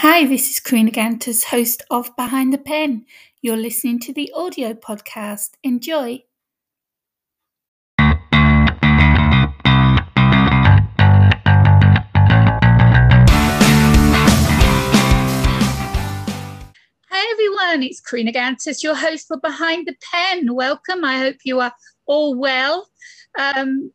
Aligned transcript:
Hi, 0.00 0.26
this 0.26 0.50
is 0.50 0.60
Karina 0.60 0.90
Gantas, 0.90 1.44
host 1.44 1.82
of 1.90 2.14
Behind 2.16 2.52
the 2.52 2.58
Pen. 2.58 3.06
You're 3.40 3.56
listening 3.56 3.98
to 4.00 4.12
the 4.12 4.30
audio 4.36 4.74
podcast. 4.74 5.52
Enjoy. 5.62 6.22
Hi, 17.08 17.32
everyone. 17.32 17.82
It's 17.82 18.02
Karina 18.02 18.32
Gantas, 18.32 18.82
your 18.82 18.94
host 18.94 19.26
for 19.26 19.38
Behind 19.38 19.86
the 19.86 19.96
Pen. 20.12 20.54
Welcome. 20.54 21.06
I 21.06 21.16
hope 21.16 21.36
you 21.44 21.60
are 21.60 21.72
all 22.04 22.34
well. 22.34 22.86
Um, 23.38 23.90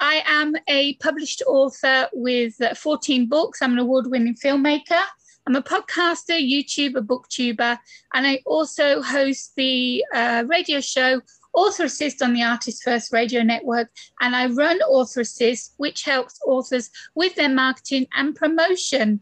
I 0.00 0.22
am 0.26 0.54
a 0.68 0.96
published 0.96 1.42
author 1.46 2.10
with 2.12 2.60
uh, 2.60 2.74
14 2.74 3.26
books. 3.26 3.62
I'm 3.62 3.72
an 3.72 3.78
award 3.78 4.08
winning 4.08 4.34
filmmaker. 4.34 5.02
I'm 5.46 5.54
a 5.54 5.62
podcaster, 5.62 6.36
YouTuber, 6.36 7.06
booktuber, 7.06 7.78
and 8.14 8.26
I 8.26 8.40
also 8.44 9.00
host 9.00 9.52
the 9.56 10.04
uh, 10.12 10.42
radio 10.48 10.80
show 10.80 11.20
Author 11.54 11.84
Assist 11.84 12.20
on 12.20 12.34
the 12.34 12.42
Artist 12.42 12.82
First 12.82 13.12
Radio 13.12 13.42
Network. 13.44 13.88
And 14.20 14.34
I 14.34 14.46
run 14.46 14.80
Author 14.80 15.20
Assist, 15.20 15.74
which 15.76 16.02
helps 16.02 16.40
authors 16.44 16.90
with 17.14 17.36
their 17.36 17.48
marketing 17.48 18.08
and 18.14 18.34
promotion. 18.34 19.20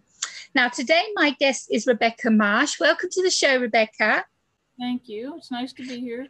Now, 0.54 0.68
today 0.68 1.02
my 1.14 1.36
guest 1.38 1.68
is 1.70 1.86
Rebecca 1.86 2.30
Marsh. 2.30 2.80
Welcome 2.80 3.10
to 3.12 3.22
the 3.22 3.30
show, 3.30 3.58
Rebecca. 3.58 4.24
Thank 4.78 5.08
you. 5.08 5.34
It's 5.36 5.50
nice 5.50 5.74
to 5.74 5.86
be 5.86 6.00
here. 6.00 6.28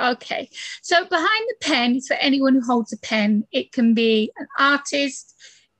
Okay. 0.00 0.50
So, 0.82 1.04
behind 1.06 1.26
the 1.48 1.56
pen 1.62 1.96
is 1.96 2.06
for 2.06 2.14
anyone 2.14 2.54
who 2.54 2.60
holds 2.60 2.92
a 2.92 2.98
pen. 2.98 3.46
It 3.52 3.72
can 3.72 3.94
be 3.94 4.30
an 4.36 4.46
artist, 4.58 5.34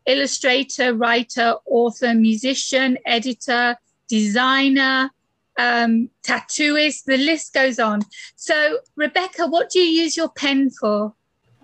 illustrator, 0.06 0.94
writer, 0.94 1.54
author, 1.66 2.14
musician, 2.14 2.98
editor, 3.06 3.76
designer, 4.08 5.10
um, 5.58 6.10
tattooist, 6.22 7.04
the 7.04 7.16
list 7.16 7.54
goes 7.54 7.78
on. 7.78 8.02
So, 8.36 8.78
Rebecca, 8.96 9.46
what 9.46 9.70
do 9.70 9.78
you 9.78 10.02
use 10.02 10.16
your 10.16 10.28
pen 10.28 10.70
for? 10.70 11.14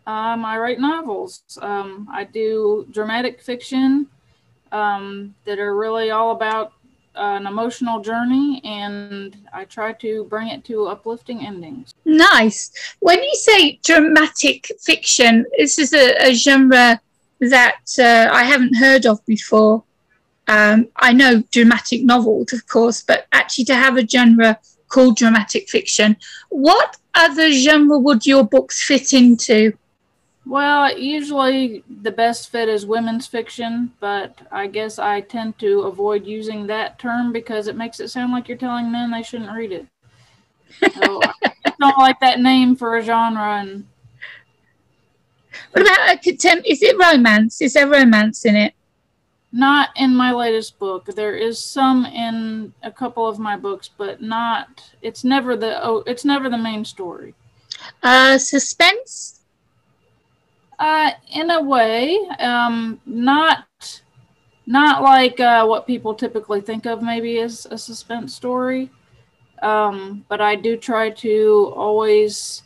Um, 0.07 0.45
I 0.45 0.59
write 0.59 0.81
novels. 0.81 1.43
Um, 1.61 2.09
I 2.13 2.25
do 2.25 2.87
dramatic 2.91 3.41
fiction 3.43 4.07
um, 4.73 5.35
that 5.45 5.59
are 5.59 5.77
really 5.77 6.11
all 6.11 6.33
about 6.33 6.73
uh, 7.17 7.37
an 7.37 7.47
emotional 7.47 8.01
journey, 8.01 8.61
and 8.65 9.37
I 9.53 9.65
try 9.65 9.93
to 9.95 10.25
bring 10.25 10.49
it 10.49 10.65
to 10.67 10.87
uplifting 10.87 11.45
endings. 11.45 11.93
Nice. 12.05 12.71
When 13.01 13.23
you 13.23 13.35
say 13.35 13.81
dramatic 13.85 14.71
fiction, 14.81 15.45
this 15.59 15.79
is 15.79 15.93
a, 15.93 16.29
a 16.29 16.35
genre 16.35 17.01
that 17.41 17.81
uh, 17.99 18.29
I 18.33 18.45
haven't 18.45 18.77
heard 18.77 19.07
of 19.07 19.25
before. 19.27 19.85
Um, 20.49 20.89
I 20.97 21.13
know 21.13 21.43
dramatic 21.53 22.05
novels, 22.05 22.53
of 22.53 22.67
course, 22.67 23.03
but 23.03 23.27
actually 23.33 23.65
to 23.67 23.75
have 23.75 23.97
a 23.97 24.07
genre 24.07 24.59
called 24.89 25.17
dramatic 25.17 25.69
fiction, 25.69 26.17
what 26.51 26.97
other 27.15 27.51
genre 27.53 27.99
would 27.99 28.27
your 28.27 28.45
books 28.45 28.83
fit 28.83 29.13
into? 29.13 29.73
Well, 30.47 30.99
usually 30.99 31.85
the 32.03 32.11
best 32.11 32.51
fit 32.51 32.69
is 32.69 32.85
women's 32.85 33.27
fiction, 33.27 33.93
but 34.01 34.41
I 34.51 34.67
guess 34.67 34.99
I 34.99 35.21
tend 35.21 35.59
to 35.61 35.83
avoid 35.83 36.27
using 36.27 36.67
that 36.67 36.99
term 36.99 37.33
because 37.33 37.69
it 37.69 37.77
makes 37.77 38.01
it 38.01 38.09
sound 38.09 38.33
like 38.33 38.49
you're 38.49 38.59
telling 38.59 38.91
men 38.91 39.11
they 39.11 39.23
shouldn't 39.23 39.53
read 39.53 39.73
it. 39.73 39.87
So 40.95 41.21
I 41.23 41.73
don't 41.81 41.99
like 41.99 42.19
that 42.21 42.41
name 42.41 42.75
for 42.75 42.97
a 42.97 43.03
genre 43.03 43.61
and 43.61 43.87
what 45.73 45.83
about 45.83 46.15
a 46.15 46.19
contempt? 46.19 46.67
Is 46.67 46.83
it 46.83 46.99
romance? 46.99 47.61
Is 47.61 47.75
there 47.75 47.89
romance 47.89 48.45
in 48.45 48.57
it? 48.57 48.75
Not 49.53 49.91
in 49.97 50.15
my 50.15 50.33
latest 50.33 50.79
book. 50.79 51.07
There 51.07 51.35
is 51.35 51.59
some 51.59 52.07
in 52.07 52.73
a 52.83 52.91
couple 52.91 53.27
of 53.27 53.39
my 53.39 53.57
books, 53.57 53.89
but 53.89 54.23
not. 54.23 54.93
It's 55.03 55.25
never 55.25 55.57
the. 55.57 55.85
Oh, 55.85 56.05
it's 56.07 56.25
never 56.25 56.49
the 56.49 56.59
main 56.59 56.85
story. 56.85 57.35
Uh, 58.03 58.39
suspense. 58.39 59.41
Uh, 60.79 61.11
in 61.33 61.51
a 61.51 61.63
way, 61.63 62.19
um, 62.39 63.01
not. 63.07 64.03
Not 64.67 65.03
like 65.03 65.41
uh, 65.41 65.67
what 65.67 65.85
people 65.85 66.15
typically 66.15 66.61
think 66.61 66.87
of 66.87 67.03
maybe 67.03 67.41
as 67.41 67.67
a 67.73 67.79
suspense 67.79 68.35
story, 68.35 68.89
um, 69.63 70.25
but 70.29 70.41
I 70.41 70.55
do 70.55 70.77
try 70.77 71.11
to 71.11 71.73
always 71.75 72.63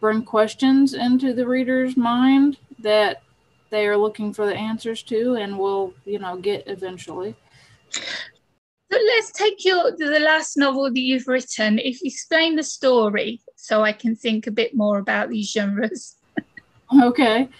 bring 0.00 0.22
questions 0.22 0.94
into 0.94 1.32
the 1.32 1.46
reader's 1.46 1.96
mind 1.96 2.58
that 2.78 3.22
they 3.70 3.86
are 3.86 3.96
looking 3.96 4.32
for 4.32 4.46
the 4.46 4.54
answers 4.54 5.02
to 5.02 5.34
and 5.34 5.58
will 5.58 5.92
you 6.04 6.18
know 6.18 6.36
get 6.36 6.64
eventually. 6.66 7.34
So 7.90 8.98
let's 9.06 9.32
take 9.32 9.64
your 9.64 9.92
the 9.96 10.20
last 10.20 10.56
novel 10.56 10.84
that 10.84 10.98
you've 10.98 11.28
written. 11.28 11.78
If 11.78 12.02
you 12.02 12.08
explain 12.08 12.56
the 12.56 12.62
story 12.62 13.40
so 13.68 13.82
i 13.82 13.92
can 13.92 14.16
think 14.16 14.46
a 14.46 14.50
bit 14.50 14.74
more 14.74 14.98
about 14.98 15.28
these 15.28 15.50
genres. 15.50 16.16
Okay. 17.02 17.50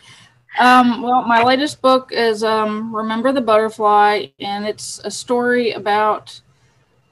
Um, 0.58 1.02
well 1.02 1.22
my 1.22 1.42
latest 1.42 1.82
book 1.82 2.12
is 2.12 2.42
um, 2.42 2.96
remember 2.96 3.30
the 3.30 3.42
butterfly 3.42 4.28
and 4.40 4.66
it's 4.66 5.00
a 5.04 5.10
story 5.10 5.72
about 5.72 6.40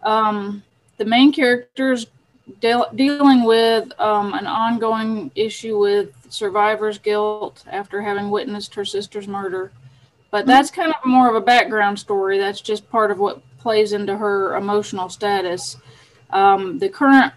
um, 0.02 0.62
the 0.96 1.04
main 1.04 1.30
character's 1.30 2.06
de- 2.60 2.90
dealing 2.94 3.44
with 3.44 3.98
um, 4.00 4.34
an 4.34 4.46
ongoing 4.46 5.30
issue 5.34 5.78
with 5.78 6.10
survivor's 6.28 6.98
guilt 6.98 7.64
after 7.70 8.02
having 8.02 8.30
witnessed 8.30 8.74
her 8.74 8.84
sister's 8.84 9.28
murder. 9.28 9.72
But 10.30 10.40
mm-hmm. 10.40 10.48
that's 10.48 10.70
kind 10.70 10.90
of 10.90 11.04
more 11.04 11.28
of 11.28 11.34
a 11.34 11.40
background 11.40 11.98
story. 11.98 12.38
That's 12.38 12.60
just 12.60 12.88
part 12.90 13.10
of 13.10 13.18
what 13.18 13.42
plays 13.58 13.92
into 13.92 14.16
her 14.16 14.56
emotional 14.56 15.08
status. 15.08 15.76
Um, 16.30 16.78
the 16.78 16.88
current, 16.88 17.32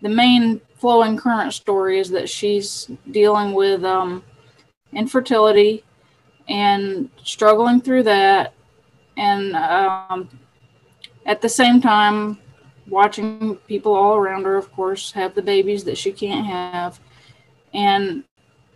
the 0.00 0.08
main 0.08 0.60
flowing 0.74 1.16
current 1.16 1.52
story 1.52 1.98
is 1.98 2.10
that 2.10 2.28
she's 2.28 2.90
dealing 3.10 3.52
with 3.52 3.84
um, 3.84 4.24
infertility 4.92 5.84
and 6.48 7.08
struggling 7.22 7.80
through 7.80 8.02
that. 8.02 8.54
And 9.16 9.54
um, 9.54 10.28
at 11.24 11.40
the 11.40 11.48
same 11.48 11.80
time, 11.80 12.38
watching 12.88 13.56
people 13.66 13.94
all 13.94 14.16
around 14.16 14.44
her, 14.44 14.56
of 14.56 14.72
course, 14.72 15.12
have 15.12 15.34
the 15.34 15.42
babies 15.42 15.84
that 15.84 15.98
she 15.98 16.12
can't 16.12 16.46
have. 16.46 17.00
And 17.72 18.24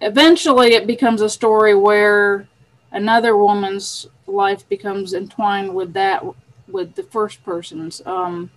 eventually 0.01 0.75
it 0.75 0.87
becomes 0.87 1.21
a 1.21 1.29
story 1.29 1.75
where 1.75 2.49
another 2.93 3.37
woman's 3.37 4.07
life 4.27 4.69
becomes 4.69 5.15
entwined 5.15 5.75
with 5.75 5.93
that, 5.95 6.25
with 6.69 6.95
the 6.95 7.03
first 7.03 7.45
person's, 7.45 8.03
um, 8.07 8.51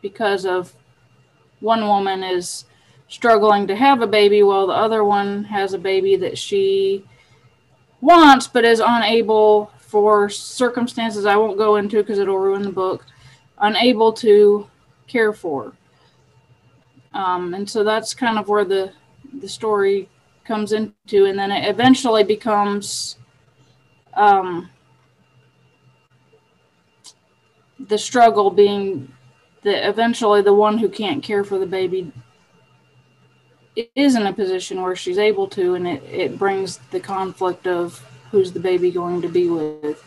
because 0.00 0.44
of 0.44 0.74
one 1.60 1.86
woman 1.86 2.22
is 2.22 2.64
struggling 3.08 3.66
to 3.66 3.76
have 3.76 4.00
a 4.00 4.06
baby 4.06 4.42
while 4.42 4.66
the 4.66 4.72
other 4.72 5.04
one 5.04 5.44
has 5.44 5.74
a 5.74 5.78
baby 5.78 6.16
that 6.16 6.36
she 6.38 7.04
wants 8.00 8.48
but 8.48 8.64
is 8.64 8.82
unable 8.84 9.70
for 9.78 10.28
circumstances 10.28 11.26
I 11.26 11.36
won't 11.36 11.58
go 11.58 11.76
into 11.76 11.98
because 11.98 12.18
it'll 12.18 12.38
ruin 12.38 12.62
the 12.62 12.72
book 12.72 13.04
unable 13.62 14.12
to 14.12 14.68
care 15.06 15.32
for. 15.32 15.72
Um, 17.14 17.54
and 17.54 17.68
so 17.68 17.84
that's 17.84 18.14
kind 18.14 18.38
of 18.38 18.48
where 18.48 18.64
the 18.64 18.92
the 19.40 19.48
story 19.48 20.08
comes 20.44 20.72
into, 20.72 21.24
and 21.24 21.38
then 21.38 21.50
it 21.50 21.68
eventually 21.68 22.24
becomes 22.24 23.16
um, 24.14 24.68
the 27.78 27.96
struggle 27.96 28.50
being 28.50 29.12
that 29.62 29.88
eventually 29.88 30.42
the 30.42 30.52
one 30.52 30.76
who 30.76 30.88
can't 30.88 31.22
care 31.22 31.44
for 31.44 31.58
the 31.58 31.66
baby 31.66 32.12
is 33.94 34.16
in 34.16 34.26
a 34.26 34.32
position 34.32 34.82
where 34.82 34.96
she's 34.96 35.18
able 35.18 35.46
to, 35.48 35.74
and 35.74 35.86
it, 35.86 36.02
it 36.04 36.38
brings 36.38 36.78
the 36.90 37.00
conflict 37.00 37.66
of 37.66 38.04
who's 38.30 38.52
the 38.52 38.60
baby 38.60 38.90
going 38.90 39.22
to 39.22 39.28
be 39.28 39.48
with. 39.48 40.02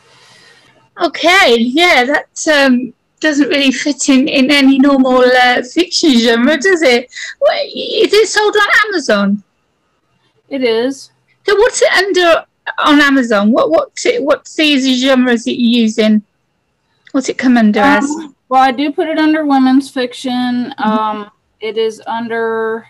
Okay, 1.01 1.57
yeah, 1.57 2.03
that's 2.03 2.47
um, 2.47 2.93
doesn't 3.19 3.47
really 3.47 3.71
fit 3.71 4.09
in 4.09 4.27
in 4.27 4.51
any 4.51 4.77
normal 4.79 5.19
uh, 5.19 5.61
fiction 5.63 6.17
genre, 6.19 6.57
does 6.57 6.81
it? 6.81 7.09
it? 7.41 8.07
Is 8.07 8.13
it 8.13 8.27
sold 8.27 8.55
on 8.55 8.67
Amazon? 8.87 9.43
It 10.49 10.63
is. 10.63 11.11
So 11.47 11.55
what's 11.55 11.81
it 11.81 11.91
under 11.93 12.45
on 12.79 13.01
Amazon? 13.01 13.51
What 13.51 13.69
what 13.69 13.91
what 14.19 14.45
these 14.55 15.01
genres 15.01 15.45
that 15.45 15.59
you 15.59 15.81
using? 15.81 16.23
What's 17.11 17.29
it 17.29 17.37
come 17.37 17.57
under 17.57 17.81
um, 17.81 17.97
as? 17.97 18.15
Well, 18.49 18.61
I 18.61 18.71
do 18.71 18.91
put 18.91 19.07
it 19.07 19.17
under 19.17 19.45
women's 19.45 19.89
fiction. 19.89 20.73
Mm-hmm. 20.77 20.83
Um, 20.83 21.31
it 21.59 21.77
is 21.77 22.01
under. 22.05 22.87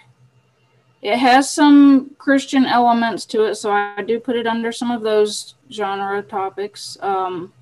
It 1.02 1.18
has 1.18 1.54
some 1.54 2.16
Christian 2.18 2.66
elements 2.66 3.26
to 3.28 3.44
it, 3.46 3.56
so 3.56 3.72
I 3.72 4.02
do 4.02 4.20
put 4.20 4.36
it 4.36 4.48
under 4.48 4.72
some 4.72 4.90
of 4.90 5.04
those 5.04 5.54
genre 5.72 6.24
topics. 6.24 6.98
Um, 7.00 7.54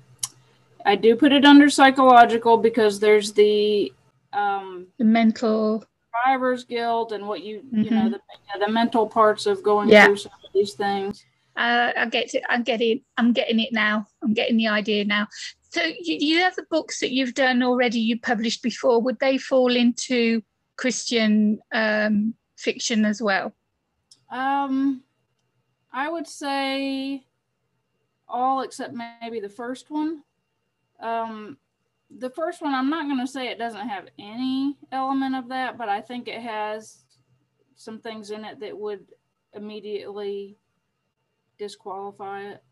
I 0.84 0.96
do 0.96 1.16
put 1.16 1.32
it 1.32 1.44
under 1.44 1.70
psychological 1.70 2.58
because 2.58 3.00
there's 3.00 3.32
the 3.32 3.92
um, 4.32 4.86
the 4.98 5.04
mental 5.04 5.84
survivor's 6.24 6.64
guilt 6.64 7.12
and 7.12 7.26
what 7.26 7.42
you 7.42 7.60
mm-hmm. 7.60 7.82
you 7.82 7.90
know 7.90 8.02
mm-hmm. 8.02 8.60
the, 8.60 8.66
the 8.66 8.72
mental 8.72 9.06
parts 9.06 9.46
of 9.46 9.62
going 9.62 9.88
yeah. 9.88 10.06
through 10.06 10.16
some 10.16 10.32
of 10.32 10.50
these 10.52 10.74
things. 10.74 11.24
Uh, 11.56 11.92
I 11.96 12.06
get 12.06 12.34
it. 12.34 12.42
I'm 12.48 12.62
getting. 12.62 13.02
I'm 13.16 13.32
getting 13.32 13.60
it 13.60 13.72
now. 13.72 14.06
I'm 14.22 14.34
getting 14.34 14.56
the 14.56 14.68
idea 14.68 15.04
now. 15.04 15.28
So, 15.70 15.82
you, 15.82 16.18
you 16.20 16.38
have 16.40 16.54
the 16.56 16.66
books 16.70 17.00
that 17.00 17.12
you've 17.12 17.34
done 17.34 17.62
already. 17.62 18.00
You 18.00 18.20
published 18.20 18.62
before. 18.62 19.00
Would 19.02 19.18
they 19.20 19.38
fall 19.38 19.74
into 19.74 20.42
Christian 20.76 21.60
um, 21.72 22.34
fiction 22.56 23.04
as 23.04 23.22
well? 23.22 23.54
Um, 24.30 25.02
I 25.92 26.08
would 26.10 26.26
say 26.26 27.24
all 28.28 28.62
except 28.62 28.94
maybe 29.20 29.38
the 29.38 29.48
first 29.48 29.90
one. 29.90 30.22
Um, 31.04 31.58
the 32.18 32.30
first 32.30 32.62
one, 32.62 32.74
I'm 32.74 32.90
not 32.90 33.06
going 33.06 33.24
to 33.24 33.30
say 33.30 33.48
it 33.48 33.58
doesn't 33.58 33.88
have 33.88 34.08
any 34.18 34.76
element 34.90 35.34
of 35.34 35.48
that, 35.48 35.76
but 35.76 35.88
I 35.88 36.00
think 36.00 36.28
it 36.28 36.40
has 36.40 37.04
some 37.76 38.00
things 38.00 38.30
in 38.30 38.44
it 38.44 38.60
that 38.60 38.76
would 38.76 39.06
immediately 39.52 40.56
disqualify 41.58 42.42
it. 42.42 42.62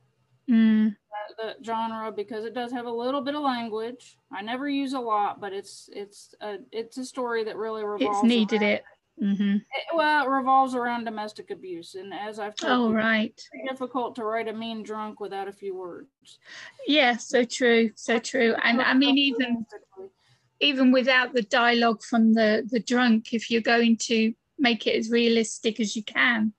Mm. 0.50 0.96
The, 1.38 1.54
genre 1.64 2.10
because 2.10 2.44
it 2.44 2.54
does 2.54 2.72
have 2.72 2.86
a 2.86 2.90
little 2.90 3.20
bit 3.20 3.34
of 3.34 3.42
language. 3.42 4.16
I 4.32 4.42
never 4.42 4.68
use 4.68 4.92
a 4.92 4.98
lot, 4.98 5.40
but 5.40 5.52
it's 5.52 5.88
it's 5.92 6.34
a 6.40 6.56
it's 6.72 6.98
a 6.98 7.04
story 7.04 7.44
that 7.44 7.56
really 7.56 7.84
revolves. 7.84 8.18
It's 8.18 8.26
needed 8.26 8.60
around, 8.60 8.70
it. 8.72 8.84
Mm-hmm. 9.20 9.56
it. 9.56 9.64
Well, 9.94 10.24
it 10.24 10.28
revolves 10.28 10.74
around 10.74 11.04
domestic 11.04 11.50
abuse, 11.50 11.94
and 11.94 12.12
as 12.12 12.38
I've 12.38 12.56
told 12.56 12.72
Oh 12.72 12.88
you, 12.90 12.96
right. 12.96 13.32
it's 13.34 13.48
difficult 13.68 14.14
to 14.16 14.24
write 14.24 14.48
a 14.48 14.52
mean 14.52 14.82
drunk 14.82 15.20
without 15.20 15.48
a 15.48 15.52
few 15.52 15.76
words. 15.76 16.08
Yeah. 16.86 17.16
So 17.16 17.44
true. 17.44 17.90
So 17.94 18.18
true. 18.18 18.54
And 18.62 18.80
I 18.80 18.94
mean, 18.94 19.18
even 19.18 19.66
even 20.60 20.92
without 20.92 21.34
the 21.34 21.42
dialogue 21.42 22.02
from 22.02 22.32
the 22.32 22.66
the 22.70 22.80
drunk, 22.80 23.32
if 23.32 23.50
you're 23.50 23.60
going 23.60 23.96
to 24.02 24.32
make 24.58 24.86
it 24.86 24.96
as 24.96 25.10
realistic 25.10 25.80
as 25.80 25.94
you 25.96 26.04
can, 26.04 26.52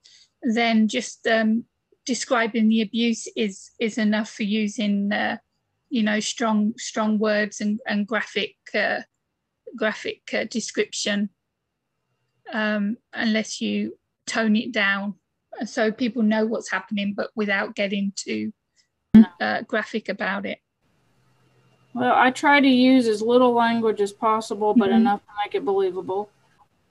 then 0.44 0.88
just 0.88 1.26
um, 1.28 1.66
describing 2.06 2.70
the 2.70 2.82
abuse 2.82 3.28
is 3.36 3.72
is 3.80 3.98
enough 3.98 4.30
for 4.30 4.44
using 4.44 5.12
uh, 5.12 5.38
you 5.90 6.04
know 6.04 6.20
strong 6.20 6.74
strong 6.78 7.18
words 7.18 7.62
and 7.62 7.80
and 7.88 8.08
graphic 8.08 8.56
uh, 8.76 9.02
graphic 9.76 10.22
uh, 10.34 10.44
description 10.46 11.30
um, 12.52 12.98
unless 13.14 13.62
you 13.62 13.98
tone 14.26 14.56
it 14.56 14.72
down 14.72 15.14
so 15.66 15.92
people 15.92 16.24
know 16.24 16.46
what's 16.46 16.70
happening 16.72 17.14
but 17.16 17.30
without 17.36 17.76
getting 17.76 18.12
too 18.16 18.52
uh, 19.40 19.62
graphic 19.64 20.10
about 20.10 20.46
it 20.46 20.58
Well, 21.94 22.14
I 22.16 22.32
try 22.32 22.60
to 22.60 22.68
use 22.68 23.08
as 23.08 23.22
little 23.22 23.54
language 23.54 24.02
as 24.02 24.12
possible, 24.12 24.74
but 24.74 24.90
Mhm. 24.90 24.96
enough 24.96 25.22
to 25.22 25.32
make 25.46 25.54
it 25.54 25.64
believable. 25.64 26.30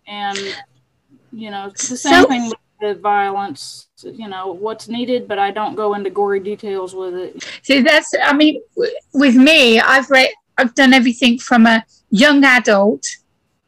And 0.07 0.39
you 1.33 1.51
know, 1.51 1.67
it's 1.67 1.89
the 1.89 1.97
same 1.97 2.23
So- 2.23 2.29
thing 2.29 2.45
with 2.51 2.59
the 2.81 2.95
violence. 3.01 3.89
You 4.03 4.29
know, 4.29 4.53
what's 4.53 4.87
needed, 4.89 5.27
but 5.27 5.39
I 5.39 5.51
don't 5.51 5.75
go 5.75 5.95
into 5.95 6.11
gory 6.11 6.39
details 6.41 6.95
with 6.95 7.15
it. 7.15 7.43
See, 7.63 7.81
that's, 7.81 8.11
I 8.23 8.33
mean, 8.33 8.61
w- 8.77 8.95
with 9.15 9.35
me, 9.35 9.81
I've 9.81 10.09
read, 10.11 10.31
I've 10.59 10.75
done 10.75 10.93
everything 10.93 11.39
from 11.39 11.67
a 11.67 11.85
young 12.11 12.45
adult 12.45 13.05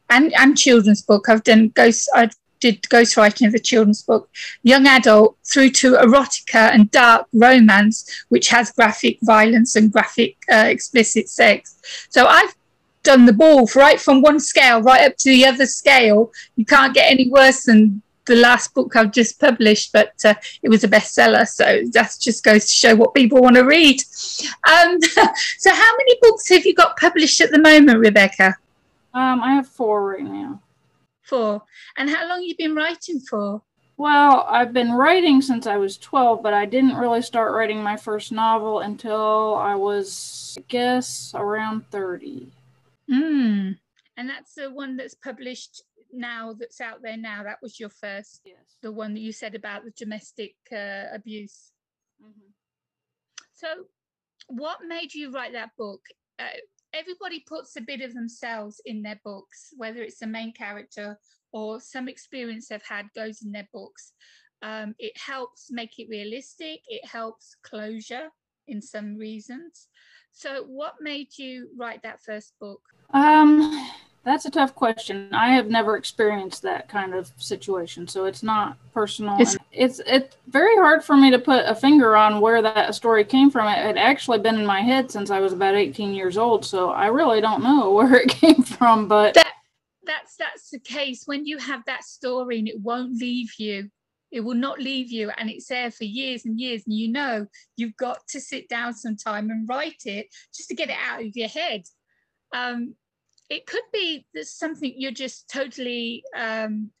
and, 0.09 0.33
and 0.33 0.57
children's 0.57 1.01
book. 1.01 1.29
I've 1.29 1.43
done 1.43 1.69
ghost, 1.69 2.09
I 2.13 2.29
did 2.59 2.81
ghostwriting 2.83 3.47
of 3.47 3.53
a 3.53 3.59
children's 3.59 4.01
book, 4.01 4.29
young 4.63 4.87
adult 4.87 5.37
through 5.43 5.69
to 5.69 5.93
erotica 5.93 6.73
and 6.73 6.89
dark 6.91 7.27
romance, 7.33 8.25
which 8.29 8.47
has 8.49 8.71
graphic 8.71 9.17
violence 9.21 9.75
and 9.75 9.91
graphic 9.91 10.37
uh, 10.51 10.65
explicit 10.67 11.29
sex. 11.29 11.77
So 12.09 12.25
I've 12.25 12.55
done 13.03 13.25
the 13.25 13.33
ball 13.33 13.69
right 13.75 14.01
from 14.01 14.21
one 14.21 14.39
scale 14.39 14.81
right 14.81 15.09
up 15.09 15.17
to 15.17 15.29
the 15.29 15.45
other 15.45 15.65
scale. 15.65 16.31
You 16.55 16.65
can't 16.65 16.93
get 16.93 17.11
any 17.11 17.29
worse 17.29 17.65
than 17.65 18.01
the 18.25 18.35
last 18.35 18.73
book 18.73 18.95
I've 18.95 19.11
just 19.11 19.39
published, 19.39 19.93
but 19.93 20.13
uh, 20.25 20.33
it 20.63 20.69
was 20.69 20.83
a 20.83 20.87
bestseller. 20.87 21.47
So 21.47 21.81
that 21.91 22.15
just 22.19 22.43
goes 22.43 22.65
to 22.65 22.71
show 22.71 22.95
what 22.95 23.13
people 23.13 23.39
want 23.41 23.55
to 23.55 23.63
read. 23.63 24.01
Um, 24.67 24.99
so, 25.59 25.73
how 25.73 25.91
many 25.97 26.17
books 26.21 26.49
have 26.49 26.65
you 26.65 26.73
got 26.73 26.97
published 26.97 27.39
at 27.41 27.51
the 27.51 27.59
moment, 27.59 27.99
Rebecca? 27.99 28.57
Um, 29.15 29.41
I 29.41 29.53
have 29.53 29.67
four 29.67 30.05
right 30.11 30.23
now. 30.23 30.61
Four. 31.23 31.63
And 31.97 32.09
how 32.09 32.27
long 32.27 32.43
you 32.43 32.53
been 32.57 32.75
writing 32.75 33.19
for? 33.21 33.61
Well, 33.97 34.45
I've 34.49 34.73
been 34.73 34.91
writing 34.91 35.41
since 35.41 35.65
I 35.67 35.77
was 35.77 35.97
12, 35.97 36.43
but 36.43 36.53
I 36.53 36.65
didn't 36.65 36.97
really 36.97 37.21
start 37.21 37.53
writing 37.53 37.81
my 37.81 37.95
first 37.95 38.33
novel 38.33 38.81
until 38.81 39.55
I 39.55 39.73
was, 39.73 40.55
I 40.59 40.63
guess, 40.67 41.31
around 41.33 41.89
30. 41.91 42.51
Hmm. 43.09 43.71
And 44.17 44.29
that's 44.29 44.53
the 44.55 44.69
one 44.69 44.97
that's 44.97 45.13
published 45.13 45.81
now, 46.11 46.53
that's 46.59 46.81
out 46.81 47.01
there 47.01 47.15
now. 47.15 47.41
That 47.43 47.61
was 47.61 47.79
your 47.79 47.89
first, 47.89 48.41
Yes. 48.43 48.75
the 48.81 48.91
one 48.91 49.13
that 49.13 49.21
you 49.21 49.31
said 49.31 49.55
about 49.55 49.85
the 49.85 49.91
domestic 49.91 50.55
uh, 50.73 51.05
abuse. 51.13 51.71
Mhm. 52.21 52.51
So, 53.53 53.85
what 54.47 54.79
made 54.85 55.13
you 55.13 55.31
write 55.31 55.53
that 55.53 55.71
book? 55.77 56.01
Uh, 56.37 56.47
everybody 56.95 57.43
puts 57.47 57.75
a 57.75 57.81
bit 57.81 58.01
of 58.01 58.13
themselves 58.13 58.81
in 58.85 59.01
their 59.01 59.19
books, 59.23 59.73
whether 59.75 60.01
it's 60.01 60.19
the 60.19 60.27
main 60.27 60.53
character 60.53 61.17
or 61.51 61.79
some 61.79 62.07
experience 62.07 62.67
they've 62.67 62.81
had 62.87 63.07
goes 63.15 63.41
in 63.43 63.51
their 63.51 63.67
books. 63.73 64.13
Um, 64.61 64.95
it 64.99 65.13
helps 65.17 65.67
make 65.69 65.99
it 65.99 66.07
realistic, 66.09 66.79
it 66.87 67.05
helps 67.05 67.55
closure 67.63 68.29
in 68.67 68.81
some 68.81 69.15
reasons. 69.15 69.89
So, 70.31 70.63
what 70.63 70.95
made 70.99 71.37
you 71.37 71.69
write 71.77 72.01
that 72.03 72.21
first 72.21 72.53
book? 72.59 72.81
Um, 73.13 73.89
that's 74.25 74.45
a 74.45 74.49
tough 74.51 74.73
question. 74.75 75.29
I 75.33 75.49
have 75.53 75.67
never 75.69 75.95
experienced 75.95 76.63
that 76.63 76.89
kind 76.89 77.13
of 77.13 77.31
situation, 77.37 78.07
so 78.07 78.25
it's 78.25 78.43
not 78.43 78.77
personal. 78.93 79.35
It's- 79.39 79.55
It's 79.71 79.99
it's 80.07 80.35
very 80.47 80.75
hard 80.77 81.03
for 81.03 81.15
me 81.17 81.29
to 81.31 81.37
put 81.39 81.65
a 81.65 81.75
finger 81.75 82.15
on 82.15 82.39
where 82.41 82.61
that 82.61 82.95
story 82.95 83.23
came 83.25 83.51
from. 83.51 83.67
It 83.67 83.77
had 83.77 83.97
actually 83.97 84.39
been 84.39 84.55
in 84.55 84.65
my 84.65 84.81
head 84.81 85.11
since 85.11 85.29
I 85.29 85.39
was 85.41 85.53
about 85.53 85.75
18 85.75 86.13
years 86.13 86.37
old, 86.37 86.65
so 86.65 86.89
I 86.91 87.07
really 87.07 87.41
don't 87.41 87.61
know 87.63 87.91
where 87.97 88.15
it 88.15 88.29
came 88.29 88.63
from. 88.63 89.07
But 89.07 89.33
That 89.35 89.53
that's 90.05 90.35
that's 90.37 90.69
the 90.69 90.79
case 90.79 91.23
when 91.25 91.45
you 91.45 91.57
have 91.57 91.81
that 91.85 92.03
story 92.03 92.59
and 92.59 92.67
it 92.67 92.79
won't 92.79 93.17
leave 93.19 93.51
you. 93.59 93.89
It 94.31 94.39
will 94.41 94.55
not 94.55 94.79
leave 94.79 95.11
you, 95.11 95.29
and 95.37 95.49
it's 95.49 95.67
there 95.67 95.91
for 95.91 96.03
years 96.05 96.45
and 96.45 96.59
years. 96.59 96.83
And 96.85 96.95
you 96.95 97.11
know 97.11 97.45
you've 97.77 97.95
got 97.97 98.25
to 98.29 98.39
sit 98.39 98.67
down 98.69 98.93
sometime 98.93 99.49
and 99.49 99.67
write 99.69 100.03
it 100.05 100.27
just 100.55 100.69
to 100.69 100.75
get 100.75 100.89
it 100.89 100.97
out 101.09 101.21
of 101.23 101.35
your 101.35 101.47
head. 101.49 101.83
Um, 102.53 102.95
it 103.49 103.65
could 103.65 103.83
be 103.93 104.25
there's 104.33 104.51
something 104.51 104.93
you're 104.95 105.11
just 105.11 105.49
totally 105.49 106.23
um, 106.35 106.91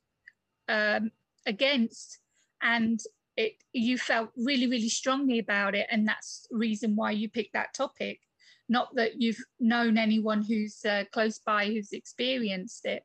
um, 0.69 1.11
against, 1.45 2.19
and 2.61 2.99
it 3.35 3.53
you 3.73 3.97
felt 3.97 4.29
really 4.37 4.67
really 4.67 4.89
strongly 4.89 5.39
about 5.39 5.75
it, 5.75 5.87
and 5.91 6.07
that's 6.07 6.47
reason 6.51 6.95
why 6.95 7.11
you 7.11 7.29
picked 7.29 7.53
that 7.53 7.73
topic. 7.73 8.19
Not 8.67 8.95
that 8.95 9.21
you've 9.21 9.43
known 9.59 9.97
anyone 9.97 10.43
who's 10.43 10.83
uh, 10.85 11.03
close 11.11 11.39
by 11.39 11.67
who's 11.67 11.91
experienced 11.91 12.85
it. 12.85 13.03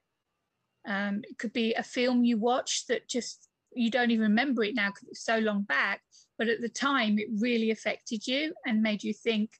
Um, 0.88 1.20
it 1.28 1.38
could 1.38 1.52
be 1.52 1.74
a 1.74 1.82
film 1.82 2.24
you 2.24 2.38
watched 2.38 2.88
that 2.88 3.08
just 3.08 3.48
you 3.74 3.90
don't 3.90 4.10
even 4.10 4.22
remember 4.22 4.64
it 4.64 4.74
now 4.74 4.88
because 4.88 5.08
it's 5.08 5.24
so 5.24 5.38
long 5.38 5.62
back, 5.62 6.00
but 6.38 6.48
at 6.48 6.60
the 6.60 6.68
time 6.68 7.18
it 7.18 7.28
really 7.38 7.70
affected 7.70 8.26
you 8.26 8.54
and 8.66 8.82
made 8.82 9.02
you 9.04 9.12
think 9.14 9.50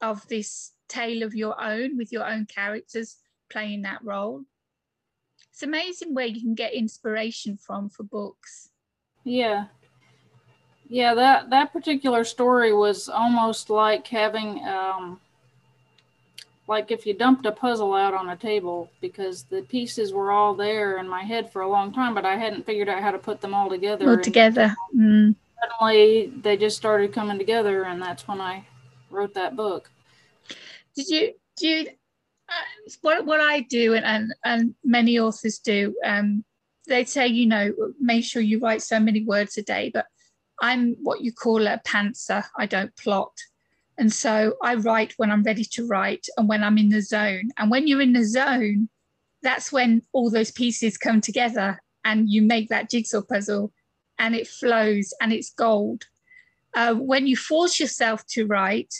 of 0.00 0.26
this 0.28 0.72
tale 0.88 1.22
of 1.22 1.34
your 1.34 1.60
own 1.62 1.96
with 1.96 2.12
your 2.12 2.28
own 2.28 2.46
characters 2.46 3.16
playing 3.50 3.82
that 3.82 4.04
role. 4.04 4.42
It's 5.52 5.62
amazing 5.62 6.14
where 6.14 6.26
you 6.26 6.40
can 6.40 6.54
get 6.54 6.74
inspiration 6.74 7.56
from 7.56 7.88
for 7.88 8.02
books. 8.02 8.70
yeah, 9.24 9.66
yeah, 10.88 11.14
that 11.14 11.50
that 11.50 11.72
particular 11.72 12.24
story 12.24 12.72
was 12.72 13.08
almost 13.08 13.70
like 13.70 14.06
having 14.06 14.64
um, 14.66 15.20
like 16.68 16.90
if 16.90 17.06
you 17.06 17.14
dumped 17.14 17.46
a 17.46 17.52
puzzle 17.52 17.94
out 17.94 18.14
on 18.14 18.30
a 18.30 18.36
table 18.36 18.90
because 19.00 19.44
the 19.44 19.62
pieces 19.62 20.12
were 20.12 20.30
all 20.30 20.54
there 20.54 20.98
in 20.98 21.08
my 21.08 21.22
head 21.22 21.50
for 21.50 21.62
a 21.62 21.68
long 21.68 21.92
time, 21.92 22.14
but 22.14 22.24
I 22.24 22.36
hadn't 22.36 22.66
figured 22.66 22.88
out 22.88 23.02
how 23.02 23.10
to 23.10 23.18
put 23.18 23.40
them 23.40 23.54
all 23.54 23.68
together. 23.68 24.10
All 24.10 24.18
together. 24.18 24.74
Mm. 24.94 25.34
Suddenly, 25.60 26.32
they 26.42 26.56
just 26.56 26.76
started 26.76 27.12
coming 27.12 27.38
together, 27.38 27.84
and 27.84 28.00
that's 28.00 28.28
when 28.28 28.40
I 28.40 28.66
wrote 29.10 29.34
that 29.34 29.56
book. 29.56 29.90
Did 30.96 31.08
you 31.08 31.34
do 31.56 31.68
you, 31.68 31.86
uh, 32.48 32.90
what 33.02 33.24
what 33.26 33.40
I 33.40 33.60
do 33.60 33.94
and, 33.94 34.04
and 34.04 34.34
and 34.44 34.74
many 34.84 35.18
authors 35.18 35.58
do? 35.58 35.94
Um, 36.04 36.44
they 36.86 37.04
say 37.04 37.26
you 37.26 37.46
know 37.46 37.72
make 38.00 38.24
sure 38.24 38.42
you 38.42 38.60
write 38.60 38.82
so 38.82 39.00
many 39.00 39.24
words 39.24 39.56
a 39.58 39.62
day, 39.62 39.90
but 39.92 40.06
I'm 40.60 40.96
what 41.02 41.20
you 41.20 41.32
call 41.32 41.66
a 41.66 41.80
pantser. 41.84 42.44
I 42.56 42.66
don't 42.66 42.94
plot. 42.96 43.32
And 43.96 44.12
so 44.12 44.54
I 44.62 44.74
write 44.74 45.14
when 45.18 45.30
I'm 45.30 45.44
ready 45.44 45.64
to 45.64 45.86
write 45.86 46.26
and 46.36 46.48
when 46.48 46.64
I'm 46.64 46.78
in 46.78 46.88
the 46.88 47.00
zone. 47.00 47.50
And 47.56 47.70
when 47.70 47.86
you're 47.86 48.00
in 48.00 48.12
the 48.12 48.24
zone, 48.24 48.88
that's 49.42 49.70
when 49.70 50.02
all 50.12 50.30
those 50.30 50.50
pieces 50.50 50.98
come 50.98 51.20
together 51.20 51.80
and 52.04 52.28
you 52.28 52.42
make 52.42 52.68
that 52.70 52.90
jigsaw 52.90 53.22
puzzle 53.22 53.72
and 54.18 54.34
it 54.34 54.48
flows 54.48 55.14
and 55.20 55.32
it's 55.32 55.52
gold. 55.52 56.04
Uh, 56.74 56.94
when 56.94 57.26
you 57.26 57.36
force 57.36 57.78
yourself 57.78 58.26
to 58.26 58.46
write, 58.46 58.92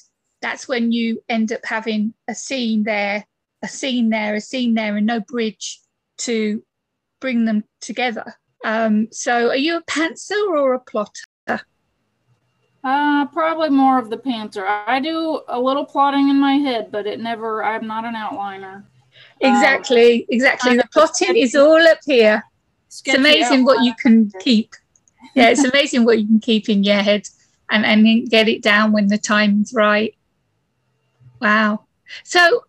that's 0.44 0.68
when 0.68 0.92
you 0.92 1.22
end 1.28 1.52
up 1.52 1.64
having 1.64 2.12
a 2.28 2.34
scene 2.34 2.84
there, 2.84 3.24
a 3.62 3.68
scene 3.68 4.10
there, 4.10 4.34
a 4.34 4.40
scene 4.40 4.74
there, 4.74 4.96
and 4.96 5.06
no 5.06 5.20
bridge 5.20 5.80
to 6.18 6.62
bring 7.20 7.46
them 7.46 7.64
together. 7.80 8.34
Um, 8.64 9.08
so, 9.10 9.48
are 9.48 9.56
you 9.56 9.78
a 9.78 9.82
pantser 9.82 10.48
or 10.48 10.74
a 10.74 10.80
plotter? 10.80 11.24
Uh, 12.84 13.24
probably 13.28 13.70
more 13.70 13.98
of 13.98 14.10
the 14.10 14.18
pantser. 14.18 14.66
I 14.86 15.00
do 15.00 15.40
a 15.48 15.58
little 15.58 15.86
plotting 15.86 16.28
in 16.28 16.38
my 16.38 16.56
head, 16.56 16.92
but 16.92 17.06
it 17.06 17.18
never. 17.18 17.64
I'm 17.64 17.86
not 17.86 18.04
an 18.04 18.14
outliner. 18.14 18.84
Exactly, 19.40 20.20
um, 20.20 20.26
exactly. 20.28 20.76
The 20.76 20.88
plotting 20.92 21.36
is 21.36 21.54
all 21.54 21.80
up 21.80 22.00
here. 22.04 22.44
It's 22.88 23.08
amazing 23.08 23.64
what 23.64 23.82
you 23.82 23.94
can 23.94 24.30
keep. 24.40 24.74
Yeah, 25.34 25.48
it's 25.48 25.64
amazing 25.64 26.04
what 26.04 26.20
you 26.20 26.26
can 26.26 26.40
keep 26.40 26.68
in 26.68 26.84
your 26.84 27.00
head 27.00 27.26
and 27.70 27.86
and 27.86 28.28
get 28.28 28.48
it 28.48 28.62
down 28.62 28.92
when 28.92 29.08
the 29.08 29.18
time's 29.18 29.72
right. 29.72 30.14
Wow. 31.40 31.86
So, 32.24 32.64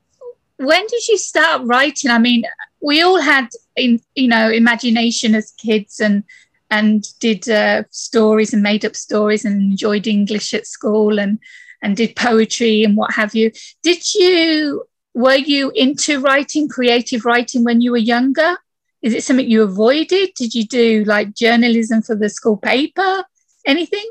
when 0.58 0.88
did 0.88 1.08
you 1.08 1.18
start 1.18 1.62
writing? 1.66 2.12
I 2.12 2.18
mean, 2.18 2.44
we 2.82 3.02
all 3.02 3.20
had 3.20 3.50
in 3.76 4.00
you 4.16 4.28
know 4.28 4.50
imagination 4.50 5.36
as 5.36 5.52
kids 5.52 6.00
and 6.00 6.24
and 6.70 7.08
did 7.20 7.48
uh, 7.50 7.84
stories 7.92 8.54
and 8.54 8.64
made 8.64 8.86
up 8.86 8.96
stories 8.96 9.46
and 9.46 9.62
enjoyed 9.62 10.08
English 10.08 10.54
at 10.54 10.68
school 10.68 11.20
and 11.20 11.40
and 11.82 11.98
did 11.98 12.16
poetry 12.16 12.84
and 12.84 12.98
what 12.98 13.14
have 13.14 13.36
you. 13.36 13.52
Did 13.84 14.02
you 14.16 14.86
were 15.14 15.36
you 15.36 15.72
into 15.76 16.20
writing, 16.20 16.68
creative 16.68 17.26
writing 17.26 17.64
when 17.64 17.82
you 17.82 17.92
were 17.92 17.98
younger? 17.98 18.58
Is 19.02 19.14
it 19.14 19.24
something 19.24 19.50
you 19.50 19.64
avoided? 19.64 20.32
Did 20.36 20.56
you 20.56 20.66
do 20.66 21.04
like 21.06 21.36
journalism 21.36 22.02
for 22.02 22.16
the 22.16 22.30
school 22.30 22.58
paper? 22.58 23.24
Anything? 23.66 24.10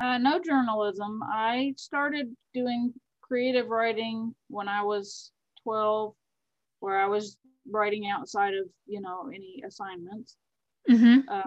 Uh, 0.00 0.18
no 0.18 0.40
journalism. 0.40 1.22
I 1.22 1.74
started 1.76 2.34
doing 2.52 2.94
creative 3.26 3.68
writing 3.68 4.34
when 4.48 4.68
I 4.68 4.82
was 4.82 5.32
12, 5.62 6.14
where 6.80 6.98
I 6.98 7.06
was 7.06 7.36
writing 7.70 8.08
outside 8.08 8.54
of, 8.54 8.66
you 8.86 9.00
know, 9.00 9.28
any 9.28 9.62
assignments. 9.66 10.36
Mm-hmm. 10.90 11.28
Uh, 11.28 11.42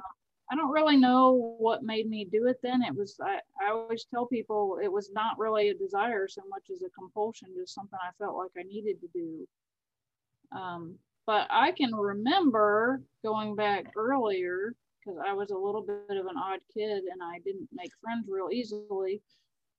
I 0.49 0.55
don't 0.55 0.71
really 0.71 0.97
know 0.97 1.55
what 1.59 1.83
made 1.83 2.09
me 2.09 2.25
do 2.25 2.47
it 2.47 2.57
then. 2.63 2.81
It 2.81 2.95
was, 2.95 3.17
I, 3.21 3.39
I 3.61 3.71
always 3.71 4.05
tell 4.05 4.25
people 4.25 4.79
it 4.81 4.91
was 4.91 5.11
not 5.11 5.37
really 5.37 5.69
a 5.69 5.73
desire 5.73 6.27
so 6.27 6.41
much 6.49 6.63
as 6.71 6.81
a 6.81 6.89
compulsion, 6.89 7.49
just 7.57 7.75
something 7.75 7.99
I 8.01 8.11
felt 8.17 8.37
like 8.37 8.51
I 8.57 8.63
needed 8.63 9.01
to 9.01 9.07
do. 9.13 9.47
Um, 10.57 10.95
but 11.25 11.47
I 11.49 11.73
can 11.73 11.93
remember 11.93 13.01
going 13.23 13.55
back 13.55 13.91
earlier 13.97 14.73
because 14.99 15.19
I 15.25 15.33
was 15.33 15.51
a 15.51 15.57
little 15.57 15.81
bit 15.81 16.17
of 16.17 16.25
an 16.25 16.37
odd 16.37 16.59
kid 16.73 17.03
and 17.11 17.21
I 17.21 17.39
didn't 17.43 17.67
make 17.73 17.91
friends 18.01 18.25
real 18.29 18.49
easily. 18.51 19.21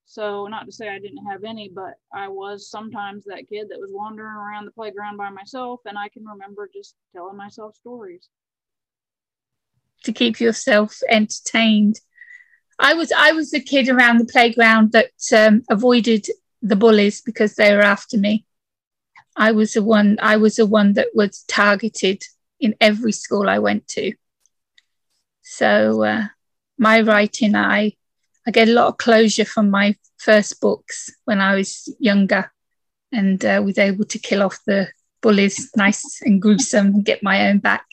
So, 0.09 0.47
not 0.47 0.65
to 0.65 0.71
say 0.71 0.89
I 0.89 0.97
didn't 0.97 1.23
have 1.27 1.43
any, 1.43 1.69
but 1.69 1.99
I 2.11 2.29
was 2.29 2.67
sometimes 2.67 3.25
that 3.25 3.47
kid 3.47 3.67
that 3.69 3.79
was 3.79 3.91
wandering 3.93 4.33
around 4.33 4.65
the 4.65 4.71
playground 4.71 5.17
by 5.17 5.29
myself. 5.29 5.81
And 5.85 5.99
I 5.99 6.09
can 6.09 6.25
remember 6.25 6.67
just 6.73 6.95
telling 7.13 7.37
myself 7.37 7.75
stories 7.75 8.27
to 10.03 10.11
keep 10.11 10.39
yourself 10.39 10.99
entertained. 11.09 11.99
I 12.79 12.93
was 12.93 13.11
I 13.15 13.33
was 13.33 13.51
the 13.51 13.59
kid 13.59 13.89
around 13.89 14.17
the 14.17 14.25
playground 14.25 14.93
that 14.93 15.11
um, 15.35 15.63
avoided 15.69 16.25
the 16.61 16.75
bullies 16.75 17.21
because 17.21 17.55
they 17.55 17.75
were 17.75 17.81
after 17.81 18.17
me. 18.17 18.45
I 19.35 19.51
was 19.51 19.73
the 19.73 19.83
one 19.83 20.17
I 20.21 20.37
was 20.37 20.55
the 20.55 20.65
one 20.65 20.93
that 20.93 21.09
was 21.13 21.43
targeted 21.47 22.23
in 22.59 22.75
every 22.81 23.11
school 23.11 23.49
I 23.49 23.59
went 23.59 23.87
to. 23.89 24.13
So 25.41 26.03
uh, 26.03 26.27
my 26.77 27.01
writing, 27.01 27.55
I 27.55 27.93
I 28.49 28.51
get 28.51 28.67
a 28.67 28.73
lot 28.73 28.87
of 28.87 28.97
closure 28.97 29.45
from 29.45 29.69
my 29.69 29.95
first 30.17 30.59
books 30.59 31.11
when 31.25 31.39
I 31.39 31.53
was 31.53 31.87
younger, 31.99 32.51
and 33.11 33.45
uh, 33.45 33.61
was 33.63 33.77
able 33.77 34.05
to 34.05 34.17
kill 34.17 34.41
off 34.41 34.57
the 34.65 34.87
bullies 35.21 35.69
nice 35.75 36.19
and 36.23 36.41
gruesome 36.41 36.87
and 36.87 37.05
get 37.05 37.21
my 37.21 37.47
own 37.47 37.59
back. 37.59 37.85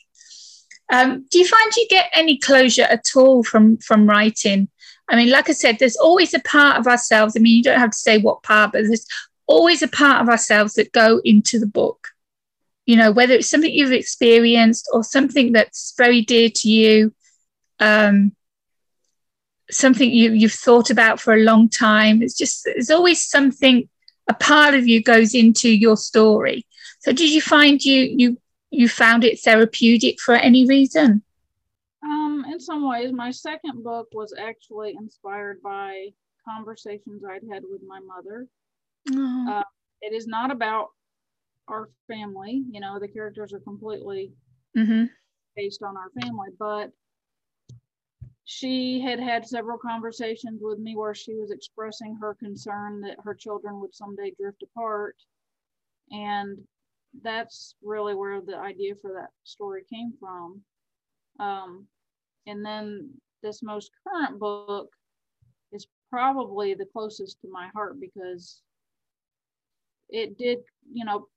Um, 0.91 1.27
do 1.29 1.37
you 1.37 1.47
find 1.47 1.75
you 1.75 1.85
get 1.91 2.09
any 2.11 2.39
closure 2.39 2.87
at 2.89 3.05
all 3.15 3.43
from 3.43 3.77
from 3.77 4.09
writing? 4.09 4.67
I 5.07 5.15
mean, 5.15 5.29
like 5.29 5.47
I 5.47 5.53
said, 5.53 5.77
there's 5.77 5.95
always 5.95 6.33
a 6.33 6.39
part 6.39 6.79
of 6.79 6.87
ourselves. 6.87 7.35
I 7.37 7.39
mean, 7.39 7.55
you 7.55 7.61
don't 7.61 7.79
have 7.79 7.91
to 7.91 7.97
say 7.97 8.17
what 8.17 8.41
part, 8.41 8.71
but 8.71 8.81
there's 8.87 9.05
always 9.45 9.83
a 9.83 9.87
part 9.87 10.23
of 10.23 10.27
ourselves 10.27 10.73
that 10.73 10.91
go 10.91 11.21
into 11.23 11.59
the 11.59 11.67
book. 11.67 12.07
You 12.87 12.95
know, 12.95 13.11
whether 13.11 13.35
it's 13.35 13.49
something 13.49 13.71
you've 13.71 13.91
experienced 13.91 14.89
or 14.91 15.03
something 15.03 15.51
that's 15.51 15.93
very 15.99 16.21
dear 16.23 16.49
to 16.49 16.67
you, 16.67 17.13
um, 17.79 18.31
something 19.69 20.09
you, 20.09 20.31
you've 20.31 20.53
thought 20.53 20.89
about 20.89 21.19
for 21.19 21.33
a 21.33 21.43
long 21.43 21.69
time. 21.69 22.21
It's 22.21 22.37
just 22.37 22.65
there's 22.65 22.89
always 22.89 23.23
something. 23.23 23.89
A 24.29 24.33
part 24.33 24.73
of 24.73 24.85
you 24.85 25.01
goes 25.01 25.33
into 25.33 25.69
your 25.69 25.95
story. 25.95 26.65
So, 26.99 27.13
did 27.13 27.29
you 27.29 27.41
find 27.41 27.83
you 27.83 28.01
you 28.01 28.37
you 28.71 28.89
found 28.89 29.23
it 29.23 29.39
therapeutic 29.39 30.19
for 30.19 30.35
any 30.35 30.65
reason? 30.65 31.23
Um, 32.03 32.45
in 32.51 32.59
some 32.59 32.87
ways, 32.87 33.11
my 33.13 33.31
second 33.31 33.83
book 33.83 34.07
was 34.13 34.33
actually 34.37 34.95
inspired 34.99 35.61
by 35.61 36.09
conversations 36.47 37.23
I'd 37.23 37.43
had 37.51 37.63
with 37.69 37.81
my 37.87 37.99
mother. 37.99 38.47
Mm-hmm. 39.09 39.49
Uh, 39.49 39.63
it 40.01 40.13
is 40.13 40.27
not 40.27 40.51
about 40.51 40.89
our 41.67 41.89
family, 42.07 42.63
you 42.71 42.79
know, 42.79 42.99
the 42.99 43.07
characters 43.07 43.53
are 43.53 43.59
completely 43.59 44.31
mm-hmm. 44.77 45.05
based 45.55 45.83
on 45.83 45.97
our 45.97 46.09
family, 46.21 46.49
but 46.57 46.91
she 48.49 49.01
had 49.01 49.19
had 49.19 49.45
several 49.45 49.77
conversations 49.77 50.61
with 50.63 50.79
me 50.79 50.95
where 50.95 51.13
she 51.13 51.35
was 51.35 51.51
expressing 51.51 52.15
her 52.15 52.33
concern 52.33 53.01
that 53.01 53.17
her 53.21 53.35
children 53.35 53.81
would 53.81 53.93
someday 53.93 54.31
drift 54.39 54.63
apart. 54.63 55.17
And 56.11 56.57
that's 57.21 57.75
really 57.83 58.15
where 58.15 58.39
the 58.39 58.55
idea 58.55 58.95
for 59.01 59.11
that 59.11 59.31
story 59.43 59.83
came 59.93 60.13
from. 60.17 60.61
Um, 61.41 61.87
and 62.45 62.65
then 62.65 63.09
this 63.43 63.61
most 63.61 63.91
current 64.07 64.39
book 64.39 64.91
is 65.73 65.85
probably 66.09 66.73
the 66.73 66.85
closest 66.85 67.41
to 67.41 67.49
my 67.51 67.67
heart 67.73 67.99
because 67.99 68.61
it 70.07 70.37
did, 70.37 70.59
you 70.89 71.03
know, 71.03 71.27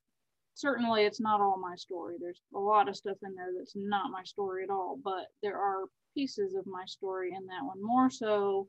certainly 0.54 1.02
it's 1.02 1.20
not 1.20 1.40
all 1.40 1.58
my 1.58 1.74
story. 1.74 2.18
There's 2.20 2.40
a 2.54 2.58
lot 2.60 2.88
of 2.88 2.94
stuff 2.94 3.16
in 3.24 3.34
there 3.34 3.50
that's 3.58 3.74
not 3.74 4.12
my 4.12 4.22
story 4.22 4.62
at 4.62 4.70
all, 4.70 4.96
but 5.02 5.26
there 5.42 5.58
are 5.58 5.86
pieces 6.14 6.54
of 6.54 6.66
my 6.66 6.84
story 6.86 7.32
in 7.36 7.46
that 7.46 7.64
one 7.64 7.82
more 7.82 8.10
so 8.10 8.68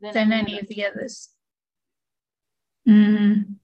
than, 0.00 0.12
than 0.12 0.32
any 0.32 0.58
of 0.58 0.68
the 0.68 0.86
others. 0.86 1.30
Mm. 2.86 3.56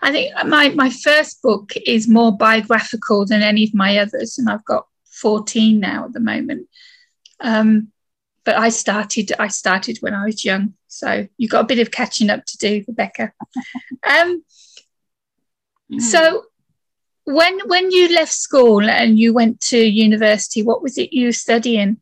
I 0.00 0.12
think 0.12 0.32
my, 0.46 0.68
my 0.70 0.90
first 0.90 1.42
book 1.42 1.72
is 1.86 2.08
more 2.08 2.36
biographical 2.36 3.26
than 3.26 3.42
any 3.42 3.64
of 3.64 3.74
my 3.74 3.98
others, 3.98 4.38
and 4.38 4.48
I've 4.48 4.64
got 4.64 4.86
14 5.20 5.80
now 5.80 6.04
at 6.04 6.12
the 6.12 6.20
moment. 6.20 6.68
Um, 7.40 7.92
but 8.44 8.56
I 8.56 8.68
started 8.68 9.32
I 9.38 9.48
started 9.48 9.98
when 10.00 10.14
I 10.14 10.24
was 10.24 10.44
young, 10.44 10.74
so 10.86 11.26
you've 11.36 11.50
got 11.50 11.64
a 11.64 11.66
bit 11.66 11.80
of 11.80 11.90
catching 11.90 12.30
up 12.30 12.44
to 12.46 12.56
do, 12.58 12.84
Rebecca. 12.86 13.32
Um, 14.08 14.44
mm. 15.92 16.00
So 16.00 16.44
when 17.24 17.58
when 17.66 17.90
you 17.90 18.14
left 18.14 18.32
school 18.32 18.88
and 18.88 19.18
you 19.18 19.34
went 19.34 19.60
to 19.62 19.78
university, 19.78 20.62
what 20.62 20.80
was 20.80 20.96
it 20.96 21.12
you 21.12 21.26
were 21.26 21.32
studying? 21.32 22.00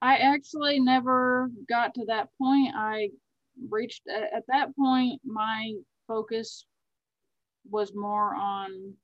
I 0.00 0.16
actually 0.16 0.80
never 0.80 1.50
got 1.68 1.94
to 1.94 2.04
that 2.06 2.28
point. 2.38 2.74
I 2.76 3.10
reached 3.68 4.02
at 4.08 4.44
that 4.48 4.74
point 4.76 5.20
my 5.24 5.74
focus 6.06 6.64
was 7.68 7.94
more 7.94 8.34
on 8.34 8.94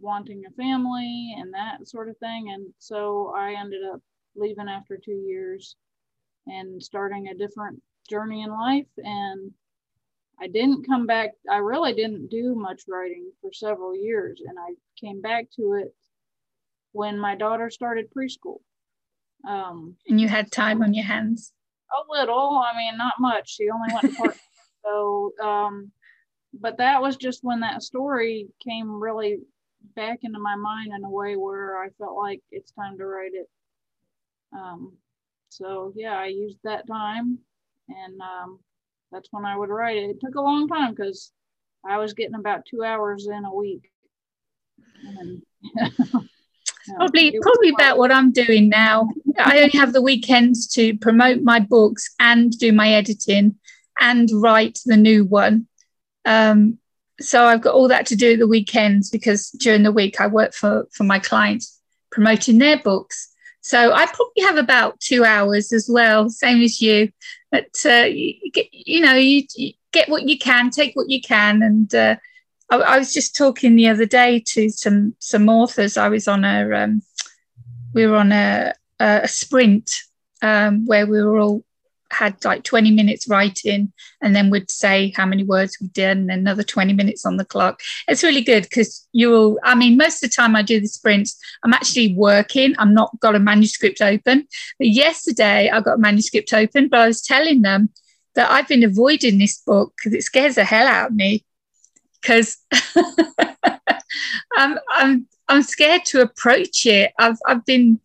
wanting 0.00 0.44
a 0.46 0.50
family 0.52 1.34
and 1.38 1.52
that 1.52 1.86
sort 1.88 2.08
of 2.08 2.16
thing. 2.18 2.50
And 2.50 2.72
so 2.78 3.32
I 3.36 3.54
ended 3.58 3.82
up 3.92 4.00
leaving 4.36 4.68
after 4.68 4.96
two 4.96 5.12
years 5.26 5.76
and 6.46 6.82
starting 6.82 7.28
a 7.28 7.34
different 7.34 7.82
journey 8.08 8.42
in 8.42 8.50
life. 8.50 8.86
And 8.98 9.52
I 10.40 10.46
didn't 10.46 10.86
come 10.86 11.06
back, 11.06 11.30
I 11.50 11.58
really 11.58 11.92
didn't 11.92 12.30
do 12.30 12.54
much 12.54 12.82
writing 12.88 13.30
for 13.42 13.52
several 13.52 13.94
years. 13.94 14.40
And 14.46 14.58
I 14.58 14.74
came 14.98 15.20
back 15.20 15.46
to 15.56 15.74
it 15.74 15.94
when 16.92 17.18
my 17.18 17.34
daughter 17.34 17.68
started 17.70 18.12
preschool. 18.16 18.60
Um, 19.48 19.96
and 20.06 20.20
you 20.20 20.28
had 20.28 20.50
time 20.52 20.82
on 20.82 20.94
your 20.94 21.04
hands? 21.04 21.52
A 21.92 22.12
little. 22.12 22.62
I 22.64 22.76
mean, 22.76 22.96
not 22.96 23.14
much. 23.18 23.56
She 23.56 23.70
only 23.70 23.92
went 23.92 24.14
to 24.14 24.16
part. 24.16 24.36
so 24.84 25.32
um, 25.42 25.90
but 26.58 26.78
that 26.78 27.00
was 27.00 27.16
just 27.16 27.40
when 27.42 27.60
that 27.60 27.82
story 27.82 28.48
came 28.66 28.90
really 29.00 29.38
back 29.96 30.20
into 30.22 30.38
my 30.38 30.56
mind 30.56 30.92
in 30.94 31.04
a 31.04 31.10
way 31.10 31.36
where 31.36 31.82
I 31.82 31.88
felt 31.98 32.16
like 32.16 32.42
it's 32.50 32.72
time 32.72 32.98
to 32.98 33.06
write 33.06 33.32
it. 33.34 33.48
Um, 34.52 34.96
so 35.48 35.92
yeah, 35.96 36.18
I 36.18 36.26
used 36.26 36.58
that 36.64 36.86
time, 36.86 37.38
and 37.88 38.20
um, 38.20 38.58
that's 39.12 39.28
when 39.30 39.44
I 39.44 39.56
would 39.56 39.70
write 39.70 39.96
it. 39.96 40.10
It 40.10 40.20
took 40.20 40.34
a 40.34 40.40
long 40.40 40.68
time 40.68 40.94
because 40.94 41.32
I 41.88 41.98
was 41.98 42.14
getting 42.14 42.34
about 42.34 42.66
two 42.68 42.82
hours 42.84 43.26
in 43.26 43.44
a 43.44 43.54
week. 43.54 43.90
And, 45.04 45.42
probably 46.96 47.38
probably 47.40 47.70
about 47.70 47.98
what 47.98 48.12
I'm 48.12 48.32
doing 48.32 48.68
now. 48.68 49.08
I 49.38 49.58
only 49.58 49.78
have 49.78 49.92
the 49.92 50.02
weekends 50.02 50.66
to 50.74 50.96
promote 50.98 51.42
my 51.42 51.60
books 51.60 52.14
and 52.18 52.56
do 52.58 52.72
my 52.72 52.90
editing 52.90 53.56
and 54.00 54.28
write 54.32 54.80
the 54.84 54.96
new 54.96 55.24
one. 55.24 55.66
Um, 56.24 56.78
so 57.20 57.44
I've 57.44 57.60
got 57.60 57.74
all 57.74 57.88
that 57.88 58.06
to 58.06 58.16
do 58.16 58.32
at 58.32 58.38
the 58.38 58.46
weekends 58.46 59.10
because 59.10 59.50
during 59.50 59.82
the 59.82 59.92
week 59.92 60.20
I 60.20 60.26
work 60.26 60.54
for 60.54 60.88
for 60.92 61.04
my 61.04 61.18
clients 61.18 61.80
promoting 62.10 62.58
their 62.58 62.78
books. 62.78 63.30
So 63.62 63.92
I 63.92 64.06
probably 64.06 64.42
have 64.42 64.56
about 64.56 65.00
two 65.00 65.24
hours 65.24 65.72
as 65.72 65.88
well, 65.88 66.28
same 66.30 66.62
as 66.62 66.80
you. 66.80 67.10
But 67.50 67.68
uh, 67.84 68.06
you, 68.08 68.50
get, 68.52 68.66
you 68.72 69.00
know, 69.00 69.14
you, 69.14 69.44
you, 69.54 69.72
get 69.92 70.08
what 70.08 70.28
you 70.28 70.38
can, 70.38 70.70
take 70.70 70.94
what 70.94 71.10
you 71.10 71.20
can, 71.20 71.62
and 71.62 71.94
uh, 71.94 72.16
I, 72.70 72.76
I, 72.76 72.98
was 72.98 73.12
just 73.12 73.36
talking 73.36 73.76
the 73.76 73.88
other 73.88 74.06
day 74.06 74.42
to 74.48 74.70
some 74.70 75.14
some 75.18 75.48
authors. 75.48 75.96
I 75.96 76.08
was 76.08 76.28
on 76.28 76.44
a 76.44 76.70
um, 76.72 77.02
we 77.94 78.06
were 78.06 78.16
on 78.16 78.32
a, 78.32 78.72
a 78.98 79.28
sprint 79.28 79.90
um, 80.42 80.86
where 80.86 81.06
we 81.06 81.22
were 81.22 81.38
all 81.38 81.64
had 82.12 82.44
like 82.44 82.64
20 82.64 82.90
minutes 82.90 83.28
writing 83.28 83.92
and 84.20 84.34
then 84.34 84.50
would 84.50 84.70
say 84.70 85.12
how 85.16 85.24
many 85.24 85.44
words 85.44 85.78
we 85.80 85.86
did 85.88 86.16
and 86.16 86.30
another 86.30 86.62
20 86.62 86.92
minutes 86.92 87.24
on 87.24 87.36
the 87.36 87.44
clock. 87.44 87.80
It's 88.08 88.22
really 88.22 88.42
good 88.42 88.64
because 88.64 89.06
you'll, 89.12 89.58
I 89.62 89.74
mean, 89.74 89.96
most 89.96 90.22
of 90.22 90.30
the 90.30 90.34
time 90.34 90.56
I 90.56 90.62
do 90.62 90.80
the 90.80 90.88
sprints, 90.88 91.38
I'm 91.64 91.72
actually 91.72 92.14
working. 92.14 92.74
I'm 92.78 92.94
not 92.94 93.18
got 93.20 93.36
a 93.36 93.38
manuscript 93.38 94.00
open. 94.00 94.48
But 94.78 94.88
yesterday 94.88 95.70
I 95.70 95.80
got 95.80 95.98
a 95.98 95.98
manuscript 95.98 96.52
open, 96.52 96.88
but 96.88 97.00
I 97.00 97.06
was 97.06 97.22
telling 97.22 97.62
them 97.62 97.90
that 98.34 98.50
I've 98.50 98.68
been 98.68 98.84
avoiding 98.84 99.38
this 99.38 99.60
book 99.60 99.92
because 99.96 100.12
it 100.12 100.22
scares 100.22 100.56
the 100.56 100.64
hell 100.64 100.86
out 100.86 101.10
of 101.10 101.16
me 101.16 101.44
because 102.20 102.58
I'm, 104.56 104.78
I'm, 104.90 105.26
I'm 105.48 105.62
scared 105.62 106.04
to 106.06 106.22
approach 106.22 106.86
it. 106.86 107.12
I've, 107.18 107.38
I've 107.46 107.64
been 107.64 108.00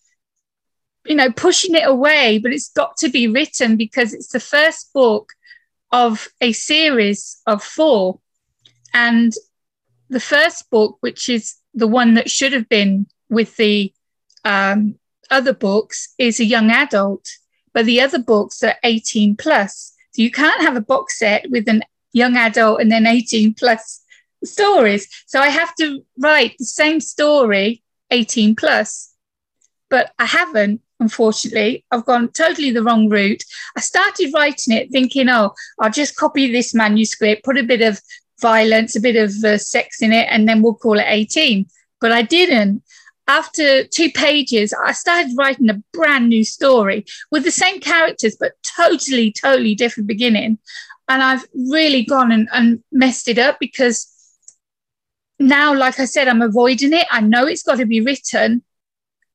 you 1.06 1.16
know, 1.16 1.32
pushing 1.32 1.76
it 1.76 1.88
away, 1.88 2.40
but 2.40 2.52
it's 2.52 2.70
got 2.70 2.98
to 2.98 3.10
be 3.10 3.28
written 3.28 3.78
because 3.78 4.14
it's 4.14 4.30
the 4.30 4.40
first 4.40 4.92
book 4.94 5.34
of 5.92 6.28
a 6.42 6.52
series 6.52 7.42
of 7.46 7.64
four. 7.64 8.20
And 8.94 9.34
the 10.10 10.20
first 10.20 10.70
book, 10.70 10.98
which 11.02 11.30
is 11.30 11.56
the 11.74 11.88
one 11.88 12.16
that 12.16 12.30
should 12.30 12.54
have 12.54 12.68
been 12.70 13.08
with 13.30 13.56
the 13.58 13.94
um, 14.44 14.96
other 15.30 15.54
books, 15.54 16.14
is 16.18 16.40
a 16.40 16.46
young 16.46 16.72
adult, 16.72 17.28
but 17.74 17.86
the 17.86 18.02
other 18.02 18.20
books 18.20 18.64
are 18.64 18.76
18 18.84 19.36
plus. 19.36 19.94
So 20.14 20.22
you 20.22 20.32
can't 20.32 20.62
have 20.62 20.76
a 20.76 20.82
box 20.82 21.20
set 21.20 21.50
with 21.52 21.68
an 21.68 21.84
young 22.14 22.38
adult 22.38 22.80
and 22.80 22.90
then 22.90 23.06
18 23.06 23.54
plus 23.54 24.02
stories. 24.46 25.08
So 25.26 25.40
I 25.40 25.50
have 25.50 25.74
to 25.76 26.06
write 26.20 26.56
the 26.58 26.66
same 26.66 27.00
story, 27.00 27.84
18 28.12 28.56
plus, 28.56 29.14
but 29.90 30.12
I 30.20 30.26
haven't 30.26 30.82
unfortunately. 31.00 31.86
I've 31.92 32.06
gone 32.06 32.30
totally 32.30 32.72
the 32.72 32.84
wrong 32.84 33.10
route. 33.10 33.44
I 33.76 33.82
started 33.82 34.32
writing 34.34 34.76
it 34.76 34.92
thinking, 34.92 35.30
oh, 35.30 35.54
I'll 35.80 35.92
just 35.92 36.16
copy 36.16 36.52
this 36.52 36.74
manuscript, 36.74 37.44
put 37.44 37.58
a 37.58 37.64
bit 37.64 37.82
of 37.82 38.00
violence, 38.42 38.96
a 38.96 39.02
bit 39.02 39.16
of 39.16 39.32
uh, 39.44 39.58
sex 39.58 40.02
in 40.02 40.12
it, 40.14 40.28
and 40.30 40.48
then 40.48 40.62
we'll 40.62 40.76
call 40.76 41.00
it 41.00 41.06
18. 41.08 41.68
But 42.02 42.12
I 42.12 42.22
didn't. 42.22 42.84
After 43.28 43.84
two 43.86 44.12
pages, 44.12 44.74
I 44.74 44.92
started 44.92 45.32
writing 45.36 45.70
a 45.70 45.82
brand 45.94 46.30
new 46.30 46.44
story 46.44 47.06
with 47.32 47.44
the 47.44 47.52
same 47.52 47.80
characters, 47.80 48.38
but 48.40 48.52
totally, 48.62 49.32
totally 49.32 49.74
different 49.74 50.08
beginning. 50.08 50.60
And 51.08 51.24
I've 51.24 51.46
really 51.54 52.06
gone 52.06 52.32
and, 52.32 52.48
and 52.54 52.84
messed 52.92 53.28
it 53.28 53.40
up 53.40 53.58
because 53.60 54.08
now, 55.40 55.74
like 55.74 56.00
I 56.00 56.06
said, 56.06 56.28
I'm 56.28 56.42
avoiding 56.42 56.94
it. 56.94 57.08
I 57.12 57.22
know 57.22 57.46
it's 57.46 57.64
got 57.64 57.78
to 57.78 57.86
be 57.86 58.02
written, 58.02 58.64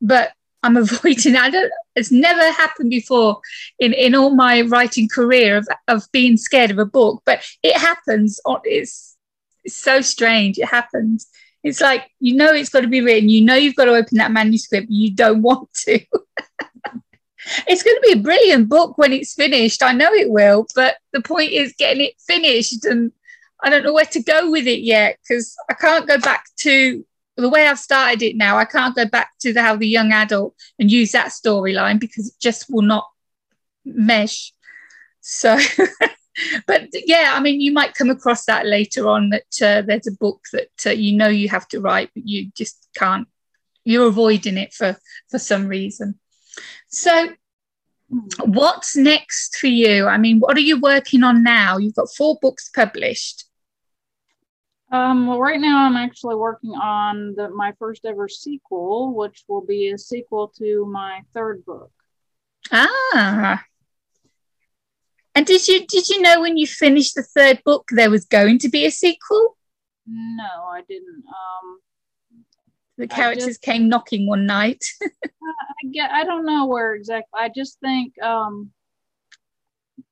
but 0.00 0.32
I'm 0.62 0.76
avoiding. 0.76 1.36
I 1.36 1.50
don't. 1.50 1.72
It's 1.96 2.10
never 2.10 2.50
happened 2.52 2.90
before 2.90 3.40
in 3.78 3.92
in 3.92 4.14
all 4.14 4.30
my 4.30 4.62
writing 4.62 5.08
career 5.08 5.56
of 5.56 5.68
of 5.88 6.10
being 6.12 6.36
scared 6.36 6.70
of 6.70 6.78
a 6.78 6.86
book, 6.86 7.22
but 7.24 7.44
it 7.62 7.76
happens. 7.76 8.40
Oh, 8.44 8.60
it's 8.64 9.16
it's 9.64 9.76
so 9.76 10.00
strange. 10.00 10.58
It 10.58 10.66
happens. 10.66 11.28
It's 11.62 11.80
like 11.80 12.10
you 12.20 12.34
know 12.36 12.52
it's 12.52 12.70
got 12.70 12.80
to 12.80 12.88
be 12.88 13.02
written. 13.02 13.28
You 13.28 13.44
know 13.44 13.54
you've 13.54 13.74
got 13.74 13.86
to 13.86 13.94
open 13.94 14.18
that 14.18 14.32
manuscript. 14.32 14.86
You 14.90 15.14
don't 15.14 15.42
want 15.48 15.72
to. 15.84 16.00
it's 17.66 17.82
going 17.82 17.96
to 17.96 18.02
be 18.02 18.12
a 18.12 18.22
brilliant 18.22 18.68
book 18.68 18.96
when 18.96 19.12
it's 19.12 19.34
finished. 19.34 19.82
I 19.82 19.92
know 19.92 20.12
it 20.12 20.30
will, 20.30 20.66
but 20.74 20.96
the 21.12 21.20
point 21.20 21.52
is 21.52 21.74
getting 21.78 22.04
it 22.04 22.14
finished, 22.26 22.84
and 22.84 23.12
I 23.62 23.70
don't 23.70 23.84
know 23.84 23.92
where 23.92 24.04
to 24.06 24.22
go 24.22 24.50
with 24.50 24.66
it 24.66 24.80
yet 24.80 25.18
because 25.22 25.54
I 25.68 25.74
can't 25.74 26.06
go 26.06 26.18
back 26.18 26.44
to 26.60 27.04
the 27.40 27.48
way 27.48 27.66
I've 27.66 27.78
started 27.78 28.22
it 28.22 28.36
now, 28.36 28.56
I 28.56 28.64
can't 28.64 28.94
go 28.94 29.06
back 29.06 29.30
to 29.40 29.52
the, 29.52 29.62
how 29.62 29.76
the 29.76 29.88
young 29.88 30.12
adult 30.12 30.54
and 30.78 30.90
use 30.90 31.12
that 31.12 31.28
storyline 31.28 31.98
because 31.98 32.28
it 32.28 32.34
just 32.40 32.66
will 32.68 32.82
not 32.82 33.06
mesh. 33.84 34.52
So, 35.20 35.58
but 36.66 36.88
yeah, 36.92 37.32
I 37.34 37.40
mean, 37.40 37.60
you 37.60 37.72
might 37.72 37.94
come 37.94 38.10
across 38.10 38.44
that 38.46 38.66
later 38.66 39.08
on 39.08 39.30
that 39.30 39.62
uh, 39.62 39.82
there's 39.82 40.06
a 40.06 40.12
book 40.12 40.44
that 40.52 40.70
uh, 40.86 40.90
you 40.90 41.16
know 41.16 41.28
you 41.28 41.48
have 41.48 41.68
to 41.68 41.80
write, 41.80 42.10
but 42.14 42.26
you 42.26 42.50
just 42.56 42.88
can't. 42.96 43.26
You're 43.84 44.08
avoiding 44.08 44.58
it 44.58 44.72
for 44.72 44.96
for 45.30 45.38
some 45.38 45.66
reason. 45.66 46.18
So, 46.88 47.30
what's 48.44 48.96
next 48.96 49.56
for 49.56 49.68
you? 49.68 50.06
I 50.06 50.18
mean, 50.18 50.38
what 50.38 50.56
are 50.56 50.60
you 50.60 50.78
working 50.78 51.22
on 51.22 51.42
now? 51.42 51.78
You've 51.78 51.94
got 51.94 52.14
four 52.14 52.38
books 52.40 52.68
published. 52.68 53.44
Um, 54.90 55.28
well, 55.28 55.38
right 55.38 55.60
now 55.60 55.86
I'm 55.86 55.96
actually 55.96 56.34
working 56.34 56.72
on 56.72 57.34
the, 57.36 57.48
my 57.50 57.72
first 57.78 58.04
ever 58.04 58.28
sequel, 58.28 59.14
which 59.14 59.44
will 59.46 59.64
be 59.64 59.90
a 59.90 59.98
sequel 59.98 60.52
to 60.58 60.84
my 60.86 61.20
third 61.32 61.64
book. 61.64 61.92
Ah. 62.72 63.62
And 65.34 65.46
did 65.46 65.66
you 65.68 65.86
did 65.86 66.08
you 66.08 66.20
know 66.20 66.40
when 66.40 66.56
you 66.56 66.66
finished 66.66 67.14
the 67.14 67.22
third 67.22 67.62
book 67.64 67.88
there 67.92 68.10
was 68.10 68.24
going 68.24 68.58
to 68.58 68.68
be 68.68 68.84
a 68.84 68.90
sequel? 68.90 69.56
No, 70.06 70.64
I 70.68 70.82
didn't. 70.88 71.24
Um, 71.26 71.80
the 72.98 73.06
characters 73.06 73.46
just, 73.46 73.62
came 73.62 73.88
knocking 73.88 74.26
one 74.26 74.44
night. 74.44 74.84
I 75.02 75.88
get. 75.92 76.10
I 76.10 76.24
don't 76.24 76.44
know 76.44 76.66
where 76.66 76.94
exactly. 76.94 77.38
I 77.38 77.48
just 77.48 77.78
think 77.80 78.20
um, 78.22 78.72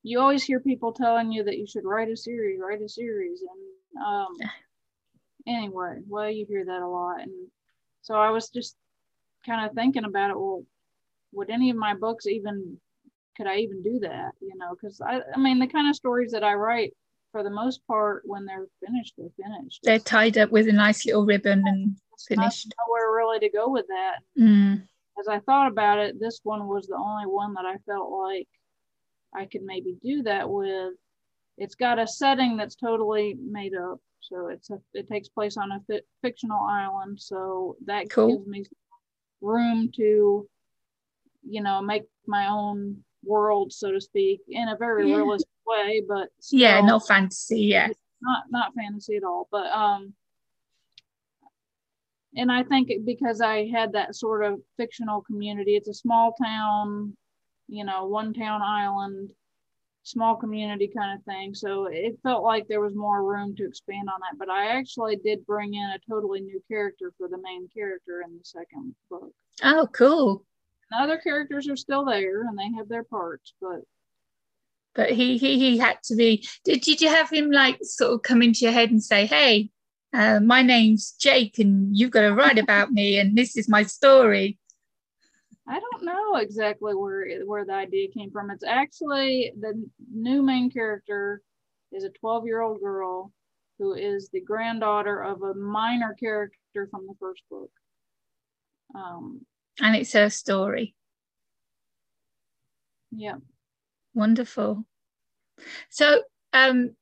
you 0.03 0.21
always 0.21 0.45
hear 0.45 0.61
people 0.61 0.93
telling 0.93 1.33
you 1.33 1.45
that 1.45 1.59
you 1.59 1.67
should 1.67 1.85
write 1.85 2.09
a 2.09 2.17
series, 2.17 2.61
write 2.61 2.81
a 2.81 2.89
series, 2.89 3.43
and 3.43 4.05
um, 4.05 4.37
anyway, 5.49 5.99
well, 6.07 6.31
you 6.31 6.47
hear 6.49 6.65
that 6.65 6.83
a 6.83 6.89
lot. 6.89 7.21
And 7.21 7.49
so 8.03 8.15
I 8.15 8.31
was 8.31 8.51
just 8.51 8.77
kind 9.47 9.69
of 9.69 9.75
thinking 9.75 10.05
about 10.05 10.31
it. 10.31 10.39
Well, 10.39 10.65
would 11.33 11.51
any 11.51 11.71
of 11.71 11.77
my 11.77 11.95
books 11.95 12.27
even, 12.27 12.79
could 13.37 13.47
I 13.47 13.57
even 13.59 13.83
do 13.83 14.01
that? 14.01 14.33
You 14.41 14.57
know, 14.57 14.75
because 14.75 15.01
I, 15.01 15.21
I 15.35 15.39
mean, 15.39 15.59
the 15.59 15.67
kind 15.67 15.89
of 15.89 15.97
stories 15.97 16.33
that 16.33 16.45
I 16.45 16.55
write, 16.55 16.93
for 17.33 17.43
the 17.43 17.51
most 17.51 17.87
part, 17.87 18.23
when 18.25 18.47
they're 18.47 18.67
finished, 18.85 19.15
they're 19.19 19.29
finished. 19.43 19.81
They're 19.83 19.99
tied 19.99 20.39
up 20.39 20.51
with 20.51 20.69
a 20.69 20.73
nice 20.73 21.05
little 21.05 21.27
ribbon 21.27 21.63
and 21.67 21.97
finished. 22.27 22.73
Nowhere 22.87 23.13
really 23.15 23.39
to 23.41 23.51
go 23.51 23.69
with 23.69 23.87
that. 23.89 24.17
Mm. 24.39 24.83
As 25.21 25.29
I 25.29 25.41
thought 25.41 25.71
about 25.71 25.99
it, 25.99 26.19
this 26.21 26.41
one 26.43 26.67
was 26.69 26.87
the 26.87 26.97
only 26.97 27.27
one 27.27 27.55
that 27.55 27.67
I 27.67 27.77
felt 27.87 28.11
like 28.11 28.49
I 29.35 29.45
could 29.45 29.63
maybe 29.63 29.97
do 30.03 30.23
that 30.23 30.49
with. 30.49 30.95
It's 31.59 31.75
got 31.75 31.99
a 31.99 32.07
setting 32.07 32.57
that's 32.57 32.77
totally 32.77 33.37
made 33.39 33.75
up. 33.75 34.01
So 34.21 34.49
it's 34.49 34.71
a, 34.71 34.79
it 34.95 35.09
takes 35.09 35.29
place 35.29 35.57
on 35.57 35.73
a 35.73 35.81
fi- 35.87 36.03
fictional 36.23 36.61
island. 36.61 37.21
So 37.21 37.77
that 37.87 38.11
cool. 38.11 38.37
gives 38.37 38.47
me 38.47 38.65
room 39.41 39.91
to, 39.97 40.49
you 41.49 41.63
know, 41.63 41.81
make 41.81 42.05
my 42.27 42.49
own 42.49 43.05
world, 43.25 43.73
so 43.73 43.93
to 43.93 44.01
speak, 44.01 44.41
in 44.49 44.69
a 44.69 44.77
very 44.77 45.09
yeah. 45.09 45.17
realistic 45.17 45.49
way. 45.67 46.03
But 46.07 46.29
still, 46.41 46.61
yeah, 46.61 46.81
no 46.81 46.99
fantasy. 46.99 47.63
Yeah, 47.63 47.89
not 48.21 48.45
not 48.51 48.75
fantasy 48.75 49.17
at 49.17 49.25
all. 49.25 49.49
But 49.51 49.67
um, 49.67 50.15
and 52.37 52.53
I 52.53 52.63
think 52.63 52.91
because 53.05 53.41
I 53.41 53.69
had 53.69 53.93
that 53.93 54.15
sort 54.15 54.45
of 54.45 54.61
fictional 54.77 55.23
community, 55.23 55.77
it's 55.77 55.89
a 55.89 55.95
small 55.95 56.35
town, 56.41 57.17
you 57.69 57.85
know, 57.85 58.07
one 58.07 58.35
town 58.35 58.63
island 58.63 59.31
small 60.09 60.37
community 60.37 60.91
kind 60.95 61.19
of 61.19 61.25
thing. 61.25 61.55
So 61.55 61.87
it 61.87 62.19
felt 62.23 62.43
like 62.43 62.67
there 62.67 62.81
was 62.81 62.95
more 62.95 63.25
room 63.25 63.55
to 63.57 63.67
expand 63.67 64.09
on 64.09 64.21
that. 64.21 64.39
But 64.39 64.51
I 64.51 64.77
actually 64.79 65.17
did 65.17 65.47
bring 65.47 65.75
in 65.75 65.91
a 65.91 65.99
totally 66.11 66.41
new 66.41 66.63
character 66.69 67.13
for 67.19 67.29
the 67.29 67.39
main 67.43 67.69
character 67.69 68.23
in 68.27 68.37
the 68.37 68.45
second 68.45 68.95
book. 69.11 69.33
Oh, 69.63 69.89
cool. 69.93 70.45
The 70.91 70.99
other 70.99 71.19
characters 71.19 71.69
are 71.69 71.77
still 71.77 72.05
there 72.05 72.43
and 72.43 72.59
they 72.59 72.77
have 72.77 72.89
their 72.89 73.05
parts, 73.05 73.53
but 73.61 73.81
but 74.95 75.11
he 75.11 75.37
he 75.37 75.59
he 75.59 75.79
had 75.79 76.03
to 76.05 76.17
be 76.17 76.49
did, 76.65 76.81
did 76.81 77.01
you 77.01 77.09
have 77.09 77.31
him 77.31 77.51
like 77.51 77.79
sort 77.83 78.15
of 78.15 78.23
come 78.23 78.43
into 78.43 78.61
your 78.61 78.73
head 78.73 78.91
and 78.91 79.03
say, 79.03 79.27
Hey, 79.27 79.71
uh, 80.15 80.41
my 80.41 80.63
name's 80.63 81.13
Jake 81.13 81.59
and 81.59 81.97
you've 81.97 82.11
got 82.11 82.23
to 82.23 82.35
write 82.35 82.59
about 82.59 82.91
me 82.91 83.19
and 83.19 83.37
this 83.37 83.57
is 83.57 83.69
my 83.69 83.83
story? 83.83 84.59
I 85.69 85.81
don't 85.81 86.05
know 86.05 86.37
exactly 86.37 86.95
where 86.95 87.45
where 87.45 87.65
the 87.65 87.75
idea 87.75 88.09
came 88.09 88.31
from. 88.31 88.51
It's 88.51 88.65
actually 88.65 89.53
the 89.61 89.85
new 90.11 90.43
main 90.43 90.71
character 90.71 91.43
is 91.93 92.05
a 92.05 92.11
12 92.11 92.47
year 92.47 92.63
old 92.63 92.81
girl 92.81 93.33
who 93.79 93.95
is 93.95 94.31
the 94.33 94.41
granddaughter 94.41 95.23
of 95.23 95.43
a 95.43 95.55
minor 95.55 96.17
character 96.19 96.89
from 96.91 97.07
the 97.07 97.15
first 97.21 97.43
book. 97.51 97.71
Um, 98.95 99.43
and 99.81 99.95
it's 99.95 100.13
her 100.15 100.31
story. 100.31 100.95
Yeah. 103.11 103.37
Wonderful. 104.15 104.85
So, 105.91 106.23
um, 106.53 106.97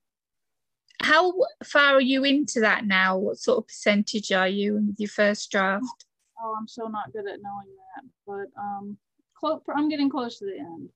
how 1.02 1.34
far 1.64 1.94
are 1.94 2.00
you 2.00 2.24
into 2.24 2.60
that 2.60 2.86
now? 2.86 3.16
What 3.18 3.38
sort 3.38 3.58
of 3.58 3.68
percentage 3.68 4.32
are 4.32 4.48
you 4.48 4.76
in 4.76 4.94
your 4.98 5.08
first 5.08 5.50
draft? 5.50 6.05
Oh, 6.40 6.54
I'm 6.58 6.68
so 6.68 6.86
not 6.86 7.12
good 7.12 7.26
at 7.28 7.40
knowing 7.42 7.68
that, 7.94 8.04
but 8.26 8.60
um, 8.60 8.96
close. 9.38 9.60
I'm 9.74 9.88
getting 9.88 10.10
close 10.10 10.38
to 10.38 10.44
the 10.46 10.58
end. 10.58 10.88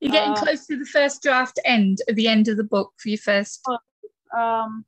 You're 0.00 0.12
getting 0.12 0.32
Uh, 0.32 0.42
close 0.42 0.66
to 0.66 0.76
the 0.76 0.84
first 0.84 1.22
draft 1.22 1.58
end 1.64 1.98
at 2.08 2.16
the 2.16 2.28
end 2.28 2.48
of 2.48 2.56
the 2.56 2.64
book 2.64 2.92
for 2.98 3.08
your 3.08 3.18
first. 3.18 3.66
Um, 4.36 4.84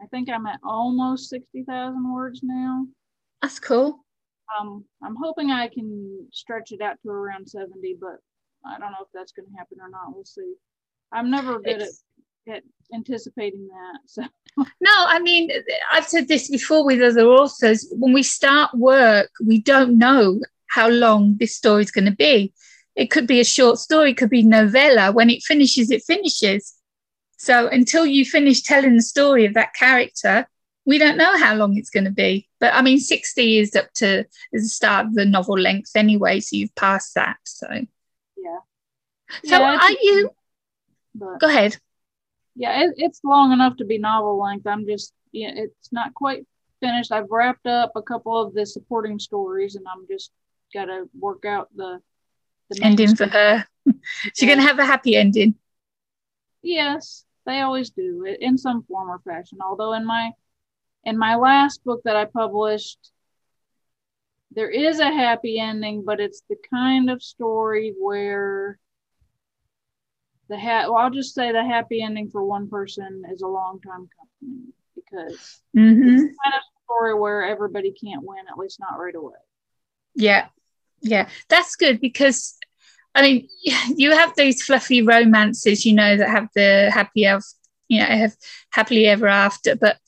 I 0.00 0.06
think 0.10 0.28
I'm 0.28 0.46
at 0.46 0.60
almost 0.62 1.30
sixty 1.30 1.62
thousand 1.64 2.12
words 2.12 2.40
now. 2.42 2.86
That's 3.42 3.58
cool. 3.60 4.04
Um, 4.58 4.84
I'm 5.02 5.16
hoping 5.16 5.50
I 5.50 5.68
can 5.68 6.26
stretch 6.32 6.72
it 6.72 6.80
out 6.82 6.96
to 7.02 7.10
around 7.10 7.48
seventy, 7.48 7.96
but 7.98 8.18
I 8.66 8.78
don't 8.78 8.90
know 8.90 9.02
if 9.02 9.08
that's 9.14 9.32
going 9.32 9.46
to 9.50 9.56
happen 9.56 9.78
or 9.80 9.88
not. 9.88 10.14
We'll 10.14 10.24
see. 10.24 10.54
I'm 11.12 11.30
never 11.30 11.58
good 11.60 11.82
at, 11.82 11.88
at 12.48 12.62
anticipating 12.92 13.68
that. 13.68 14.00
So 14.06 14.22
No, 14.56 14.66
I 14.90 15.20
mean, 15.20 15.50
I've 15.92 16.06
said 16.06 16.28
this 16.28 16.50
before 16.50 16.84
with 16.84 17.00
other 17.00 17.26
authors. 17.26 17.86
When 17.92 18.12
we 18.12 18.22
start 18.22 18.74
work, 18.74 19.30
we 19.44 19.60
don't 19.60 19.98
know 19.98 20.40
how 20.68 20.88
long 20.88 21.36
this 21.38 21.56
story 21.56 21.82
is 21.82 21.90
going 21.90 22.06
to 22.06 22.16
be. 22.16 22.52
It 22.96 23.10
could 23.10 23.26
be 23.26 23.40
a 23.40 23.44
short 23.44 23.78
story, 23.78 24.10
it 24.10 24.16
could 24.16 24.30
be 24.30 24.42
novella. 24.42 25.12
When 25.12 25.30
it 25.30 25.42
finishes, 25.42 25.90
it 25.90 26.02
finishes. 26.02 26.74
So 27.38 27.68
until 27.68 28.04
you 28.04 28.24
finish 28.24 28.62
telling 28.62 28.96
the 28.96 29.02
story 29.02 29.46
of 29.46 29.54
that 29.54 29.74
character, 29.74 30.46
we 30.84 30.98
don't 30.98 31.16
know 31.16 31.38
how 31.38 31.54
long 31.54 31.76
it's 31.76 31.90
going 31.90 32.04
to 32.04 32.10
be. 32.10 32.48
But 32.58 32.74
I 32.74 32.82
mean, 32.82 32.98
60 32.98 33.58
is 33.58 33.74
up 33.76 33.92
to 33.94 34.26
is 34.52 34.62
the 34.64 34.68
start 34.68 35.06
of 35.06 35.14
the 35.14 35.24
novel 35.24 35.58
length 35.58 35.92
anyway, 35.94 36.40
so 36.40 36.56
you've 36.56 36.74
passed 36.74 37.14
that. 37.14 37.36
So, 37.44 37.68
yeah. 37.70 38.58
so 39.44 39.60
Yeah, 39.60 39.78
are 39.80 39.90
you? 39.90 40.30
But 41.14 41.40
Go 41.40 41.48
ahead. 41.48 41.76
Yeah, 42.60 42.82
it, 42.82 42.94
it's 42.98 43.22
long 43.24 43.52
enough 43.52 43.78
to 43.78 43.86
be 43.86 43.96
novel 43.96 44.38
length. 44.38 44.66
I'm 44.66 44.86
just 44.86 45.14
yeah, 45.32 45.50
it's 45.54 45.90
not 45.92 46.12
quite 46.12 46.46
finished. 46.80 47.10
I've 47.10 47.30
wrapped 47.30 47.66
up 47.66 47.92
a 47.96 48.02
couple 48.02 48.38
of 48.38 48.52
the 48.52 48.66
supporting 48.66 49.18
stories, 49.18 49.76
and 49.76 49.86
I'm 49.88 50.06
just 50.06 50.30
gotta 50.74 51.08
work 51.18 51.46
out 51.46 51.68
the 51.74 52.02
the 52.68 52.84
Ending 52.84 53.16
for 53.16 53.26
her. 53.26 53.64
She's 54.34 54.46
going 54.46 54.58
to 54.58 54.66
have 54.66 54.78
a 54.78 54.84
happy 54.84 55.16
ending. 55.16 55.54
Yes, 56.62 57.24
they 57.46 57.60
always 57.62 57.90
do 57.90 58.24
in 58.38 58.58
some 58.58 58.82
form 58.82 59.10
or 59.10 59.20
fashion. 59.20 59.58
Although 59.64 59.94
in 59.94 60.04
my 60.04 60.32
in 61.04 61.16
my 61.16 61.36
last 61.36 61.82
book 61.82 62.02
that 62.04 62.14
I 62.14 62.26
published, 62.26 62.98
there 64.52 64.68
is 64.68 65.00
a 65.00 65.10
happy 65.10 65.58
ending, 65.58 66.04
but 66.04 66.20
it's 66.20 66.42
the 66.50 66.56
kind 66.68 67.08
of 67.08 67.22
story 67.22 67.94
where 67.98 68.78
the 70.50 70.58
ha- 70.60 70.86
well, 70.88 70.96
I'll 70.98 71.10
just 71.10 71.34
say 71.34 71.52
the 71.52 71.64
happy 71.64 72.02
ending 72.02 72.30
for 72.30 72.44
one 72.44 72.68
person 72.68 73.24
is 73.32 73.42
a 73.42 73.48
long 73.48 73.80
time 73.80 74.10
coming 74.18 74.74
because 74.96 75.62
hmm 75.74 76.18
it's 76.18 76.38
kind 76.44 76.54
of 76.54 76.60
a 76.60 76.84
story 76.84 77.14
where 77.14 77.44
everybody 77.44 77.92
can't 77.92 78.24
win, 78.24 78.44
at 78.50 78.58
least 78.58 78.80
not 78.80 78.98
right 79.00 79.16
away. 79.16 79.38
Yeah, 80.14 80.48
yeah, 81.02 81.28
that's 81.48 81.76
good 81.76 82.00
because 82.00 82.56
I 83.14 83.22
mean, 83.22 83.48
you 83.96 84.12
have 84.12 84.34
these 84.36 84.62
fluffy 84.62 85.02
romances, 85.02 85.84
you 85.86 85.94
know, 85.94 86.16
that 86.16 86.28
have 86.30 86.48
the 86.54 86.90
happy 86.92 87.26
ever, 87.26 87.42
you 87.88 88.00
know, 88.00 88.06
have 88.06 88.34
happily 88.70 89.06
ever 89.06 89.28
after, 89.28 89.76
but 89.76 89.98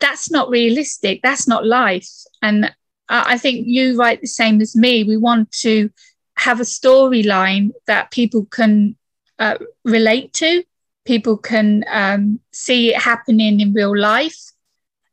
that's 0.00 0.30
not 0.30 0.50
realistic. 0.50 1.20
That's 1.22 1.48
not 1.48 1.66
life. 1.66 2.08
And 2.42 2.72
I 3.08 3.38
think 3.38 3.66
you 3.66 3.98
write 3.98 4.20
the 4.20 4.26
same 4.28 4.60
as 4.60 4.76
me. 4.76 5.04
We 5.04 5.16
want 5.16 5.52
to 5.62 5.90
have 6.38 6.60
a 6.60 6.64
storyline 6.64 7.70
that 7.86 8.10
people 8.10 8.46
can 8.46 8.96
uh, 9.42 9.58
relate 9.84 10.32
to, 10.34 10.62
people 11.04 11.36
can 11.36 11.84
um, 11.90 12.40
see 12.52 12.94
it 12.94 13.00
happening 13.00 13.60
in 13.60 13.72
real 13.72 13.96
life, 13.96 14.40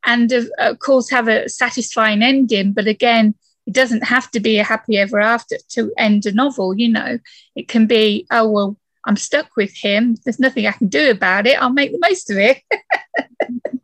and 0.05 0.31
of, 0.31 0.49
of 0.59 0.79
course 0.79 1.09
have 1.09 1.27
a 1.27 1.49
satisfying 1.49 2.21
ending. 2.21 2.73
But 2.73 2.87
again, 2.87 3.35
it 3.67 3.73
doesn't 3.73 4.03
have 4.03 4.31
to 4.31 4.39
be 4.39 4.57
a 4.57 4.63
happy 4.63 4.97
ever 4.97 5.19
after 5.19 5.57
to 5.69 5.91
end 5.97 6.25
a 6.25 6.31
novel 6.31 6.75
you 6.75 6.89
know 6.89 7.19
it 7.55 7.67
can 7.67 7.85
be 7.85 8.25
oh 8.31 8.49
well 8.49 8.77
i'm 9.05 9.15
stuck 9.15 9.55
with 9.55 9.71
him 9.75 10.15
there's 10.23 10.39
nothing 10.39 10.65
i 10.65 10.71
can 10.71 10.87
do 10.87 11.11
about 11.11 11.45
it 11.45 11.61
i'll 11.61 11.69
make 11.79 11.91
the 11.91 11.99
most 12.01 12.31
of 12.31 12.37
it 12.37 12.57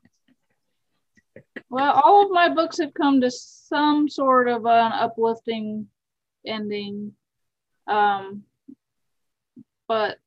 Well, 1.75 2.01
all 2.05 2.23
of 2.23 2.31
my 2.31 2.47
books 2.47 2.77
have 2.77 2.93
come 2.93 3.19
to 3.19 3.29
some 3.29 4.07
sort 4.07 4.47
of 4.47 4.65
an 4.65 4.93
uplifting 4.93 5.87
ending. 6.45 7.11
Um, 7.85 8.43
but 9.85 10.17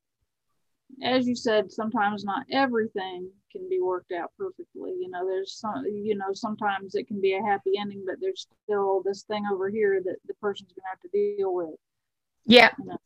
as 1.02 1.26
you 1.26 1.34
said, 1.34 1.70
sometimes 1.72 2.24
not 2.24 2.44
everything 2.50 3.30
can 3.52 3.68
be 3.68 3.80
worked 3.80 4.12
out 4.12 4.30
perfectly. 4.38 4.92
You 5.00 5.08
know, 5.11 5.26
there's 5.26 5.54
some, 5.54 5.84
you 5.87 6.16
know, 6.16 6.32
sometimes 6.32 6.94
it 6.94 7.06
can 7.08 7.20
be 7.20 7.34
a 7.34 7.42
happy 7.42 7.72
ending, 7.78 8.04
but 8.06 8.16
there's 8.20 8.46
still 8.64 9.02
this 9.04 9.22
thing 9.22 9.44
over 9.50 9.68
here 9.68 10.02
that 10.04 10.16
the 10.26 10.34
person's 10.34 10.72
going 10.72 10.82
to 10.82 10.90
have 10.90 11.00
to 11.00 11.08
deal 11.08 11.54
with. 11.54 11.74
yeah 12.46 12.70
You 12.78 12.87
know? 12.87 12.98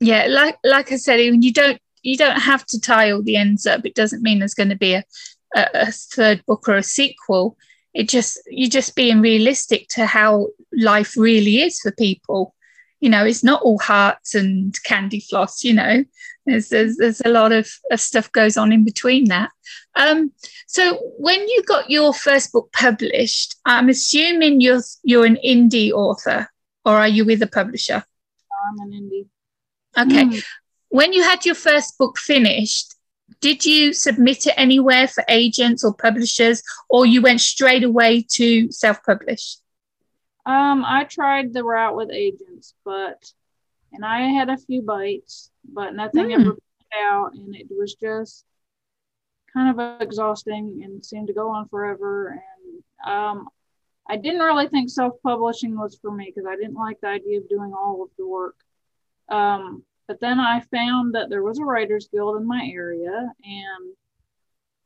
yeah 0.00 0.26
like 0.28 0.58
like 0.64 0.92
i 0.92 0.96
said 0.96 1.20
you 1.20 1.52
don't 1.52 1.80
you 2.02 2.16
don't 2.16 2.40
have 2.40 2.66
to 2.66 2.80
tie 2.80 3.12
all 3.12 3.22
the 3.22 3.36
ends 3.36 3.66
up 3.66 3.86
it 3.86 3.94
doesn't 3.94 4.22
mean 4.22 4.40
there's 4.40 4.54
going 4.54 4.68
to 4.68 4.76
be 4.76 4.94
a, 4.94 5.04
a, 5.54 5.66
a 5.74 5.92
third 5.92 6.44
book 6.46 6.68
or 6.68 6.76
a 6.76 6.82
sequel 6.82 7.56
it 7.94 8.08
just 8.08 8.40
you're 8.50 8.68
just 8.68 8.96
being 8.96 9.20
realistic 9.20 9.86
to 9.88 10.06
how 10.06 10.48
life 10.72 11.16
really 11.16 11.60
is 11.62 11.78
for 11.80 11.92
people 11.92 12.54
you 13.02 13.10
know 13.10 13.24
it's 13.26 13.44
not 13.44 13.60
all 13.62 13.78
hearts 13.80 14.34
and 14.34 14.80
candy 14.84 15.20
floss 15.20 15.64
you 15.64 15.74
know 15.74 16.04
there's 16.46 16.68
there's, 16.70 16.96
there's 16.96 17.20
a 17.24 17.28
lot 17.28 17.52
of, 17.52 17.68
of 17.90 18.00
stuff 18.00 18.30
goes 18.32 18.56
on 18.56 18.72
in 18.72 18.84
between 18.84 19.28
that 19.28 19.50
um 19.96 20.32
so 20.66 20.98
when 21.18 21.40
you 21.48 21.62
got 21.64 21.90
your 21.90 22.14
first 22.14 22.52
book 22.52 22.72
published 22.72 23.56
i'm 23.66 23.88
assuming 23.88 24.60
you're 24.60 24.80
you're 25.02 25.26
an 25.26 25.38
indie 25.44 25.90
author 25.90 26.48
or 26.84 26.96
are 26.96 27.08
you 27.08 27.24
with 27.24 27.42
a 27.42 27.46
publisher 27.46 28.02
I'm 28.68 28.78
an 28.78 28.92
indie. 28.92 29.26
okay 29.98 30.24
Mm. 30.24 30.44
when 30.88 31.12
you 31.12 31.22
had 31.22 31.44
your 31.44 31.56
first 31.56 31.98
book 31.98 32.16
finished, 32.18 32.94
did 33.40 33.64
you 33.64 33.92
submit 33.92 34.46
it 34.46 34.54
anywhere 34.56 35.08
for 35.08 35.24
agents 35.28 35.82
or 35.82 35.94
publishers, 35.94 36.62
or 36.88 37.06
you 37.06 37.22
went 37.22 37.40
straight 37.40 37.82
away 37.82 38.24
to 38.34 38.70
self 38.70 39.02
publish? 39.04 39.56
Um, 40.44 40.84
I 40.84 41.04
tried 41.04 41.52
the 41.52 41.64
route 41.64 41.96
with 41.96 42.10
agents, 42.10 42.74
but 42.84 43.32
and 43.92 44.04
I 44.04 44.20
had 44.22 44.48
a 44.48 44.56
few 44.56 44.82
bites, 44.82 45.50
but 45.64 45.94
nothing 45.94 46.26
Hmm. 46.30 46.40
ever 46.40 46.50
worked 46.50 46.94
out, 46.96 47.34
and 47.34 47.54
it 47.54 47.66
was 47.70 47.94
just 47.94 48.44
kind 49.52 49.78
of 49.78 50.00
exhausting 50.00 50.82
and 50.82 51.04
seemed 51.04 51.26
to 51.28 51.34
go 51.34 51.50
on 51.50 51.68
forever. 51.68 52.42
And 53.04 53.12
um, 53.12 53.48
I 54.08 54.16
didn't 54.16 54.40
really 54.40 54.68
think 54.68 54.88
self-publishing 54.90 55.78
was 55.78 55.98
for 55.98 56.10
me 56.10 56.24
because 56.34 56.48
I 56.48 56.56
didn't 56.56 56.74
like 56.74 57.00
the 57.00 57.08
idea 57.08 57.38
of 57.38 57.48
doing 57.48 57.72
all 57.74 58.02
of 58.02 58.08
the 58.16 58.26
work. 58.26 58.56
Um, 59.28 59.84
but 60.08 60.20
then 60.20 60.40
I 60.40 60.60
found 60.60 61.14
that 61.14 61.28
there 61.28 61.42
was 61.42 61.58
a 61.58 61.64
writers 61.64 62.08
guild 62.10 62.36
in 62.40 62.46
my 62.46 62.64
area, 62.72 63.32
and 63.44 63.96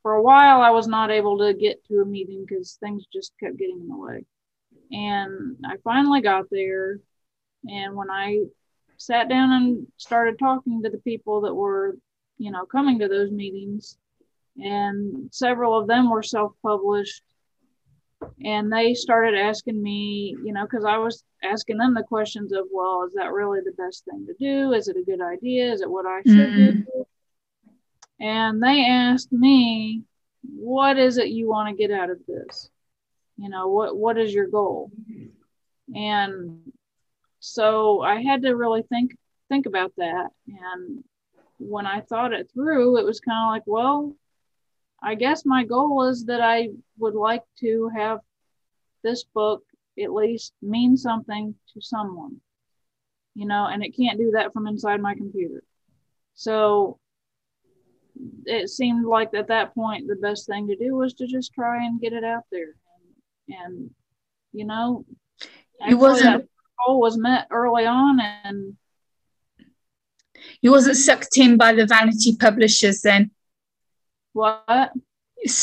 for 0.03 0.13
a 0.13 0.21
while 0.21 0.61
I 0.61 0.69
was 0.71 0.87
not 0.87 1.11
able 1.11 1.37
to 1.39 1.53
get 1.53 1.83
to 1.85 2.01
a 2.01 2.05
meeting 2.05 2.45
because 2.47 2.73
things 2.73 3.05
just 3.11 3.33
kept 3.39 3.57
getting 3.57 3.79
in 3.79 3.87
the 3.87 3.97
way. 3.97 4.25
And 4.91 5.57
I 5.65 5.75
finally 5.83 6.21
got 6.21 6.45
there, 6.49 6.99
and 7.65 7.95
when 7.95 8.09
I 8.09 8.43
sat 8.97 9.29
down 9.29 9.51
and 9.51 9.87
started 9.97 10.39
talking 10.39 10.81
to 10.83 10.89
the 10.89 10.97
people 10.99 11.41
that 11.41 11.53
were, 11.53 11.97
you 12.37 12.51
know, 12.51 12.65
coming 12.65 12.99
to 12.99 13.07
those 13.07 13.31
meetings, 13.31 13.97
and 14.57 15.29
several 15.33 15.77
of 15.77 15.87
them 15.87 16.09
were 16.09 16.23
self-published 16.23 17.21
and 18.43 18.71
they 18.71 18.93
started 18.93 19.37
asking 19.37 19.81
me 19.81 20.35
you 20.43 20.51
know 20.53 20.63
because 20.63 20.85
i 20.85 20.97
was 20.97 21.23
asking 21.43 21.77
them 21.77 21.93
the 21.93 22.03
questions 22.03 22.51
of 22.51 22.65
well 22.71 23.03
is 23.05 23.13
that 23.13 23.31
really 23.31 23.59
the 23.63 23.83
best 23.83 24.05
thing 24.05 24.25
to 24.25 24.33
do? 24.39 24.73
Is 24.73 24.87
it 24.87 24.97
a 24.97 25.03
good 25.03 25.21
idea? 25.21 25.71
Is 25.71 25.81
it 25.81 25.89
what 25.89 26.05
i 26.05 26.21
should 26.23 26.55
do? 26.55 26.71
Mm-hmm. 26.71 27.01
And 28.23 28.63
they 28.63 28.85
asked 28.85 29.31
me 29.31 30.01
what 30.41 30.97
is 30.97 31.17
it 31.17 31.27
you 31.27 31.47
want 31.47 31.69
to 31.69 31.75
get 31.75 31.95
out 31.95 32.09
of 32.09 32.17
this 32.27 32.69
you 33.37 33.49
know 33.49 33.67
what 33.67 33.95
what 33.95 34.17
is 34.17 34.33
your 34.33 34.47
goal 34.47 34.91
and 35.95 36.59
so 37.39 38.01
i 38.01 38.21
had 38.21 38.41
to 38.41 38.55
really 38.55 38.83
think 38.83 39.15
think 39.49 39.65
about 39.65 39.91
that 39.97 40.29
and 40.47 41.03
when 41.59 41.85
i 41.85 42.01
thought 42.01 42.33
it 42.33 42.49
through 42.53 42.97
it 42.97 43.05
was 43.05 43.19
kind 43.19 43.47
of 43.47 43.51
like 43.51 43.63
well 43.65 44.15
I 45.01 45.15
guess 45.15 45.45
my 45.45 45.63
goal 45.63 46.07
is 46.07 46.25
that 46.25 46.41
I 46.41 46.69
would 46.97 47.13
like 47.13 47.43
to 47.59 47.89
have 47.95 48.19
this 49.03 49.23
book 49.23 49.63
at 50.01 50.11
least 50.11 50.53
mean 50.61 50.97
something 50.97 51.55
to 51.73 51.81
someone, 51.81 52.41
you 53.35 53.45
know, 53.45 53.67
and 53.67 53.83
it 53.83 53.95
can't 53.95 54.17
do 54.17 54.31
that 54.31 54.53
from 54.53 54.67
inside 54.67 55.01
my 55.01 55.15
computer. 55.15 55.63
So 56.33 56.99
it 58.45 58.69
seemed 58.69 59.05
like 59.05 59.33
at 59.33 59.47
that 59.47 59.73
point 59.75 60.07
the 60.07 60.15
best 60.15 60.47
thing 60.47 60.67
to 60.67 60.75
do 60.75 60.95
was 60.95 61.13
to 61.15 61.27
just 61.27 61.53
try 61.53 61.85
and 61.85 62.01
get 62.01 62.13
it 62.13 62.23
out 62.23 62.43
there. 62.51 62.75
And, 63.49 63.91
you 64.51 64.65
know, 64.65 65.05
It 65.87 65.95
wasn't- 65.95 66.49
goal 66.85 66.99
was 66.99 67.17
met 67.17 67.47
early 67.51 67.85
on 67.85 68.19
and 68.19 68.77
You 70.61 70.71
wasn't 70.71 70.97
sucked 70.97 71.37
in 71.37 71.57
by 71.57 71.73
the 71.73 71.85
vanity 71.85 72.35
publishers 72.35 73.01
then. 73.01 73.31
what? 74.33 74.93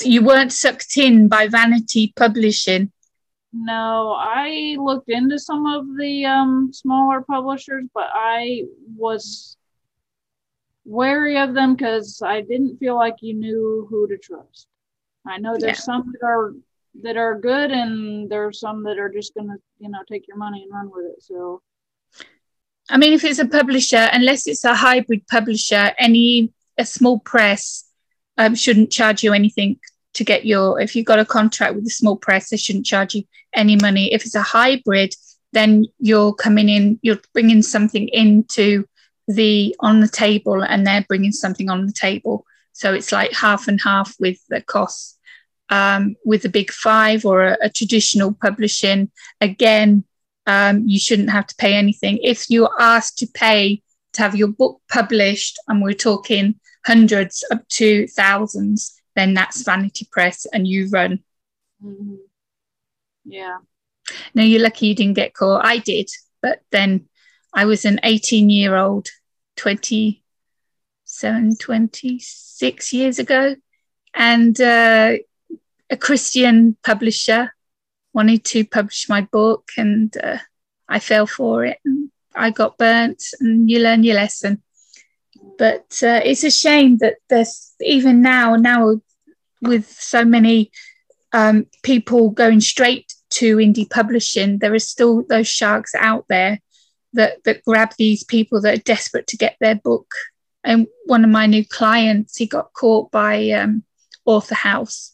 You 0.02 0.24
weren't 0.24 0.52
sucked 0.52 0.96
in 0.96 1.28
by 1.28 1.48
vanity 1.48 2.12
publishing. 2.16 2.92
No, 3.52 4.16
I 4.18 4.76
looked 4.80 5.08
into 5.08 5.38
some 5.38 5.66
of 5.66 5.86
the 5.96 6.24
um, 6.26 6.72
smaller 6.72 7.22
publishers, 7.22 7.84
but 7.94 8.08
I 8.12 8.64
was 8.96 9.56
wary 10.84 11.38
of 11.38 11.54
them 11.54 11.74
because 11.74 12.20
I 12.20 12.40
didn't 12.40 12.78
feel 12.78 12.96
like 12.96 13.16
you 13.20 13.34
knew 13.34 13.86
who 13.88 14.08
to 14.08 14.18
trust. 14.18 14.66
I 15.26 15.38
know 15.38 15.56
there's 15.56 15.78
yeah. 15.78 15.82
some 15.82 16.12
that 16.12 16.26
are 16.26 16.54
that 17.02 17.16
are 17.16 17.38
good, 17.38 17.70
and 17.70 18.30
there's 18.30 18.60
some 18.60 18.84
that 18.84 18.98
are 18.98 19.08
just 19.08 19.34
gonna, 19.34 19.56
you 19.78 19.88
know, 19.88 20.00
take 20.08 20.28
your 20.28 20.36
money 20.36 20.62
and 20.62 20.72
run 20.72 20.90
with 20.90 21.06
it. 21.06 21.22
So, 21.22 21.62
I 22.88 22.96
mean, 22.96 23.12
if 23.12 23.24
it's 23.24 23.38
a 23.38 23.46
publisher, 23.46 24.08
unless 24.12 24.46
it's 24.46 24.64
a 24.64 24.74
hybrid 24.74 25.26
publisher, 25.26 25.92
any 25.98 26.52
a 26.78 26.84
small 26.84 27.18
press 27.20 27.84
um, 28.38 28.54
shouldn't 28.54 28.90
charge 28.90 29.22
you 29.22 29.32
anything 29.32 29.78
to 30.14 30.24
get 30.24 30.46
your 30.46 30.80
if 30.80 30.94
you've 30.94 31.06
got 31.06 31.18
a 31.18 31.24
contract 31.24 31.74
with 31.74 31.86
a 31.86 31.90
small 31.90 32.16
press 32.16 32.50
they 32.50 32.56
shouldn't 32.56 32.86
charge 32.86 33.14
you 33.14 33.24
any 33.54 33.76
money. 33.76 34.12
If 34.12 34.24
it's 34.24 34.34
a 34.34 34.42
hybrid 34.42 35.14
then 35.52 35.86
you're 35.98 36.34
coming 36.34 36.68
in 36.68 36.98
you're 37.02 37.20
bringing 37.32 37.62
something 37.62 38.08
into 38.08 38.84
the 39.28 39.74
on 39.80 40.00
the 40.00 40.08
table 40.08 40.62
and 40.62 40.86
they're 40.86 41.04
bringing 41.08 41.32
something 41.32 41.70
on 41.70 41.86
the 41.86 41.92
table. 41.92 42.44
So 42.72 42.92
it's 42.92 43.12
like 43.12 43.32
half 43.32 43.68
and 43.68 43.80
half 43.80 44.14
with 44.18 44.38
the 44.48 44.60
costs 44.60 45.13
um, 45.70 46.16
with 46.24 46.42
the 46.42 46.48
big 46.48 46.70
five 46.70 47.24
or 47.24 47.42
a, 47.42 47.56
a 47.62 47.70
traditional 47.70 48.32
publishing 48.32 49.10
again 49.40 50.04
um, 50.46 50.86
you 50.86 50.98
shouldn't 50.98 51.30
have 51.30 51.46
to 51.46 51.54
pay 51.56 51.74
anything 51.74 52.18
if 52.22 52.50
you're 52.50 52.74
asked 52.78 53.18
to 53.18 53.26
pay 53.26 53.82
to 54.12 54.22
have 54.22 54.36
your 54.36 54.48
book 54.48 54.80
published 54.90 55.58
and 55.68 55.82
we're 55.82 55.92
talking 55.92 56.54
hundreds 56.84 57.44
up 57.50 57.66
to 57.68 58.06
thousands 58.08 59.00
then 59.14 59.34
that's 59.34 59.62
Vanity 59.62 60.08
Press 60.10 60.46
and 60.52 60.66
you 60.66 60.88
run. 60.88 61.20
Mm-hmm. 61.84 62.16
Yeah. 63.24 63.58
No, 64.34 64.42
you're 64.42 64.62
lucky 64.62 64.88
you 64.88 64.94
didn't 64.94 65.14
get 65.14 65.34
caught. 65.34 65.64
I 65.64 65.78
did, 65.78 66.10
but 66.42 66.60
then 66.70 67.08
I 67.52 67.64
was 67.64 67.84
an 67.84 68.00
18 68.02 68.50
year 68.50 68.76
old, 68.76 69.08
27, 69.56 71.56
26 71.56 72.92
years 72.92 73.18
ago, 73.18 73.56
and 74.12 74.60
uh, 74.60 75.14
a 75.90 75.96
Christian 75.96 76.76
publisher 76.82 77.54
wanted 78.12 78.44
to 78.44 78.64
publish 78.64 79.08
my 79.08 79.22
book, 79.22 79.70
and 79.76 80.16
uh, 80.16 80.38
I 80.88 80.98
fell 80.98 81.26
for 81.26 81.64
it. 81.64 81.78
And 81.84 82.10
I 82.34 82.50
got 82.50 82.78
burnt, 82.78 83.22
and 83.40 83.70
you 83.70 83.80
learn 83.80 84.02
your 84.02 84.16
lesson 84.16 84.62
but 85.58 86.00
uh, 86.02 86.20
it's 86.24 86.44
a 86.44 86.50
shame 86.50 86.98
that 86.98 87.16
there's 87.28 87.72
even 87.80 88.22
now 88.22 88.56
now 88.56 89.00
with 89.62 89.88
so 89.88 90.24
many 90.24 90.70
um, 91.32 91.66
people 91.82 92.30
going 92.30 92.60
straight 92.60 93.12
to 93.30 93.56
indie 93.56 93.88
publishing 93.88 94.58
there 94.58 94.74
are 94.74 94.78
still 94.78 95.24
those 95.28 95.48
sharks 95.48 95.94
out 95.94 96.24
there 96.28 96.60
that 97.12 97.42
that 97.44 97.64
grab 97.64 97.92
these 97.98 98.24
people 98.24 98.60
that 98.60 98.78
are 98.78 98.82
desperate 98.82 99.26
to 99.26 99.36
get 99.36 99.56
their 99.60 99.74
book 99.74 100.12
and 100.62 100.86
one 101.06 101.24
of 101.24 101.30
my 101.30 101.46
new 101.46 101.64
clients 101.66 102.36
he 102.36 102.46
got 102.46 102.72
caught 102.72 103.10
by 103.10 103.50
um, 103.50 103.82
AuthorHouse 104.26 105.10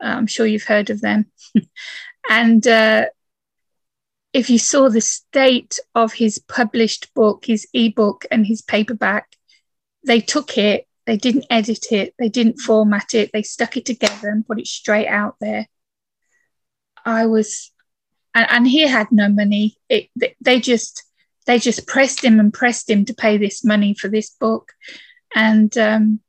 i'm 0.00 0.26
sure 0.26 0.46
you've 0.46 0.64
heard 0.64 0.90
of 0.90 1.00
them 1.00 1.26
and 2.30 2.66
uh, 2.66 3.06
if 4.32 4.50
you 4.50 4.58
saw 4.58 4.88
the 4.88 5.00
state 5.00 5.78
of 5.94 6.12
his 6.12 6.38
published 6.38 7.12
book 7.14 7.44
his 7.46 7.66
ebook 7.72 8.24
and 8.30 8.46
his 8.46 8.62
paperback 8.62 9.28
they 10.08 10.20
took 10.20 10.58
it, 10.58 10.86
they 11.06 11.16
didn't 11.16 11.46
edit 11.50 11.92
it, 11.92 12.14
they 12.18 12.28
didn't 12.28 12.60
format 12.60 13.14
it, 13.14 13.30
they 13.32 13.42
stuck 13.42 13.76
it 13.76 13.86
together 13.86 14.28
and 14.28 14.46
put 14.46 14.58
it 14.58 14.66
straight 14.66 15.06
out 15.06 15.36
there. 15.40 15.66
I 17.04 17.26
was, 17.26 17.72
and, 18.34 18.46
and 18.50 18.68
he 18.68 18.86
had 18.86 19.12
no 19.12 19.28
money. 19.28 19.78
It, 19.88 20.08
they 20.40 20.60
just, 20.60 21.04
they 21.46 21.58
just 21.58 21.86
pressed 21.86 22.22
him 22.22 22.40
and 22.40 22.52
pressed 22.52 22.90
him 22.90 23.04
to 23.06 23.14
pay 23.14 23.38
this 23.38 23.64
money 23.64 23.94
for 23.94 24.08
this 24.08 24.30
book, 24.30 24.72
and 25.34 25.76
um, 25.78 26.20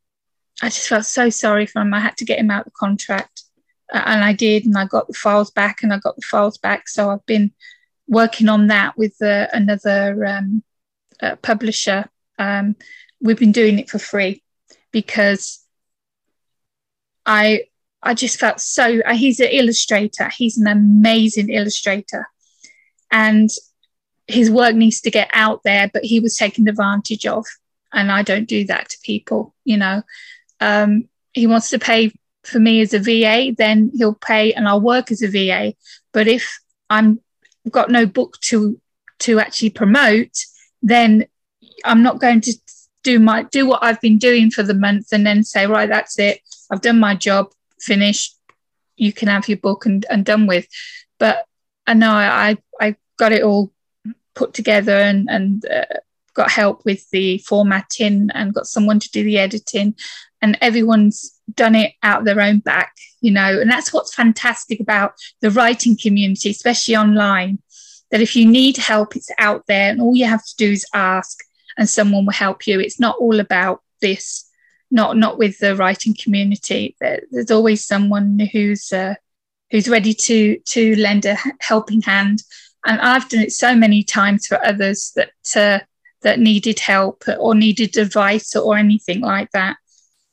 I 0.61 0.67
just 0.67 0.87
felt 0.87 1.05
so 1.05 1.29
sorry 1.29 1.65
for 1.65 1.81
him. 1.81 1.93
I 1.93 1.99
had 1.99 2.17
to 2.17 2.25
get 2.25 2.39
him 2.39 2.51
out 2.51 2.65
the 2.65 2.71
contract, 2.71 3.43
and 3.91 4.23
I 4.23 4.33
did, 4.33 4.65
and 4.65 4.77
I 4.77 4.85
got 4.85 5.07
the 5.07 5.13
files 5.13 5.51
back, 5.51 5.81
and 5.81 5.93
I 5.93 5.99
got 5.99 6.15
the 6.15 6.21
files 6.21 6.57
back. 6.57 6.87
So 6.87 7.09
I've 7.09 7.25
been 7.25 7.51
working 8.07 8.49
on 8.49 8.67
that 8.67 8.97
with 8.97 9.21
uh, 9.21 9.47
another 9.53 10.25
um, 10.25 10.63
uh, 11.21 11.35
publisher. 11.37 12.09
Um, 12.37 12.75
we've 13.21 13.39
been 13.39 13.51
doing 13.51 13.79
it 13.79 13.89
for 13.89 13.99
free 13.99 14.43
because 14.91 15.63
I 17.25 17.63
I 18.01 18.13
just 18.13 18.39
felt 18.39 18.59
so. 18.59 19.01
Uh, 19.05 19.15
he's 19.15 19.39
an 19.39 19.49
illustrator. 19.51 20.29
He's 20.29 20.57
an 20.57 20.67
amazing 20.67 21.49
illustrator, 21.49 22.27
and 23.11 23.49
his 24.27 24.51
work 24.51 24.75
needs 24.75 25.01
to 25.01 25.11
get 25.11 25.29
out 25.33 25.61
there. 25.63 25.89
But 25.91 26.05
he 26.05 26.19
was 26.19 26.37
taken 26.37 26.67
advantage 26.67 27.25
of, 27.25 27.45
and 27.93 28.11
I 28.11 28.23
don't 28.23 28.47
do 28.47 28.65
that 28.65 28.89
to 28.89 28.97
people. 29.03 29.53
You 29.65 29.77
know, 29.77 30.03
um, 30.59 31.09
he 31.33 31.47
wants 31.47 31.69
to 31.71 31.79
pay 31.79 32.11
for 32.43 32.59
me 32.59 32.81
as 32.81 32.93
a 32.93 32.99
VA, 32.99 33.53
then 33.57 33.91
he'll 33.95 34.13
pay, 34.13 34.53
and 34.53 34.67
I'll 34.67 34.81
work 34.81 35.11
as 35.11 35.21
a 35.21 35.27
VA. 35.27 35.73
But 36.13 36.27
if 36.27 36.59
I'm 36.89 37.19
got 37.69 37.89
no 37.89 38.05
book 38.05 38.39
to 38.41 38.79
to 39.19 39.39
actually 39.39 39.69
promote, 39.69 40.31
then 40.81 41.25
I'm 41.83 42.03
not 42.03 42.19
going 42.19 42.41
to 42.41 42.53
do 43.03 43.19
my 43.19 43.43
do 43.43 43.65
what 43.65 43.83
I've 43.83 44.01
been 44.01 44.17
doing 44.17 44.51
for 44.51 44.63
the 44.63 44.73
month 44.73 45.07
and 45.11 45.25
then 45.25 45.43
say, 45.43 45.67
right, 45.67 45.89
that's 45.89 46.17
it. 46.19 46.41
I've 46.71 46.81
done 46.81 46.99
my 46.99 47.15
job, 47.15 47.51
finished. 47.79 48.37
You 48.97 49.13
can 49.13 49.29
have 49.29 49.47
your 49.47 49.57
book 49.57 49.85
and, 49.85 50.05
and 50.09 50.25
done 50.25 50.47
with. 50.47 50.67
But 51.17 51.45
I 51.87 51.93
know 51.93 52.11
I 52.11 52.57
I 52.79 52.95
got 53.17 53.31
it 53.31 53.43
all 53.43 53.71
put 54.35 54.53
together 54.53 54.93
and 54.93 55.29
and 55.29 55.65
uh, 55.65 55.85
got 56.33 56.51
help 56.51 56.85
with 56.85 57.09
the 57.09 57.39
formatting 57.39 58.29
and 58.33 58.53
got 58.53 58.67
someone 58.67 58.99
to 58.99 59.11
do 59.11 59.23
the 59.23 59.37
editing, 59.37 59.95
and 60.41 60.57
everyone's 60.61 61.39
done 61.53 61.75
it 61.75 61.93
out 62.03 62.19
of 62.19 62.25
their 62.25 62.41
own 62.41 62.59
back, 62.59 62.95
you 63.21 63.31
know. 63.31 63.59
And 63.59 63.69
that's 63.69 63.93
what's 63.93 64.13
fantastic 64.13 64.79
about 64.79 65.13
the 65.41 65.51
writing 65.51 65.97
community, 65.97 66.49
especially 66.49 66.95
online. 66.95 67.59
That 68.11 68.21
if 68.21 68.35
you 68.35 68.45
need 68.45 68.77
help, 68.77 69.15
it's 69.15 69.29
out 69.37 69.65
there, 69.67 69.91
and 69.91 70.01
all 70.01 70.15
you 70.15 70.25
have 70.25 70.45
to 70.45 70.55
do 70.57 70.71
is 70.71 70.85
ask 70.93 71.39
and 71.77 71.89
someone 71.89 72.25
will 72.25 72.33
help 72.33 72.67
you. 72.67 72.79
It's 72.79 72.99
not 72.99 73.17
all 73.19 73.39
about 73.39 73.81
this, 74.01 74.49
not 74.91 75.17
not 75.17 75.37
with 75.37 75.59
the 75.59 75.75
writing 75.75 76.15
community. 76.15 76.95
There, 76.99 77.21
there's 77.31 77.51
always 77.51 77.85
someone 77.85 78.39
who's 78.51 78.91
uh, 78.91 79.15
who's 79.71 79.87
ready 79.87 80.13
to 80.13 80.59
to 80.59 80.95
lend 80.95 81.25
a 81.25 81.37
helping 81.59 82.01
hand. 82.01 82.43
And 82.85 82.99
I've 83.01 83.29
done 83.29 83.41
it 83.41 83.51
so 83.51 83.75
many 83.75 84.03
times 84.03 84.47
for 84.47 84.63
others 84.65 85.11
that 85.15 85.31
uh, 85.55 85.83
that 86.21 86.39
needed 86.39 86.79
help 86.79 87.23
or 87.39 87.55
needed 87.55 87.97
advice 87.97 88.55
or 88.55 88.77
anything 88.77 89.21
like 89.21 89.51
that. 89.51 89.77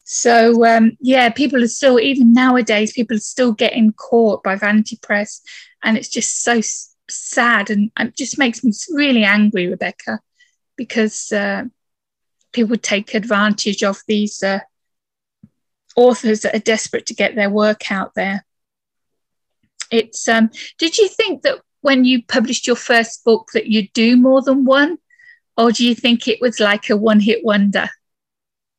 So 0.09 0.65
um, 0.65 0.97
yeah, 1.01 1.31
people 1.31 1.63
are 1.63 1.69
still 1.69 1.99
even 2.01 2.33
nowadays 2.33 2.93
people 2.93 3.17
are 3.17 3.21
still 3.21 3.53
getting 3.53 3.93
caught 3.93 4.43
by 4.43 4.57
Vanity 4.57 4.99
Press, 5.03 5.43
and 5.83 5.99
it's 5.99 6.09
just 6.09 6.43
so 6.43 6.61
sad 7.09 7.71
and 7.71 7.91
it 7.99 8.17
just 8.17 8.39
makes 8.39 8.65
me 8.65 8.73
really 8.93 9.25
angry, 9.25 9.69
Rebecca 9.69 10.21
because 10.77 11.33
uh, 11.33 11.65
people 12.53 12.77
take 12.77 13.15
advantage 13.15 13.83
of 13.83 13.99
these 14.07 14.43
uh, 14.43 14.61
authors 15.97 16.41
that 16.41 16.55
are 16.55 16.61
desperate 16.61 17.07
to 17.07 17.15
get 17.15 17.35
their 17.35 17.51
work 17.51 17.91
out 17.91 18.15
there. 18.15 18.45
It's 19.91 20.29
um, 20.29 20.51
did 20.79 20.99
you 20.99 21.09
think 21.09 21.43
that 21.43 21.61
when 21.81 22.05
you 22.05 22.25
published 22.25 22.67
your 22.67 22.77
first 22.77 23.25
book 23.25 23.51
that 23.55 23.67
you'd 23.67 23.93
do 23.93 24.17
more 24.17 24.43
than 24.43 24.65
one, 24.65 24.99
or 25.57 25.73
do 25.73 25.87
you 25.87 25.95
think 25.95 26.29
it 26.29 26.41
was 26.41 26.61
like 26.61 26.91
a 26.91 26.97
one-hit 26.97 27.45
wonder? 27.45 27.89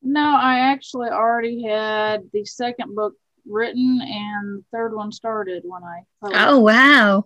No, 0.02 0.22
I 0.22 0.60
actually 0.60 1.10
already 1.10 1.64
had 1.64 2.30
the 2.32 2.46
second 2.46 2.96
book 2.96 3.14
written 3.46 4.02
and 4.02 4.60
the 4.60 4.64
third 4.72 4.94
one 4.94 5.12
started 5.12 5.64
when 5.66 5.84
I 5.84 6.02
published. 6.22 6.42
Oh 6.46 6.60
wow. 6.60 7.26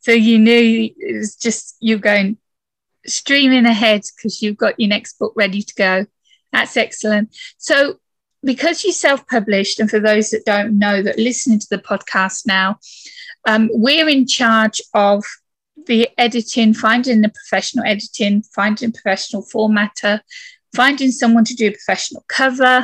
So 0.00 0.12
you 0.12 0.38
knew 0.38 0.90
it 0.96 1.16
was 1.16 1.36
just 1.36 1.76
you're 1.80 1.98
going, 1.98 2.38
streaming 3.06 3.66
ahead 3.66 4.02
because 4.16 4.42
you've 4.42 4.56
got 4.56 4.78
your 4.78 4.88
next 4.88 5.18
book 5.18 5.32
ready 5.36 5.62
to 5.62 5.74
go. 5.74 6.06
That's 6.52 6.76
excellent. 6.76 7.36
So, 7.58 7.96
because 8.42 8.84
you 8.84 8.92
self 8.92 9.26
published, 9.26 9.80
and 9.80 9.90
for 9.90 9.98
those 9.98 10.30
that 10.30 10.44
don't 10.44 10.78
know 10.78 11.02
that 11.02 11.18
listening 11.18 11.58
to 11.58 11.66
the 11.68 11.78
podcast 11.78 12.46
now, 12.46 12.78
um, 13.46 13.68
we're 13.72 14.08
in 14.08 14.26
charge 14.26 14.80
of 14.94 15.24
the 15.86 16.08
editing, 16.18 16.74
finding 16.74 17.20
the 17.20 17.28
professional 17.28 17.84
editing, 17.84 18.42
finding 18.54 18.92
professional 18.92 19.42
formatter, 19.42 20.20
finding 20.76 21.12
someone 21.12 21.46
to 21.46 21.54
do 21.54 21.66
a 21.68 21.76
professional 21.78 22.24
cover. 22.28 22.76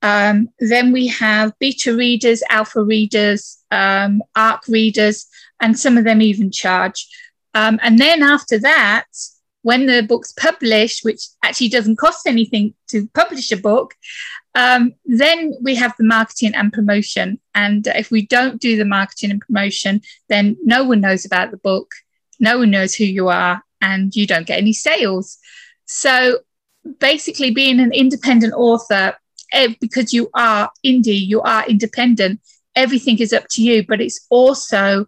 Um, 0.00 0.36
then 0.72 0.92
we 0.92 1.04
have 1.08 1.58
beta 1.58 1.90
readers, 2.04 2.40
alpha 2.58 2.82
readers, 2.94 3.40
um, 3.70 4.22
ARC 4.34 4.62
readers, 4.68 5.26
and 5.60 5.78
some 5.78 5.98
of 5.98 6.04
them 6.04 6.20
even 6.22 6.50
charge. 6.50 7.00
Um, 7.60 7.74
and 7.82 7.98
then 7.98 8.22
after 8.22 8.58
that, 8.60 9.06
when 9.62 9.86
the 9.86 10.02
book's 10.10 10.32
published, 10.32 11.04
which 11.04 11.22
actually 11.46 11.70
doesn't 11.76 12.02
cost 12.04 12.26
anything 12.26 12.74
to 12.90 12.96
publish 13.20 13.52
a 13.52 13.56
book, 13.70 13.94
Um, 14.54 14.94
then 15.20 15.38
we 15.66 15.76
have 15.82 15.94
the 15.94 16.08
marketing 16.16 16.54
and 16.54 16.72
promotion. 16.72 17.38
And 17.52 17.86
if 18.02 18.10
we 18.10 18.22
don't 18.36 18.60
do 18.66 18.72
the 18.76 18.90
marketing 18.98 19.30
and 19.30 19.40
promotion, 19.46 20.00
then 20.28 20.56
no 20.74 20.80
one 20.90 21.00
knows 21.00 21.24
about 21.24 21.50
the 21.50 21.62
book, 21.70 21.88
no 22.40 22.58
one 22.58 22.70
knows 22.70 22.92
who 22.96 23.04
you 23.04 23.28
are, 23.28 23.56
and 23.80 24.14
you 24.18 24.26
don't 24.26 24.48
get 24.50 24.58
any 24.58 24.72
sales. 24.72 25.38
So 25.84 26.40
basically, 26.98 27.50
being 27.50 27.80
an 27.80 27.92
independent 27.92 28.54
author, 28.54 29.16
eh, 29.52 29.74
because 29.80 30.12
you 30.12 30.30
are 30.34 30.70
indie, 30.84 31.26
you 31.26 31.40
are 31.42 31.66
independent, 31.66 32.40
everything 32.74 33.18
is 33.18 33.32
up 33.32 33.44
to 33.50 33.62
you, 33.62 33.84
but 33.86 34.00
it's 34.00 34.26
also 34.30 35.06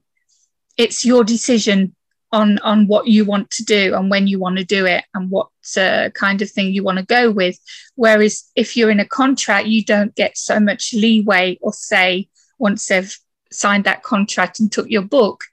it's 0.76 1.04
your 1.04 1.24
decision 1.24 1.94
on 2.32 2.58
on 2.60 2.86
what 2.86 3.06
you 3.06 3.24
want 3.24 3.50
to 3.50 3.64
do 3.64 3.94
and 3.94 4.10
when 4.10 4.26
you 4.26 4.38
want 4.38 4.56
to 4.56 4.64
do 4.64 4.86
it 4.86 5.04
and 5.14 5.30
what 5.30 5.48
uh, 5.76 6.08
kind 6.14 6.42
of 6.42 6.50
thing 6.50 6.72
you 6.72 6.82
want 6.82 6.98
to 6.98 7.04
go 7.04 7.30
with. 7.30 7.58
Whereas 7.96 8.50
if 8.54 8.76
you're 8.76 8.90
in 8.90 9.00
a 9.00 9.04
contract 9.04 9.66
you 9.66 9.84
don't 9.84 10.14
get 10.14 10.36
so 10.38 10.60
much 10.60 10.94
leeway 10.94 11.58
or 11.60 11.72
say 11.72 12.28
once 12.58 12.86
they've 12.86 13.16
signed 13.52 13.84
that 13.84 14.02
contract 14.02 14.60
and 14.60 14.70
took 14.70 14.88
your 14.88 15.02
book. 15.02 15.44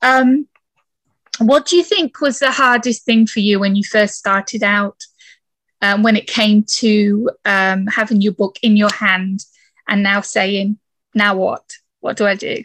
Um, 0.00 0.48
what 1.38 1.66
do 1.66 1.76
you 1.76 1.84
think 1.84 2.20
was 2.20 2.38
the 2.38 2.50
hardest 2.50 3.04
thing 3.04 3.26
for 3.26 3.40
you 3.40 3.60
when 3.60 3.76
you 3.76 3.84
first 3.84 4.14
started 4.14 4.62
out 4.62 5.04
um, 5.82 6.02
when 6.02 6.16
it 6.16 6.26
came 6.26 6.64
to 6.64 7.30
um, 7.44 7.86
having 7.86 8.20
your 8.20 8.32
book 8.32 8.58
in 8.62 8.76
your 8.76 8.92
hand 8.92 9.44
and 9.88 10.02
now 10.02 10.20
saying 10.20 10.78
now 11.14 11.36
what 11.36 11.64
what 12.00 12.16
do 12.16 12.26
i 12.26 12.34
do 12.34 12.62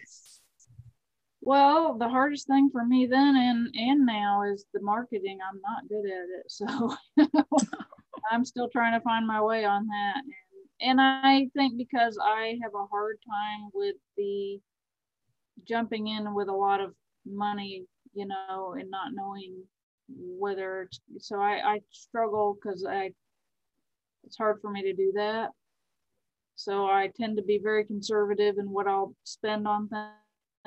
well, 1.46 1.98
the 1.98 2.08
hardest 2.08 2.48
thing 2.48 2.70
for 2.72 2.86
me 2.86 3.06
then 3.06 3.36
and 3.36 3.76
and 3.76 4.06
now 4.06 4.44
is 4.44 4.66
the 4.74 4.82
marketing. 4.82 5.40
I'm 5.44 5.60
not 5.62 5.90
good 5.90 6.06
at 6.06 6.30
it, 6.40 6.50
so 6.50 6.96
I'm 8.32 8.46
still 8.46 8.70
trying 8.70 8.98
to 8.98 9.04
find 9.04 9.28
my 9.28 9.42
way 9.42 9.66
on 9.66 9.88
that. 9.88 10.22
And, 10.80 11.00
and 11.00 11.02
I 11.02 11.50
think 11.54 11.78
because 11.78 12.18
I 12.18 12.58
have 12.64 12.74
a 12.74 12.86
hard 12.86 13.18
time 13.30 13.70
with 13.74 13.96
the 14.16 14.62
jumping 15.68 16.08
in 16.08 16.34
with 16.34 16.48
a 16.48 16.54
lot 16.54 16.80
of 16.80 16.94
money, 17.26 17.88
you 18.14 18.26
know, 18.26 18.76
and 18.80 18.90
not 18.90 19.12
knowing 19.14 19.64
whether 20.10 20.84
it's, 20.84 21.00
so 21.20 21.40
I, 21.40 21.76
I 21.76 21.80
struggle 21.92 22.56
because 22.56 22.86
I 22.88 23.12
it's 24.26 24.38
hard 24.38 24.60
for 24.62 24.72
me 24.72 24.84
to 24.84 24.94
do 24.94 25.12
that. 25.16 25.50
So 26.56 26.86
I 26.86 27.10
tend 27.16 27.38
to 27.38 27.44
be 27.44 27.60
very 27.62 27.84
conservative 27.84 28.58
in 28.58 28.70
what 28.70 28.88
I'll 28.88 29.16
spend 29.24 29.68
on 29.68 29.90
things 29.90 30.12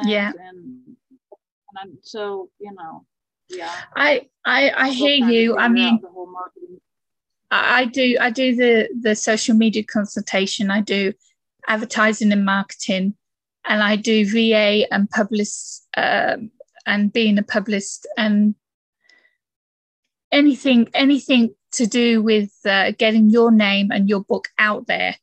yeah 0.04 0.30
and, 0.30 0.36
and 0.48 1.78
I'm, 1.78 1.98
so 2.02 2.50
you 2.58 2.72
know 2.74 3.06
yeah 3.48 3.72
i 3.94 4.26
i 4.44 4.70
i 4.76 4.90
hear 4.90 5.14
you 5.14 5.56
i 5.56 5.68
mean 5.68 6.00
I 7.48 7.84
do 7.84 8.16
I 8.20 8.30
do 8.30 8.56
the 8.56 8.88
the 9.00 9.14
social 9.14 9.54
media 9.54 9.84
consultation. 9.84 10.68
I 10.68 10.80
do 10.80 11.12
advertising 11.68 12.32
and 12.32 12.44
marketing, 12.44 13.14
and 13.64 13.84
I 13.84 13.94
do 13.94 14.28
VA 14.28 14.92
and 14.92 15.08
publicist 15.08 15.86
um, 15.96 16.50
and 16.86 17.12
being 17.12 17.38
a 17.38 17.44
publicist 17.44 18.08
and 18.16 18.56
anything 20.36 20.88
anything 20.94 21.54
to 21.72 21.86
do 21.86 22.22
with 22.22 22.52
uh, 22.64 22.92
getting 22.92 23.30
your 23.30 23.50
name 23.50 23.90
and 23.90 24.08
your 24.08 24.22
book 24.24 24.48
out 24.58 24.86
there. 24.86 25.16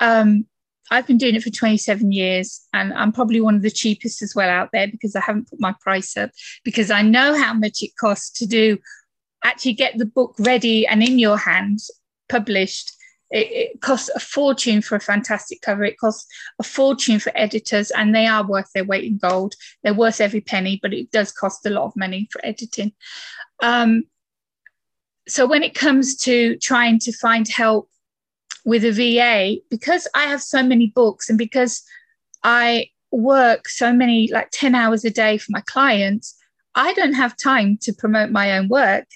Um, 0.00 0.46
I've 0.90 1.06
been 1.06 1.18
doing 1.18 1.36
it 1.36 1.42
for 1.42 1.50
27 1.50 2.10
years 2.10 2.66
and 2.72 2.92
I'm 2.92 3.12
probably 3.12 3.40
one 3.40 3.54
of 3.54 3.62
the 3.62 3.70
cheapest 3.70 4.22
as 4.22 4.34
well 4.34 4.48
out 4.48 4.70
there 4.72 4.88
because 4.88 5.14
I 5.14 5.20
haven't 5.20 5.48
put 5.48 5.60
my 5.60 5.74
price 5.80 6.16
up 6.16 6.30
because 6.64 6.90
I 6.90 7.02
know 7.02 7.36
how 7.36 7.54
much 7.54 7.82
it 7.82 7.96
costs 7.96 8.38
to 8.40 8.46
do 8.46 8.78
actually 9.44 9.74
get 9.74 9.98
the 9.98 10.06
book 10.06 10.34
ready 10.38 10.86
and 10.86 11.02
in 11.02 11.18
your 11.18 11.36
hands 11.36 11.90
published. 12.28 12.92
It, 13.30 13.46
it 13.52 13.80
costs 13.80 14.10
a 14.14 14.20
fortune 14.20 14.82
for 14.82 14.96
a 14.96 15.00
fantastic 15.00 15.60
cover. 15.60 15.84
It 15.84 15.98
costs 15.98 16.26
a 16.58 16.64
fortune 16.64 17.20
for 17.20 17.30
editors, 17.36 17.92
and 17.92 18.12
they 18.12 18.26
are 18.26 18.46
worth 18.46 18.70
their 18.74 18.84
weight 18.84 19.04
in 19.04 19.18
gold. 19.18 19.54
They're 19.82 19.94
worth 19.94 20.20
every 20.20 20.40
penny, 20.40 20.80
but 20.82 20.92
it 20.92 21.12
does 21.12 21.30
cost 21.30 21.64
a 21.64 21.70
lot 21.70 21.84
of 21.84 21.96
money 21.96 22.28
for 22.32 22.44
editing. 22.44 22.92
Um, 23.62 24.04
so 25.30 25.46
when 25.46 25.62
it 25.62 25.74
comes 25.74 26.16
to 26.16 26.56
trying 26.56 26.98
to 27.00 27.12
find 27.12 27.48
help 27.48 27.88
with 28.64 28.84
a 28.84 28.92
VA, 28.92 29.60
because 29.70 30.06
I 30.14 30.24
have 30.24 30.42
so 30.42 30.62
many 30.62 30.88
books 30.88 31.28
and 31.28 31.38
because 31.38 31.82
I 32.42 32.88
work 33.10 33.68
so 33.68 33.92
many, 33.92 34.30
like 34.32 34.50
10 34.52 34.74
hours 34.74 35.04
a 35.04 35.10
day 35.10 35.38
for 35.38 35.50
my 35.50 35.62
clients, 35.62 36.36
I 36.74 36.92
don't 36.94 37.14
have 37.14 37.36
time 37.36 37.78
to 37.82 37.92
promote 37.92 38.30
my 38.30 38.56
own 38.56 38.68
work. 38.68 39.06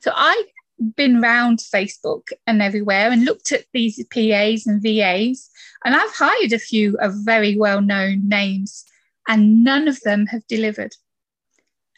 So 0.00 0.12
I've 0.14 0.46
been 0.94 1.20
round 1.20 1.58
Facebook 1.58 2.28
and 2.46 2.62
everywhere 2.62 3.10
and 3.10 3.24
looked 3.24 3.52
at 3.52 3.64
these 3.72 4.02
PAs 4.10 4.66
and 4.66 4.82
VAs, 4.82 5.50
and 5.84 5.94
I've 5.94 6.14
hired 6.14 6.52
a 6.52 6.58
few 6.58 6.96
of 7.00 7.14
very 7.24 7.56
well 7.56 7.80
known 7.80 8.28
names, 8.28 8.84
and 9.28 9.64
none 9.64 9.88
of 9.88 10.00
them 10.00 10.26
have 10.26 10.46
delivered. 10.46 10.94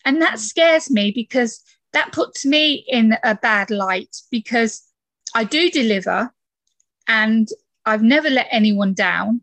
And 0.04 0.22
that 0.22 0.38
scares 0.38 0.90
me 0.90 1.11
because 1.11 1.62
that 1.98 2.12
puts 2.12 2.46
me 2.46 2.84
in 2.87 3.16
a 3.24 3.34
bad 3.34 3.72
light 3.72 4.16
because 4.30 4.84
I 5.34 5.42
do 5.42 5.68
deliver, 5.68 6.32
and 7.08 7.48
I've 7.84 8.04
never 8.04 8.30
let 8.30 8.46
anyone 8.52 8.94
down 8.94 9.42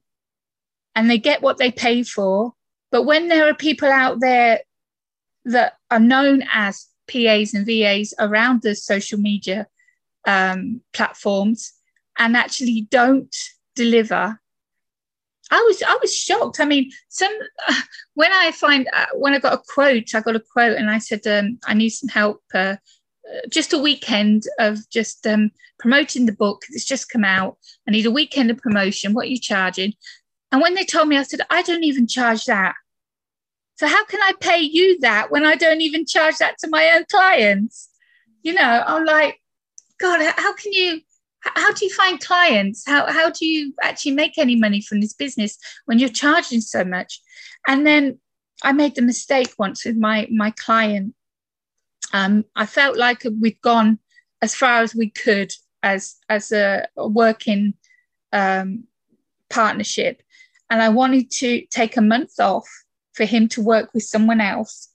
and 0.95 1.09
they 1.09 1.17
get 1.17 1.41
what 1.41 1.57
they 1.57 1.69
pay 1.69 2.03
for. 2.03 2.53
But 2.91 3.03
when 3.03 3.27
there 3.27 3.49
are 3.49 3.53
people 3.53 3.89
out 3.89 4.21
there 4.21 4.61
that 5.43 5.73
are 5.91 5.99
known 5.99 6.43
as 6.53 6.87
PAs 7.11 7.53
and 7.53 7.65
VAs 7.65 8.13
around 8.19 8.61
the 8.61 8.73
social 8.73 9.19
media 9.19 9.67
um, 10.25 10.79
platforms 10.93 11.73
and 12.17 12.37
actually 12.37 12.87
don't 12.89 13.35
deliver, 13.75 14.39
I 15.51 15.61
was 15.61 15.83
I 15.83 15.97
was 16.01 16.15
shocked. 16.15 16.59
I 16.59 16.65
mean, 16.65 16.91
some 17.09 17.31
uh, 17.67 17.81
when 18.13 18.31
I 18.31 18.51
find 18.51 18.87
uh, 18.93 19.05
when 19.13 19.33
I 19.33 19.39
got 19.39 19.53
a 19.53 19.61
quote, 19.73 20.13
I 20.15 20.21
got 20.21 20.35
a 20.35 20.39
quote 20.39 20.77
and 20.77 20.89
I 20.89 20.99
said 20.99 21.25
um, 21.27 21.59
I 21.65 21.73
need 21.73 21.89
some 21.89 22.09
help. 22.09 22.41
Uh, 22.53 22.77
just 23.49 23.73
a 23.73 23.77
weekend 23.77 24.43
of 24.59 24.87
just 24.89 25.25
um, 25.25 25.51
promoting 25.79 26.25
the 26.25 26.31
book. 26.31 26.63
It's 26.69 26.85
just 26.85 27.09
come 27.09 27.23
out. 27.23 27.57
I 27.87 27.91
need 27.91 28.05
a 28.05 28.11
weekend 28.11 28.51
of 28.51 28.57
promotion. 28.57 29.13
What 29.13 29.25
are 29.25 29.29
you 29.29 29.39
charging? 29.39 29.93
And 30.51 30.61
when 30.61 30.75
they 30.75 30.85
told 30.85 31.07
me, 31.07 31.17
I 31.17 31.23
said, 31.23 31.41
I 31.49 31.63
don't 31.63 31.83
even 31.83 32.07
charge 32.07 32.45
that. 32.45 32.75
So 33.77 33.87
how 33.87 34.05
can 34.05 34.21
I 34.21 34.33
pay 34.39 34.59
you 34.59 34.99
that 35.01 35.31
when 35.31 35.45
I 35.45 35.55
don't 35.55 35.81
even 35.81 36.05
charge 36.05 36.37
that 36.37 36.57
to 36.59 36.69
my 36.69 36.91
own 36.95 37.05
clients? 37.11 37.89
You 38.41 38.53
know, 38.53 38.83
I'm 38.85 39.05
like, 39.05 39.39
God, 39.99 40.21
how 40.37 40.53
can 40.53 40.71
you? 40.71 41.01
How 41.45 41.71
do 41.73 41.85
you 41.85 41.93
find 41.93 42.19
clients? 42.19 42.83
How, 42.87 43.11
how 43.11 43.29
do 43.29 43.45
you 43.45 43.73
actually 43.83 44.13
make 44.13 44.37
any 44.37 44.55
money 44.55 44.81
from 44.81 44.99
this 44.99 45.13
business 45.13 45.57
when 45.85 45.99
you're 45.99 46.09
charging 46.09 46.61
so 46.61 46.83
much? 46.83 47.21
And 47.67 47.85
then 47.85 48.19
I 48.63 48.71
made 48.71 48.95
the 48.95 49.01
mistake 49.01 49.53
once 49.57 49.85
with 49.85 49.97
my 49.97 50.27
my 50.31 50.51
client 50.51 51.13
um, 52.13 52.45
I 52.55 52.65
felt 52.65 52.97
like 52.97 53.23
we'd 53.41 53.59
gone 53.61 53.99
as 54.41 54.55
far 54.55 54.81
as 54.81 54.95
we 54.95 55.09
could 55.09 55.51
as 55.83 56.15
as 56.29 56.51
a, 56.51 56.87
working 56.95 57.73
um, 58.31 58.85
partnership, 59.49 60.21
and 60.69 60.81
I 60.81 60.89
wanted 60.89 61.29
to 61.39 61.65
take 61.67 61.97
a 61.97 62.01
month 62.01 62.39
off 62.39 62.67
for 63.13 63.25
him 63.25 63.47
to 63.49 63.61
work 63.61 63.93
with 63.93 64.03
someone 64.03 64.41
else 64.41 64.89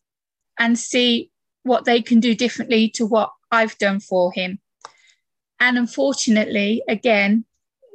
and 0.59 0.79
see 0.79 1.31
what 1.63 1.85
they 1.85 2.01
can 2.01 2.21
do 2.21 2.35
differently 2.35 2.89
to 2.91 3.05
what 3.07 3.33
I've 3.51 3.77
done 3.79 4.01
for 4.01 4.33
him. 4.33 4.59
And 5.61 5.77
unfortunately, 5.79 6.83
again, 6.89 7.45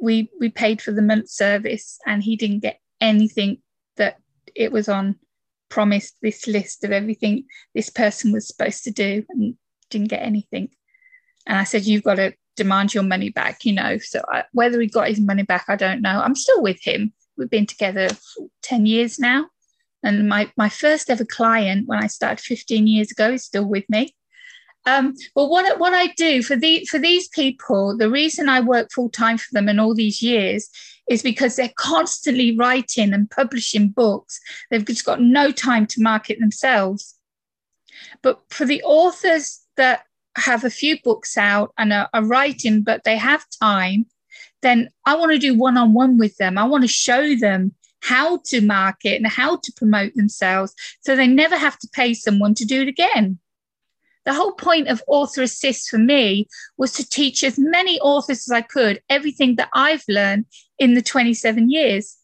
we 0.02 0.30
we 0.40 0.50
paid 0.50 0.82
for 0.82 0.92
the 0.92 1.02
month 1.02 1.30
service, 1.30 1.98
and 2.06 2.24
he 2.24 2.36
didn't 2.36 2.60
get 2.60 2.80
anything 3.02 3.58
that 3.98 4.18
it 4.56 4.72
was 4.72 4.88
on 4.88 5.16
promised 5.70 6.16
this 6.22 6.48
list 6.48 6.84
of 6.84 6.92
everything 6.92 7.44
this 7.74 7.90
person 7.90 8.32
was 8.32 8.48
supposed 8.48 8.84
to 8.84 8.92
do 8.92 9.26
and 9.30 9.56
didn't 9.90 10.10
get 10.10 10.22
anything. 10.22 10.70
And 11.48 11.58
I 11.58 11.64
said, 11.64 11.86
You've 11.86 12.04
got 12.04 12.16
to 12.16 12.34
demand 12.56 12.94
your 12.94 13.04
money 13.04 13.30
back, 13.30 13.66
you 13.66 13.74
know. 13.74 13.98
So 13.98 14.22
I, 14.32 14.44
whether 14.52 14.80
he 14.80 14.88
got 14.88 15.10
his 15.10 15.20
money 15.20 15.44
back, 15.44 15.66
I 15.68 15.76
don't 15.76 16.02
know. 16.02 16.22
I'm 16.22 16.36
still 16.36 16.62
with 16.62 16.80
him. 16.82 17.14
We've 17.38 17.50
been 17.50 17.66
together 17.66 18.10
10 18.64 18.86
years 18.86 19.20
now. 19.20 19.48
And 20.04 20.30
my, 20.30 20.52
my 20.56 20.70
first 20.70 21.10
ever 21.10 21.26
client 21.26 21.88
when 21.88 22.02
I 22.02 22.08
started 22.08 22.40
15 22.44 22.88
years 22.88 23.12
ago 23.12 23.32
is 23.32 23.44
still 23.44 23.66
with 23.66 23.86
me. 23.90 24.16
Um, 24.86 25.16
but 25.34 25.48
what, 25.48 25.80
what 25.80 25.94
I 25.94 26.08
do 26.14 26.44
for, 26.44 26.56
the, 26.56 26.86
for 26.86 27.00
these 27.00 27.28
people, 27.30 27.98
the 27.98 28.10
reason 28.10 28.50
I 28.50 28.60
work 28.60 28.92
full 28.92 29.10
time 29.10 29.38
for 29.38 29.48
them 29.52 29.68
in 29.68 29.80
all 29.80 29.96
these 29.96 30.22
years 30.22 30.70
is 31.10 31.22
because 31.22 31.56
they're 31.56 31.74
constantly 31.76 32.56
writing 32.56 33.14
and 33.14 33.30
publishing 33.30 33.90
books. 33.90 34.40
They've 34.70 34.86
just 34.86 35.06
got 35.06 35.22
no 35.22 35.52
time 35.52 35.86
to 35.88 36.02
market 36.02 36.40
themselves. 36.40 37.16
But 38.22 38.42
for 38.50 38.66
the 38.66 38.82
authors 38.84 39.62
that 39.78 40.06
have 40.36 40.64
a 40.64 40.70
few 40.70 41.02
books 41.04 41.38
out 41.38 41.74
and 41.78 41.94
are, 41.94 42.10
are 42.14 42.26
writing, 42.26 42.82
but 42.82 43.04
they 43.04 43.18
have 43.18 43.46
time, 43.62 44.06
then 44.62 44.90
I 45.06 45.16
want 45.16 45.32
to 45.32 45.38
do 45.38 45.56
one 45.56 45.78
on 45.78 45.94
one 45.94 46.18
with 46.18 46.38
them. 46.38 46.58
I 46.58 46.64
want 46.64 46.84
to 46.84 46.88
show 46.88 47.36
them 47.36 47.74
how 48.02 48.40
to 48.46 48.62
market 48.62 49.16
and 49.16 49.28
how 49.28 49.58
to 49.58 49.74
promote 49.76 50.14
themselves 50.16 50.74
so 51.02 51.16
they 51.16 51.28
never 51.28 51.58
have 51.58 51.78
to 51.80 51.88
pay 51.92 52.14
someone 52.14 52.54
to 52.56 52.66
do 52.66 52.82
it 52.82 52.88
again. 52.88 53.40
The 54.26 54.34
whole 54.34 54.54
point 54.54 54.88
of 54.88 55.04
author 55.08 55.44
assist 55.44 55.90
for 55.90 55.98
me 55.98 56.48
was 56.78 56.92
to 56.94 57.08
teach 57.08 57.44
as 57.44 57.58
many 57.58 58.00
authors 58.00 58.50
as 58.50 58.52
I 58.52 58.62
could 58.62 59.02
everything 59.10 59.56
that 59.56 59.70
I've 59.74 60.04
learned 60.08 60.46
in 60.80 60.96
the 60.96 61.02
27 61.02 61.70
years. 61.70 62.18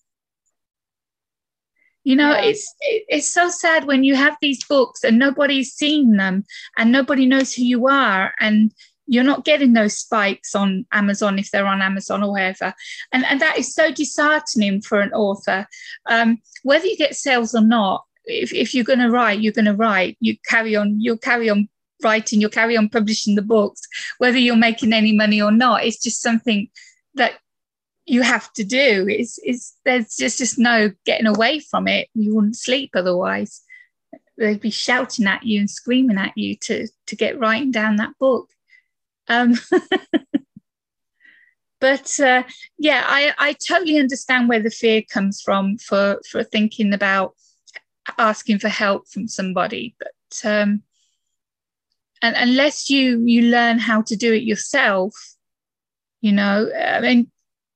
You 2.04 2.16
know, 2.16 2.32
yeah. 2.32 2.46
it's 2.46 2.76
it's 2.80 3.32
so 3.32 3.50
sad 3.50 3.86
when 3.86 4.04
you 4.04 4.16
have 4.16 4.36
these 4.42 4.64
books 4.64 5.04
and 5.04 5.20
nobody's 5.20 5.74
seen 5.74 6.18
them 6.18 6.46
and 6.76 6.92
nobody 6.92 7.28
knows 7.28 7.54
who 7.54 7.64
you 7.64 7.88
are 7.88 8.34
and 8.40 8.74
you're 9.06 9.24
not 9.24 9.46
getting 9.46 9.74
those 9.74 9.98
spikes 9.98 10.56
on 10.56 10.86
Amazon 10.92 11.38
if 11.38 11.52
they're 11.52 11.68
on 11.68 11.82
Amazon 11.82 12.24
or 12.24 12.32
wherever. 12.32 12.74
And, 13.12 13.26
and 13.26 13.42
that 13.42 13.58
is 13.60 13.76
so 13.76 13.92
disheartening 13.92 14.82
for 14.82 15.02
an 15.02 15.12
author. 15.12 15.68
Um, 16.08 16.38
whether 16.64 16.86
you 16.86 16.96
get 16.96 17.16
sales 17.16 17.54
or 17.54 17.62
not, 17.62 18.06
if, 18.26 18.54
if 18.54 18.74
you're 18.74 18.86
going 18.86 19.00
to 19.00 19.10
write, 19.10 19.42
you're 19.42 19.54
going 19.54 19.66
to 19.66 19.76
write. 19.76 20.18
You 20.22 20.38
carry 20.48 20.76
on, 20.76 21.02
you'll 21.02 21.18
carry 21.18 21.50
on 21.50 21.68
writing, 22.04 22.42
you'll 22.42 22.50
carry 22.50 22.78
on 22.78 22.90
publishing 22.90 23.36
the 23.36 23.42
books, 23.42 23.82
whether 24.18 24.38
you're 24.38 24.56
making 24.56 24.94
any 24.94 25.14
money 25.14 25.42
or 25.42 25.52
not. 25.52 25.84
It's 25.84 26.02
just 26.02 26.22
something 26.22 26.70
that 27.16 27.34
you 28.06 28.22
have 28.22 28.52
to 28.54 28.64
do. 28.64 29.08
It's, 29.10 29.40
it's 29.44 29.78
there's 29.86 30.16
just, 30.16 30.38
just 30.38 30.60
no 30.60 30.92
getting 31.06 31.28
away 31.28 31.60
from 31.60 31.88
it. 31.88 32.10
You 32.14 32.36
wouldn't 32.36 32.58
sleep 32.58 32.92
otherwise. 32.96 33.62
They'd 34.38 34.60
be 34.60 34.72
shouting 34.72 35.28
at 35.28 35.44
you 35.44 35.60
and 35.60 35.70
screaming 35.70 36.18
at 36.18 36.36
you 36.36 36.56
to 36.56 36.88
to 37.08 37.16
get 37.16 37.40
writing 37.40 37.72
down 37.72 37.98
that 37.98 38.18
book. 38.20 38.50
Um, 39.28 39.54
but 41.80 42.20
uh, 42.20 42.44
yeah, 42.80 43.04
I, 43.06 43.34
I 43.38 43.54
totally 43.54 44.00
understand 44.00 44.50
where 44.50 44.62
the 44.62 44.72
fear 44.72 45.04
comes 45.04 45.42
from 45.42 45.78
for 45.78 46.20
for 46.30 46.44
thinking 46.44 46.94
about 46.94 47.36
asking 48.18 48.60
for 48.60 48.70
help 48.70 49.08
from 49.08 49.28
somebody. 49.28 49.96
But 50.00 50.50
um, 50.50 50.84
and 52.22 52.36
unless 52.38 52.90
you 52.90 53.22
you 53.26 53.44
learn 53.44 53.80
how 53.80 54.02
to 54.04 54.16
do 54.16 54.34
it 54.34 54.44
yourself, 54.44 55.14
you 56.22 56.32
know, 56.32 56.70
I 56.74 57.02
mean, 57.02 57.32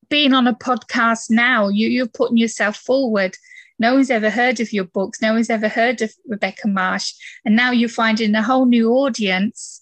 being 0.09 0.33
on 0.33 0.47
a 0.47 0.53
podcast 0.53 1.29
now, 1.29 1.67
you 1.67 1.87
you're 1.87 2.07
putting 2.07 2.37
yourself 2.37 2.77
forward. 2.77 3.35
No 3.77 3.95
one's 3.95 4.11
ever 4.11 4.29
heard 4.29 4.59
of 4.59 4.71
your 4.71 4.85
books. 4.85 5.21
No 5.21 5.33
one's 5.33 5.49
ever 5.49 5.67
heard 5.67 6.01
of 6.01 6.13
Rebecca 6.27 6.67
Marsh, 6.67 7.13
and 7.43 7.55
now 7.55 7.71
you're 7.71 7.89
finding 7.89 8.35
a 8.35 8.43
whole 8.43 8.65
new 8.65 8.91
audience. 8.91 9.81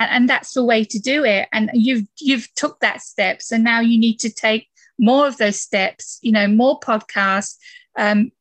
And, 0.00 0.10
and 0.10 0.28
that's 0.28 0.52
the 0.52 0.64
way 0.64 0.84
to 0.84 0.98
do 0.98 1.24
it. 1.24 1.48
And 1.52 1.70
you've 1.72 2.06
you've 2.18 2.52
took 2.54 2.80
that 2.80 3.02
step, 3.02 3.40
so 3.40 3.56
now 3.56 3.80
you 3.80 3.98
need 3.98 4.18
to 4.20 4.30
take 4.30 4.68
more 4.98 5.28
of 5.28 5.38
those 5.38 5.60
steps. 5.60 6.18
You 6.22 6.32
know, 6.32 6.48
more 6.48 6.80
podcasts, 6.80 7.56
um, 7.96 8.32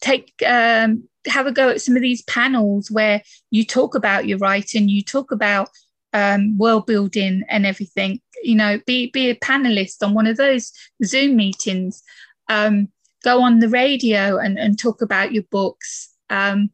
take 0.00 0.32
um, 0.46 1.08
have 1.26 1.46
a 1.46 1.52
go 1.52 1.70
at 1.70 1.80
some 1.80 1.96
of 1.96 2.02
these 2.02 2.22
panels 2.22 2.90
where 2.90 3.22
you 3.50 3.64
talk 3.64 3.94
about 3.94 4.26
your 4.26 4.38
writing, 4.38 4.88
you 4.88 5.02
talk 5.02 5.30
about 5.30 5.68
um, 6.12 6.56
world 6.56 6.86
building 6.86 7.44
and 7.48 7.66
everything. 7.66 8.20
You 8.42 8.54
know, 8.54 8.80
be 8.86 9.10
be 9.10 9.30
a 9.30 9.34
panelist 9.34 10.02
on 10.02 10.14
one 10.14 10.26
of 10.26 10.36
those 10.36 10.72
Zoom 11.04 11.36
meetings. 11.36 12.02
Um, 12.48 12.88
go 13.22 13.42
on 13.42 13.58
the 13.58 13.68
radio 13.68 14.38
and, 14.38 14.58
and 14.58 14.78
talk 14.78 15.02
about 15.02 15.32
your 15.32 15.44
books. 15.50 16.10
Um, 16.30 16.70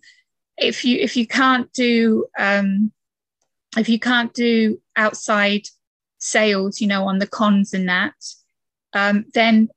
if 0.57 0.85
you 0.85 0.99
if 0.99 1.17
you 1.17 1.27
can't 1.27 1.73
do 1.73 2.27
um, 2.39 2.93
if 3.77 3.89
you 3.89 3.99
can't 3.99 4.33
do 4.35 4.81
outside 4.97 5.63
sales, 6.19 6.81
you 6.81 6.87
know, 6.87 7.09
on 7.09 7.19
the 7.19 7.27
cons 7.27 7.73
and 7.73 7.89
that, 7.89 8.15
um, 8.93 9.25
then 9.33 9.69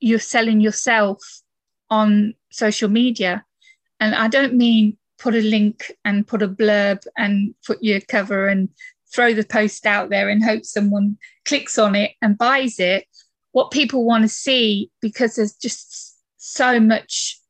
you're 0.00 0.18
selling 0.18 0.60
yourself 0.60 1.18
on 1.90 2.34
social 2.50 2.88
media. 2.88 3.44
And 4.00 4.14
I 4.14 4.28
don't 4.28 4.54
mean 4.54 4.96
put 5.18 5.34
a 5.34 5.40
link 5.40 5.92
and 6.04 6.26
put 6.26 6.42
a 6.42 6.48
blurb 6.48 7.02
and 7.16 7.54
put 7.66 7.82
your 7.82 8.00
cover 8.00 8.48
and 8.48 8.68
throw 9.12 9.34
the 9.34 9.44
post 9.44 9.86
out 9.86 10.10
there 10.10 10.28
and 10.28 10.44
hope 10.44 10.64
someone 10.64 11.16
clicks 11.44 11.78
on 11.78 11.94
it 11.94 12.12
and 12.22 12.38
buys 12.38 12.78
it. 12.78 13.06
What 13.52 13.70
people 13.70 14.04
want 14.04 14.22
to 14.22 14.28
see, 14.28 14.90
because 15.00 15.36
there's 15.36 15.54
just 15.54 16.16
so 16.36 16.78
much 16.78 17.40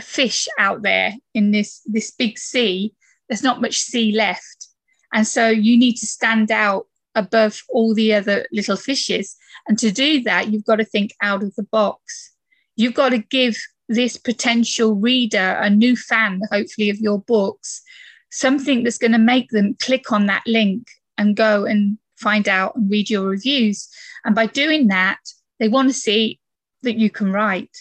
fish 0.00 0.48
out 0.58 0.82
there 0.82 1.14
in 1.34 1.50
this 1.50 1.80
this 1.86 2.10
big 2.10 2.38
sea, 2.38 2.94
there's 3.28 3.42
not 3.42 3.60
much 3.60 3.78
sea 3.78 4.12
left. 4.12 4.68
And 5.12 5.26
so 5.26 5.48
you 5.48 5.76
need 5.76 5.94
to 5.96 6.06
stand 6.06 6.50
out 6.50 6.86
above 7.14 7.62
all 7.68 7.94
the 7.94 8.14
other 8.14 8.46
little 8.52 8.76
fishes. 8.76 9.36
And 9.66 9.78
to 9.78 9.90
do 9.90 10.22
that, 10.22 10.50
you've 10.52 10.64
got 10.64 10.76
to 10.76 10.84
think 10.84 11.14
out 11.22 11.42
of 11.42 11.54
the 11.56 11.64
box. 11.64 12.32
You've 12.76 12.94
got 12.94 13.10
to 13.10 13.18
give 13.18 13.56
this 13.88 14.16
potential 14.16 14.94
reader, 14.94 15.58
a 15.60 15.70
new 15.70 15.96
fan, 15.96 16.40
hopefully, 16.50 16.90
of 16.90 16.98
your 16.98 17.20
books, 17.20 17.82
something 18.30 18.82
that's 18.82 18.98
going 18.98 19.12
to 19.12 19.18
make 19.18 19.50
them 19.50 19.76
click 19.80 20.12
on 20.12 20.26
that 20.26 20.42
link 20.46 20.86
and 21.16 21.36
go 21.36 21.64
and 21.64 21.98
find 22.16 22.48
out 22.48 22.76
and 22.76 22.90
read 22.90 23.08
your 23.08 23.24
reviews. 23.24 23.88
And 24.24 24.34
by 24.34 24.46
doing 24.46 24.88
that, 24.88 25.18
they 25.58 25.68
want 25.68 25.88
to 25.88 25.94
see 25.94 26.38
that 26.82 26.98
you 26.98 27.10
can 27.10 27.32
write. 27.32 27.76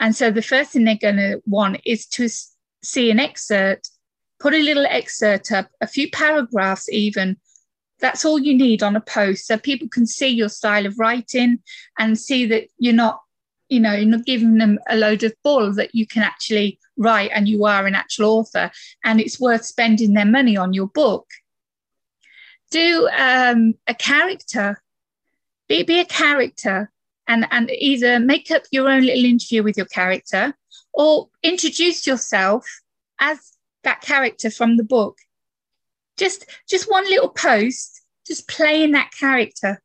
And 0.00 0.16
so 0.16 0.30
the 0.30 0.42
first 0.42 0.72
thing 0.72 0.84
they're 0.84 0.96
going 0.96 1.16
to 1.16 1.40
want 1.46 1.80
is 1.86 2.06
to 2.06 2.28
see 2.82 3.10
an 3.10 3.20
excerpt, 3.20 3.90
put 4.40 4.54
a 4.54 4.58
little 4.58 4.86
excerpt 4.86 5.52
up, 5.52 5.68
a 5.80 5.86
few 5.86 6.10
paragraphs 6.10 6.88
even. 6.90 7.36
That's 8.00 8.24
all 8.24 8.40
you 8.40 8.56
need 8.56 8.82
on 8.82 8.96
a 8.96 9.00
post 9.00 9.46
so 9.46 9.56
people 9.56 9.88
can 9.88 10.06
see 10.06 10.28
your 10.28 10.48
style 10.48 10.86
of 10.86 10.98
writing 10.98 11.60
and 12.00 12.18
see 12.18 12.46
that 12.46 12.64
you're 12.78 12.92
not 12.92 13.20
you 13.72 13.80
know, 13.80 13.94
you're 13.94 14.04
not 14.04 14.26
giving 14.26 14.58
them 14.58 14.78
a 14.90 14.96
load 14.96 15.22
of 15.22 15.32
bull 15.42 15.72
that 15.72 15.94
you 15.94 16.06
can 16.06 16.22
actually 16.22 16.78
write 16.98 17.30
and 17.32 17.48
you 17.48 17.64
are 17.64 17.86
an 17.86 17.94
actual 17.94 18.26
author 18.26 18.70
and 19.02 19.18
it's 19.18 19.40
worth 19.40 19.64
spending 19.64 20.12
their 20.12 20.26
money 20.26 20.58
on 20.58 20.74
your 20.74 20.88
book. 20.88 21.26
Do 22.70 23.08
um, 23.16 23.72
a 23.86 23.94
character, 23.94 24.82
be, 25.68 25.84
be 25.84 26.00
a 26.00 26.04
character 26.04 26.92
and, 27.26 27.46
and 27.50 27.70
either 27.70 28.20
make 28.20 28.50
up 28.50 28.64
your 28.70 28.90
own 28.90 29.06
little 29.06 29.24
interview 29.24 29.62
with 29.62 29.78
your 29.78 29.86
character 29.86 30.54
or 30.92 31.30
introduce 31.42 32.06
yourself 32.06 32.66
as 33.20 33.38
that 33.84 34.02
character 34.02 34.50
from 34.50 34.76
the 34.76 34.84
book. 34.84 35.16
Just, 36.18 36.44
just 36.68 36.90
one 36.90 37.04
little 37.04 37.30
post, 37.30 38.02
just 38.26 38.46
playing 38.48 38.92
that 38.92 39.12
character 39.18 39.80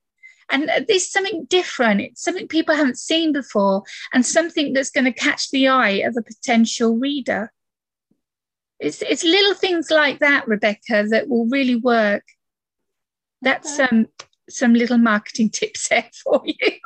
and 0.50 0.70
there's 0.88 1.12
something 1.12 1.46
different. 1.50 2.02
It's 2.02 2.24
something 2.24 2.48
people 2.48 2.76
haven't 2.76 2.98
seen 2.98 3.34
before, 3.34 3.84
and 4.14 4.26
something 4.26 4.74
that's 4.74 4.90
going 4.90 5.06
to 5.06 5.12
catch 5.12 5.50
the 5.50 5.68
eye 5.68 6.02
of 6.06 6.16
a 6.18 6.22
potential 6.22 6.98
reader. 6.98 7.52
It's, 8.80 9.02
it's 9.02 9.24
little 9.24 9.56
things 9.56 9.90
like 9.90 10.20
that, 10.20 10.48
Rebecca, 10.48 11.06
that 11.10 11.28
will 11.28 11.48
really 11.48 11.76
work. 11.76 12.24
That's 13.42 13.80
okay. 13.80 13.88
um, 13.92 14.08
some 14.50 14.74
little 14.74 14.98
marketing 14.98 15.50
tips 15.54 15.90
there 15.90 16.10
for 16.24 16.42
you. 16.46 16.80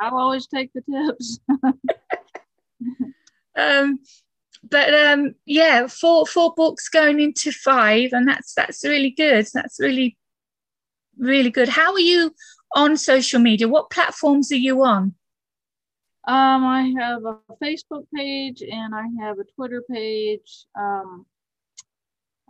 I'll 0.00 0.18
always 0.18 0.46
take 0.46 0.70
the 0.72 0.82
tips. 0.82 1.40
um, 3.56 3.98
but 4.68 4.94
um, 4.94 5.34
yeah, 5.46 5.86
four 5.86 6.26
four 6.26 6.52
books 6.54 6.88
going 6.88 7.20
into 7.20 7.52
five, 7.52 8.10
and 8.12 8.28
that's 8.28 8.54
that's 8.54 8.84
really 8.84 9.10
good. 9.10 9.46
That's 9.52 9.78
really 9.80 10.16
really 11.20 11.50
good. 11.50 11.68
How 11.68 11.92
are 11.92 12.00
you 12.00 12.34
on 12.74 12.96
social 12.96 13.40
media? 13.40 13.68
What 13.68 13.90
platforms 13.90 14.50
are 14.52 14.56
you 14.56 14.82
on? 14.84 15.14
Um, 16.26 16.64
I 16.64 16.92
have 16.98 17.24
a 17.24 17.38
Facebook 17.62 18.04
page 18.14 18.62
and 18.62 18.94
I 18.94 19.06
have 19.20 19.38
a 19.38 19.44
Twitter 19.44 19.82
page. 19.90 20.66
Um, 20.78 21.26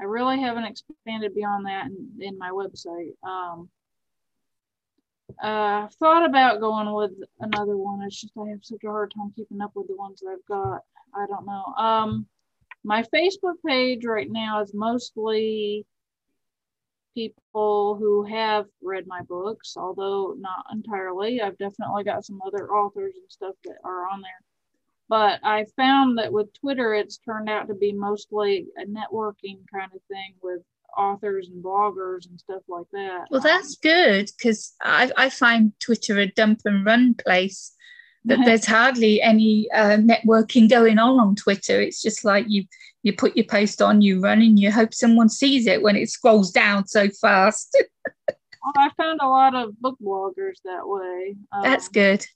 I 0.01 0.05
really 0.05 0.41
haven't 0.41 0.65
expanded 0.65 1.35
beyond 1.35 1.67
that 1.67 1.87
in, 1.87 2.11
in 2.21 2.39
my 2.39 2.51
website. 2.51 3.13
Um, 3.23 3.69
uh, 5.43 5.87
I've 5.87 5.95
thought 5.95 6.25
about 6.25 6.61
going 6.61 6.93
with 6.93 7.13
another 7.41 7.77
one. 7.77 8.03
It's 8.03 8.21
just 8.21 8.33
I 8.37 8.49
have 8.49 8.65
such 8.65 8.83
a 8.85 8.89
hard 8.89 9.13
time 9.17 9.33
keeping 9.37 9.61
up 9.61 9.73
with 9.75 9.89
the 9.89 9.97
ones 9.97 10.21
that 10.21 10.31
I've 10.31 10.47
got. 10.47 10.83
I 11.15 11.27
don't 11.27 11.47
know. 11.47 11.65
Um, 11.77 12.27
my 12.83 13.03
Facebook 13.15 13.55
page 13.67 14.05
right 14.05 14.31
now 14.31 14.63
is 14.63 14.73
mostly 14.75 15.87
people 17.15 17.97
who 17.99 18.25
have 18.25 18.67
read 18.83 19.07
my 19.07 19.23
books, 19.23 19.75
although 19.77 20.35
not 20.39 20.65
entirely. 20.73 21.41
I've 21.41 21.59
definitely 21.59 22.05
got 22.05 22.25
some 22.25 22.41
other 22.47 22.71
authors 22.73 23.15
and 23.17 23.31
stuff 23.31 23.55
that 23.65 23.77
are 23.85 24.09
on 24.09 24.21
there. 24.23 24.43
But 25.09 25.41
I 25.43 25.67
found 25.77 26.19
that 26.19 26.33
with 26.33 26.53
Twitter, 26.53 26.95
it's 26.95 27.19
turned 27.19 27.49
out 27.49 27.67
to 27.67 27.75
be 27.75 27.93
mostly 27.93 28.67
a 28.79 28.87
networking 28.87 29.59
kind 29.73 29.91
of 29.93 30.01
thing 30.09 30.35
with 30.41 30.61
authors 30.97 31.49
and 31.49 31.63
bloggers 31.63 32.29
and 32.29 32.39
stuff 32.39 32.63
like 32.69 32.87
that. 32.93 33.27
Well, 33.31 33.41
that's 33.41 33.77
good 33.77 34.31
because 34.37 34.75
I, 34.81 35.11
I 35.17 35.31
find 35.31 35.73
Twitter 35.81 36.19
a 36.19 36.27
dump 36.27 36.61
and 36.65 36.85
run 36.87 37.15
place. 37.15 37.73
That 38.27 38.41
there's 38.45 38.67
hardly 38.67 39.23
any 39.23 39.71
uh, 39.73 39.97
networking 39.97 40.69
going 40.69 40.99
on 40.99 41.19
on 41.19 41.37
Twitter. 41.37 41.81
It's 41.81 42.03
just 42.03 42.25
like 42.25 42.45
you 42.49 42.65
you 43.03 43.15
put 43.15 43.37
your 43.37 43.47
post 43.47 43.81
on, 43.81 44.03
you 44.03 44.21
run, 44.21 44.43
and 44.43 44.59
you 44.59 44.71
hope 44.71 44.93
someone 44.93 45.31
sees 45.31 45.67
it 45.67 45.83
when 45.83 45.97
it 45.97 46.11
scrolls 46.11 46.51
down 46.51 46.87
so 46.87 47.09
fast. 47.09 47.75
well, 48.29 48.73
I 48.77 48.91
found 48.97 49.21
a 49.23 49.29
lot 49.29 49.55
of 49.55 49.81
book 49.81 49.97
bloggers 50.03 50.59
that 50.65 50.87
way. 50.87 51.37
Um, 51.51 51.63
that's 51.63 51.89
good. 51.89 52.27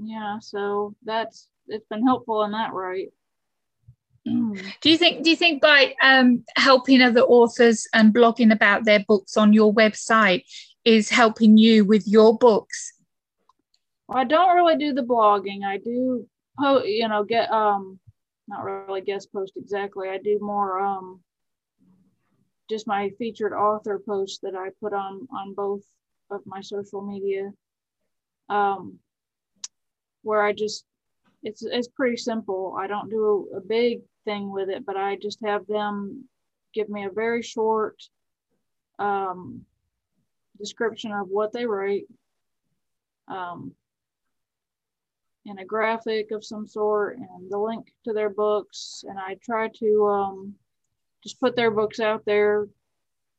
Yeah, 0.00 0.38
so 0.40 0.96
that's 1.04 1.48
it's 1.68 1.86
been 1.86 2.04
helpful 2.04 2.42
in 2.44 2.52
that 2.52 2.72
right. 2.72 3.12
Mm. 4.26 4.60
Do 4.80 4.90
you 4.90 4.98
think? 4.98 5.22
Do 5.22 5.30
you 5.30 5.36
think 5.36 5.62
by 5.62 5.94
um, 6.02 6.44
helping 6.56 7.00
other 7.02 7.22
authors 7.22 7.86
and 7.94 8.14
blogging 8.14 8.52
about 8.52 8.84
their 8.84 9.04
books 9.06 9.36
on 9.36 9.52
your 9.52 9.72
website 9.72 10.44
is 10.84 11.08
helping 11.10 11.56
you 11.56 11.84
with 11.84 12.06
your 12.06 12.36
books? 12.36 12.92
Well, 14.08 14.18
I 14.18 14.24
don't 14.24 14.56
really 14.56 14.76
do 14.76 14.94
the 14.94 15.02
blogging. 15.02 15.64
I 15.64 15.78
do, 15.78 16.26
po- 16.58 16.84
you 16.84 17.08
know, 17.08 17.24
get 17.24 17.50
um, 17.50 17.98
not 18.48 18.64
really 18.64 19.02
guest 19.02 19.32
post 19.32 19.52
exactly. 19.56 20.08
I 20.08 20.18
do 20.18 20.38
more 20.40 20.78
um, 20.80 21.20
just 22.70 22.86
my 22.86 23.10
featured 23.18 23.52
author 23.52 24.00
posts 24.04 24.38
that 24.42 24.54
I 24.54 24.70
put 24.80 24.94
on 24.94 25.28
on 25.30 25.54
both 25.54 25.82
of 26.30 26.40
my 26.46 26.60
social 26.62 27.02
media. 27.02 27.50
Um, 28.48 28.98
where 30.22 30.42
I 30.42 30.52
just 30.52 30.84
it's 31.42 31.62
it's 31.62 31.88
pretty 31.88 32.16
simple. 32.16 32.76
I 32.78 32.86
don't 32.86 33.10
do 33.10 33.48
a, 33.52 33.58
a 33.58 33.60
big 33.60 34.00
thing 34.24 34.50
with 34.50 34.68
it, 34.70 34.84
but 34.84 34.96
I 34.96 35.16
just 35.16 35.38
have 35.44 35.66
them 35.66 36.24
give 36.74 36.88
me 36.88 37.04
a 37.04 37.10
very 37.10 37.42
short 37.42 37.96
um, 38.98 39.64
description 40.58 41.12
of 41.12 41.28
what 41.28 41.52
they 41.52 41.66
write, 41.66 42.04
um, 43.28 43.72
and 45.48 45.58
a 45.58 45.64
graphic 45.64 46.30
of 46.30 46.44
some 46.44 46.66
sort, 46.66 47.16
and 47.16 47.50
the 47.50 47.58
link 47.58 47.92
to 48.04 48.12
their 48.12 48.30
books. 48.30 49.04
And 49.08 49.18
I 49.18 49.36
try 49.42 49.68
to 49.80 50.06
um, 50.06 50.54
just 51.22 51.40
put 51.40 51.56
their 51.56 51.70
books 51.70 52.00
out 52.00 52.24
there 52.24 52.68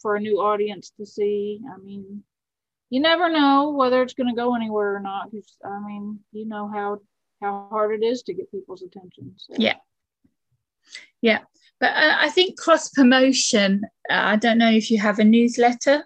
for 0.01 0.15
a 0.15 0.19
new 0.19 0.41
audience 0.41 0.91
to 0.97 1.05
see. 1.05 1.61
I 1.73 1.77
mean, 1.77 2.23
you 2.89 2.99
never 2.99 3.29
know 3.29 3.71
whether 3.71 4.01
it's 4.01 4.13
going 4.13 4.29
to 4.29 4.35
go 4.35 4.55
anywhere 4.55 4.95
or 4.95 4.99
not. 4.99 5.31
Because 5.31 5.55
I 5.63 5.79
mean, 5.79 6.19
you 6.31 6.45
know 6.45 6.67
how 6.67 6.99
how 7.41 7.67
hard 7.69 7.93
it 7.93 8.05
is 8.05 8.23
to 8.23 8.33
get 8.33 8.51
people's 8.51 8.81
attention. 8.81 9.33
So. 9.37 9.53
Yeah, 9.57 9.75
yeah, 11.21 11.39
but 11.79 11.91
uh, 11.91 12.15
I 12.19 12.29
think 12.29 12.59
cross 12.59 12.89
promotion. 12.89 13.83
Uh, 14.09 14.13
I 14.13 14.35
don't 14.35 14.57
know 14.57 14.71
if 14.71 14.89
you 14.89 14.99
have 14.99 15.19
a 15.19 15.23
newsletter. 15.23 16.05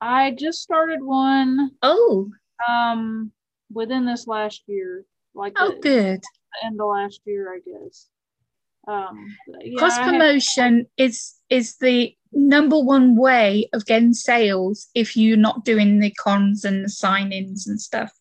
I 0.00 0.30
just 0.30 0.62
started 0.62 1.02
one. 1.02 1.72
Oh. 1.82 2.30
Um, 2.68 3.30
within 3.72 4.04
this 4.04 4.26
last 4.26 4.62
year, 4.66 5.04
like 5.34 5.54
oh, 5.56 5.72
the, 5.72 5.80
good. 5.80 6.20
The 6.76 6.84
last 6.84 7.20
year, 7.24 7.52
I 7.52 7.58
guess. 7.58 8.08
Um, 8.86 9.36
yeah, 9.60 9.78
cross 9.78 9.98
promotion 9.98 10.76
have... 10.78 10.86
is 10.96 11.34
is 11.50 11.76
the 11.76 12.14
number 12.32 12.78
one 12.78 13.16
way 13.16 13.68
of 13.72 13.86
getting 13.86 14.14
sales 14.14 14.88
if 14.94 15.16
you're 15.16 15.36
not 15.36 15.64
doing 15.64 15.98
the 15.98 16.10
cons 16.10 16.64
and 16.64 16.84
the 16.84 16.88
sign-ins 16.88 17.66
and 17.66 17.80
stuff. 17.80 18.12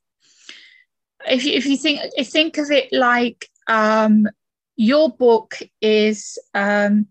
If 1.26 1.46
you, 1.46 1.54
if 1.54 1.66
you 1.66 1.78
think 1.78 2.02
if 2.18 2.30
think 2.30 2.58
of 2.58 2.70
it 2.72 2.92
like 2.92 3.50
um, 3.68 4.28
your 4.76 5.10
book 5.10 5.58
is 5.82 6.38
um, 6.54 7.08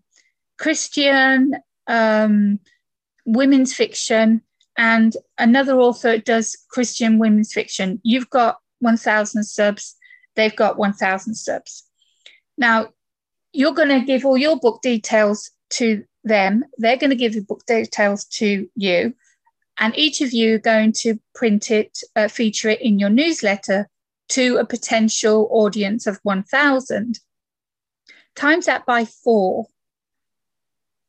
Christian 0.57 1.53
um, 1.87 2.59
women's 3.25 3.73
fiction, 3.73 4.41
and 4.77 5.17
another 5.37 5.79
author 5.79 6.17
does 6.17 6.55
Christian 6.69 7.17
women's 7.17 7.51
fiction. 7.51 7.99
You've 8.03 8.29
got 8.29 8.57
1,000 8.79 9.43
subs, 9.43 9.95
they've 10.35 10.55
got 10.55 10.77
1,000 10.77 11.33
subs. 11.33 11.83
Now, 12.57 12.89
you're 13.51 13.73
going 13.73 13.89
to 13.89 14.05
give 14.05 14.25
all 14.25 14.37
your 14.37 14.59
book 14.59 14.81
details 14.81 15.49
to 15.71 16.03
them, 16.23 16.63
they're 16.77 16.97
going 16.97 17.09
to 17.09 17.15
give 17.15 17.33
the 17.33 17.41
book 17.41 17.63
details 17.65 18.25
to 18.25 18.69
you, 18.75 19.13
and 19.79 19.97
each 19.97 20.21
of 20.21 20.33
you 20.33 20.59
going 20.59 20.91
to 20.91 21.19
print 21.33 21.71
it, 21.71 21.99
uh, 22.15 22.27
feature 22.27 22.69
it 22.69 22.81
in 22.81 22.99
your 22.99 23.09
newsletter 23.09 23.89
to 24.29 24.57
a 24.57 24.65
potential 24.65 25.47
audience 25.51 26.05
of 26.05 26.19
1,000 26.23 27.19
times 28.35 28.67
that 28.67 28.85
by 28.85 29.05
four, 29.05 29.67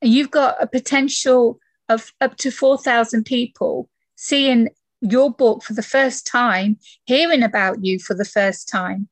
and 0.01 0.13
you've 0.13 0.31
got 0.31 0.57
a 0.63 0.67
potential 0.67 1.61
of 1.89 2.13
up 2.21 2.37
to 2.39 2.51
4,000 2.51 3.25
people 3.25 3.89
seeing 4.17 4.69
your 5.01 5.33
book 5.33 5.63
for 5.63 5.75
the 5.75 5.83
first 5.83 6.27
time, 6.27 6.79
hearing 7.05 7.43
about 7.43 7.85
you 7.85 7.99
for 7.99 8.15
the 8.15 8.25
first 8.25 8.69
time. 8.69 9.09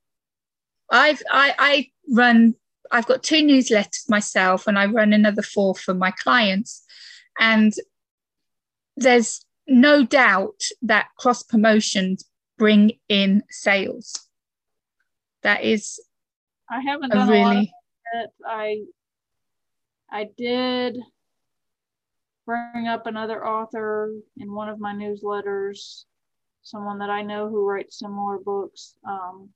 I've 0.90 1.22
I, 1.30 1.54
I 1.58 1.90
run 2.08 2.54
I've 2.90 3.06
got 3.06 3.22
two 3.22 3.42
newsletters 3.42 4.08
myself 4.08 4.66
and 4.66 4.78
I 4.78 4.86
run 4.86 5.12
another 5.12 5.42
four 5.42 5.74
for 5.74 5.94
my 5.94 6.12
clients. 6.12 6.84
And 7.38 7.72
there's 8.96 9.44
no 9.66 10.04
doubt 10.04 10.62
that 10.82 11.08
cross 11.18 11.42
promotions 11.42 12.24
bring 12.58 12.92
in 13.08 13.42
sales. 13.50 14.14
That 15.42 15.62
is 15.62 16.00
I 16.70 16.80
haven't 16.80 17.10
done 17.10 17.28
really, 17.28 17.40
a 17.40 17.44
lot 17.44 17.56
of 17.56 17.64
it. 18.14 18.30
I 18.46 18.76
I 20.10 20.28
did 20.36 20.98
bring 22.46 22.86
up 22.86 23.06
another 23.06 23.44
author 23.44 24.12
in 24.38 24.52
one 24.52 24.68
of 24.68 24.78
my 24.78 24.94
newsletters, 24.94 26.04
someone 26.62 26.98
that 27.00 27.10
I 27.10 27.22
know 27.22 27.48
who 27.48 27.66
writes 27.66 27.98
similar 27.98 28.38
books. 28.38 28.94
Um, 29.06 29.50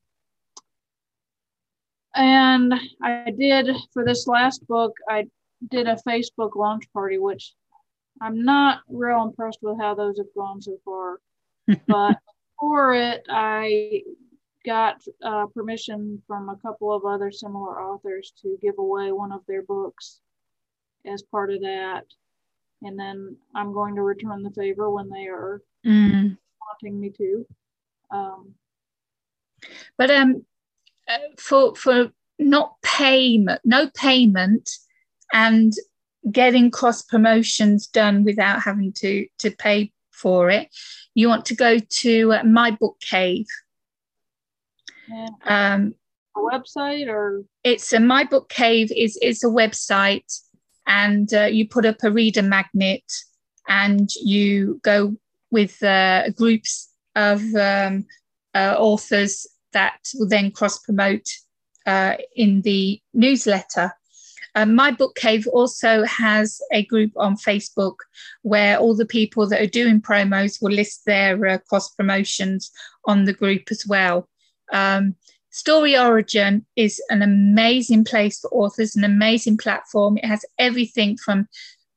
and 2.14 2.74
I 3.03 3.30
did 3.30 3.70
for 3.93 4.05
this 4.05 4.26
last 4.26 4.66
book, 4.66 4.93
I 5.09 5.26
did 5.70 5.86
a 5.86 5.97
Facebook 6.07 6.57
launch 6.57 6.84
party, 6.93 7.18
which 7.18 7.55
I'm 8.20 8.45
not 8.45 8.80
real 8.88 9.22
impressed 9.22 9.61
with 9.62 9.78
how 9.80 9.95
those 9.95 10.18
have 10.18 10.34
gone 10.36 10.61
so 10.61 10.76
far. 10.84 11.20
but 11.86 12.18
for 12.59 12.95
it, 12.95 13.24
I 13.30 14.03
got 14.66 15.01
uh, 15.24 15.47
permission 15.55 16.20
from 16.26 16.49
a 16.49 16.57
couple 16.57 16.93
of 16.93 17.05
other 17.05 17.30
similar 17.30 17.80
authors 17.80 18.32
to 18.43 18.59
give 18.61 18.78
away 18.78 19.12
one 19.12 19.32
of 19.32 19.41
their 19.47 19.62
books 19.62 20.20
as 21.07 21.22
part 21.22 21.53
of 21.53 21.61
that. 21.62 22.05
And 22.83 22.99
then 22.99 23.37
I'm 23.55 23.72
going 23.72 23.95
to 23.97 24.03
return 24.03 24.43
the 24.43 24.51
favor 24.51 24.91
when 24.91 25.11
they 25.11 25.26
are 25.26 25.62
mm. 25.87 26.37
wanting 26.83 27.01
me 27.01 27.11
to. 27.11 27.47
Um, 28.11 28.55
but 29.99 30.11
um, 30.11 30.45
uh, 31.09 31.18
for 31.39 31.74
for 31.74 32.11
not 32.39 32.81
payment, 32.83 33.61
no 33.64 33.91
payment, 33.95 34.70
and 35.33 35.72
getting 36.31 36.70
cross 36.70 37.03
promotions 37.03 37.87
done 37.87 38.24
without 38.24 38.62
having 38.62 38.93
to 38.95 39.26
to 39.39 39.51
pay 39.51 39.93
for 40.11 40.49
it, 40.51 40.68
you 41.14 41.28
want 41.28 41.45
to 41.47 41.55
go 41.55 41.78
to 41.78 42.33
uh, 42.33 42.45
my 42.45 42.70
book 42.70 42.97
cave 43.01 43.47
um, 45.45 45.95
a 46.37 46.41
website 46.41 47.09
or 47.09 47.45
it's 47.64 47.93
a 47.93 48.01
my 48.01 48.24
book 48.24 48.49
cave 48.49 48.93
is 48.97 49.18
is 49.20 49.43
a 49.43 49.49
website 49.49 50.41
and 50.91 51.32
uh, 51.32 51.45
you 51.45 51.68
put 51.68 51.86
up 51.86 52.03
a 52.03 52.11
reader 52.11 52.43
magnet 52.43 53.05
and 53.68 54.11
you 54.16 54.80
go 54.82 55.14
with 55.53 55.80
uh, 55.84 56.28
groups 56.30 56.91
of 57.14 57.41
um, 57.55 58.05
uh, 58.55 58.74
authors 58.76 59.47
that 59.72 60.01
will 60.14 60.28
then 60.28 60.51
cross 60.51 60.80
promote 60.80 61.26
uh, 61.86 62.14
in 62.34 62.62
the 62.62 63.01
newsletter. 63.14 63.93
Um, 64.57 64.74
my 64.74 64.91
book 64.91 65.14
cave 65.14 65.47
also 65.53 66.03
has 66.05 66.61
a 66.72 66.84
group 66.86 67.12
on 67.16 67.36
Facebook 67.36 67.95
where 68.43 68.76
all 68.76 68.97
the 68.97 69.07
people 69.07 69.47
that 69.47 69.62
are 69.62 69.66
doing 69.66 70.01
promos 70.01 70.61
will 70.61 70.72
list 70.72 71.03
their 71.07 71.47
uh, 71.47 71.59
cross 71.68 71.88
promotions 71.95 72.72
on 73.05 73.26
the 73.26 73.32
group 73.32 73.68
as 73.70 73.86
well. 73.86 74.28
Um, 74.72 75.14
Story 75.51 75.98
Origin 75.98 76.64
is 76.76 77.03
an 77.11 77.22
amazing 77.22 78.05
place 78.05 78.38
for 78.38 78.48
authors, 78.51 78.94
an 78.94 79.05
amazing 79.05 79.57
platform. 79.57 80.16
It 80.16 80.24
has 80.24 80.44
everything 80.59 81.16
from 81.16 81.48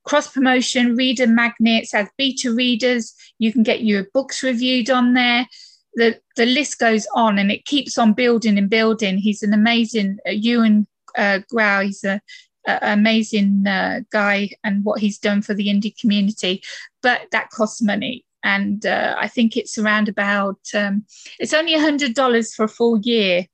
cross 0.04 0.30
promotion, 0.30 0.96
reader 0.96 1.26
magnets, 1.26 1.92
has 1.92 2.08
beta 2.18 2.52
readers. 2.52 3.14
You 3.38 3.52
can 3.52 3.62
get 3.62 3.84
your 3.84 4.06
books 4.12 4.42
reviewed 4.42 4.90
on 4.90 5.14
there. 5.14 5.46
The, 5.94 6.20
the 6.36 6.46
list 6.46 6.80
goes 6.80 7.06
on 7.14 7.38
and 7.38 7.52
it 7.52 7.64
keeps 7.64 7.96
on 7.96 8.12
building 8.12 8.58
and 8.58 8.68
building. 8.68 9.18
He's 9.18 9.42
an 9.42 9.54
amazing, 9.54 10.18
uh, 10.26 10.32
Evan 10.32 10.86
uh, 11.16 11.38
Gow, 11.54 11.82
he's 11.82 12.02
a, 12.02 12.20
a 12.66 12.78
amazing 12.82 13.66
uh, 13.66 14.00
guy 14.10 14.50
and 14.64 14.84
what 14.84 15.00
he's 15.00 15.18
done 15.18 15.42
for 15.42 15.54
the 15.54 15.68
indie 15.68 15.96
community, 15.96 16.62
but 17.02 17.22
that 17.30 17.50
costs 17.50 17.80
money 17.80 18.24
and 18.44 18.84
uh, 18.84 19.16
I 19.18 19.26
think 19.26 19.56
it's 19.56 19.78
around 19.78 20.08
about 20.08 20.58
um, 20.74 21.06
it's 21.40 21.54
only 21.54 21.74
hundred 21.74 22.14
dollars 22.14 22.54
for 22.54 22.64
a 22.64 22.68
full 22.68 23.00
year, 23.00 23.46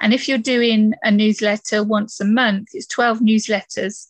and 0.00 0.12
if 0.12 0.28
you're 0.28 0.38
doing 0.38 0.92
a 1.02 1.10
newsletter 1.10 1.82
once 1.82 2.20
a 2.20 2.24
month, 2.26 2.68
it's 2.74 2.86
twelve 2.86 3.20
newsletters, 3.20 4.06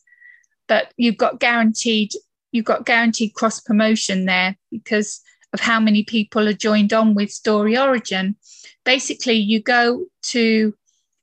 but 0.66 0.93
you've 0.97 1.16
got 1.16 1.41
guaranteed 1.41 2.11
you've 2.51 2.64
got 2.64 2.85
guaranteed 2.85 3.35
cross 3.35 3.61
promotion 3.61 4.26
there 4.26 4.57
because 4.70 5.20
of 5.53 5.61
how 5.61 5.78
many 5.78 6.03
people 6.03 6.49
are 6.49 6.53
joined 6.53 6.93
on 6.93 7.14
with 7.14 7.30
Story 7.30 7.78
Origin. 7.78 8.37
Basically, 8.85 9.35
you 9.35 9.62
go 9.62 10.07
to 10.22 10.74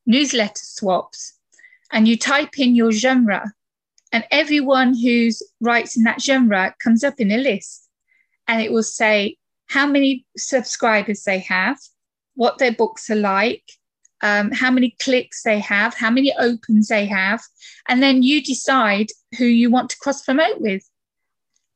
newsletter 0.06 0.64
swaps 0.64 1.38
and 1.92 2.08
you 2.08 2.18
type 2.18 2.58
in 2.58 2.76
your 2.76 2.94
genre, 2.94 3.52
and 4.14 4.24
everyone 4.32 4.98
who's 4.98 5.44
writes 5.60 5.98
in 5.98 6.04
that 6.04 6.22
genre 6.22 6.74
comes 6.82 7.04
up 7.04 7.20
in 7.20 7.30
a 7.30 7.38
list 7.38 7.90
and 8.52 8.62
it 8.62 8.74
will 8.74 8.84
say 8.84 9.38
how 9.70 9.88
many 9.88 10.26
subscribers 10.36 11.24
they 11.24 11.40
have, 11.40 11.78
what 12.36 12.58
their 12.58 12.74
books 12.74 13.10
are 13.10 13.16
like, 13.16 13.64
um, 14.22 14.52
how 14.52 14.70
many 14.70 14.94
clicks 15.02 15.44
they 15.44 15.58
have, 15.60 15.94
how 15.94 16.12
many 16.12 16.34
opens 16.38 16.90
they 16.90 17.06
have, 17.06 17.42
and 17.88 18.04
then 18.04 18.24
you 18.24 18.44
decide 18.44 19.08
who 19.38 19.46
you 19.46 19.72
want 19.72 19.90
to 19.90 19.98
cross 20.00 20.22
promote 20.24 20.60
with. 20.60 20.84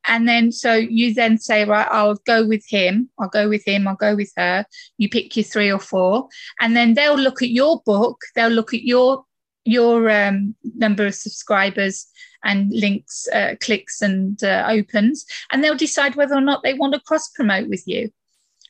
And 0.05 0.27
then 0.27 0.51
so 0.51 0.73
you 0.73 1.13
then 1.13 1.37
say, 1.37 1.63
right, 1.63 1.87
I'll 1.89 2.19
go 2.27 2.45
with 2.45 2.65
him, 2.67 3.09
I'll 3.17 3.29
go 3.29 3.47
with 3.47 3.65
him, 3.65 3.87
I'll 3.87 3.95
go 3.95 4.13
with 4.13 4.33
her. 4.35 4.65
You 4.97 5.07
pick 5.07 5.37
your 5.37 5.45
three 5.45 5.71
or 5.71 5.79
four, 5.79 6.27
and 6.59 6.75
then 6.75 6.93
they'll 6.93 7.17
look 7.17 7.41
at 7.41 7.51
your 7.51 7.81
book, 7.85 8.19
they'll 8.35 8.49
look 8.49 8.73
at 8.73 8.83
your 8.83 9.23
your 9.63 10.11
um, 10.11 10.55
number 10.75 11.07
of 11.07 11.15
subscribers 11.15 12.05
and 12.45 12.71
links, 12.71 13.27
uh, 13.33 13.55
clicks, 13.59 14.01
and 14.01 14.41
uh, 14.43 14.65
opens, 14.69 15.25
and 15.51 15.63
they'll 15.63 15.75
decide 15.75 16.15
whether 16.15 16.35
or 16.35 16.41
not 16.41 16.63
they 16.63 16.73
want 16.73 16.93
to 16.93 16.99
cross 17.01 17.29
promote 17.29 17.67
with 17.67 17.83
you. 17.85 18.11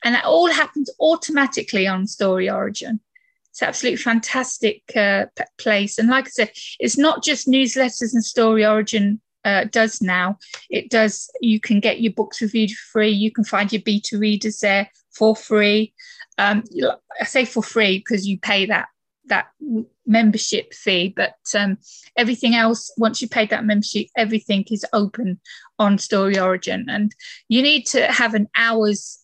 And 0.04 0.14
that 0.14 0.24
all 0.24 0.50
happens 0.50 0.90
automatically 1.00 1.86
on 1.86 2.06
Story 2.06 2.50
Origin. 2.50 3.00
It's 3.50 3.62
absolutely 3.62 3.96
fantastic 3.96 4.82
uh, 4.94 5.26
place. 5.58 5.98
And 5.98 6.08
like 6.08 6.26
I 6.26 6.30
said, 6.30 6.50
it's 6.78 6.98
not 6.98 7.22
just 7.22 7.48
newsletters 7.48 8.12
and 8.12 8.24
Story 8.24 8.66
Origin 8.66 9.20
uh, 9.46 9.64
does 9.64 10.02
now. 10.02 10.38
It 10.68 10.90
does, 10.90 11.30
you 11.40 11.60
can 11.60 11.80
get 11.80 12.00
your 12.00 12.12
books 12.12 12.42
reviewed 12.42 12.72
for 12.72 12.92
free. 12.92 13.10
You 13.10 13.30
can 13.30 13.44
find 13.44 13.72
your 13.72 13.82
beta 13.82 14.18
readers 14.18 14.58
there 14.58 14.90
for 15.10 15.34
free. 15.34 15.94
Um, 16.36 16.64
I 17.18 17.24
say 17.24 17.46
for 17.46 17.62
free 17.62 17.98
because 17.98 18.26
you 18.26 18.38
pay 18.38 18.66
that 18.66 18.88
that 19.28 19.46
membership 20.06 20.72
fee, 20.72 21.12
but 21.14 21.34
um, 21.56 21.78
everything 22.16 22.54
else, 22.54 22.92
once 22.96 23.20
you 23.20 23.28
pay 23.28 23.46
that 23.46 23.64
membership, 23.64 24.06
everything 24.16 24.64
is 24.70 24.84
open 24.92 25.40
on 25.78 25.98
Story 25.98 26.38
Origin. 26.38 26.86
And 26.88 27.14
you 27.48 27.62
need 27.62 27.86
to 27.86 28.06
have 28.06 28.34
an 28.34 28.48
hour's 28.54 29.18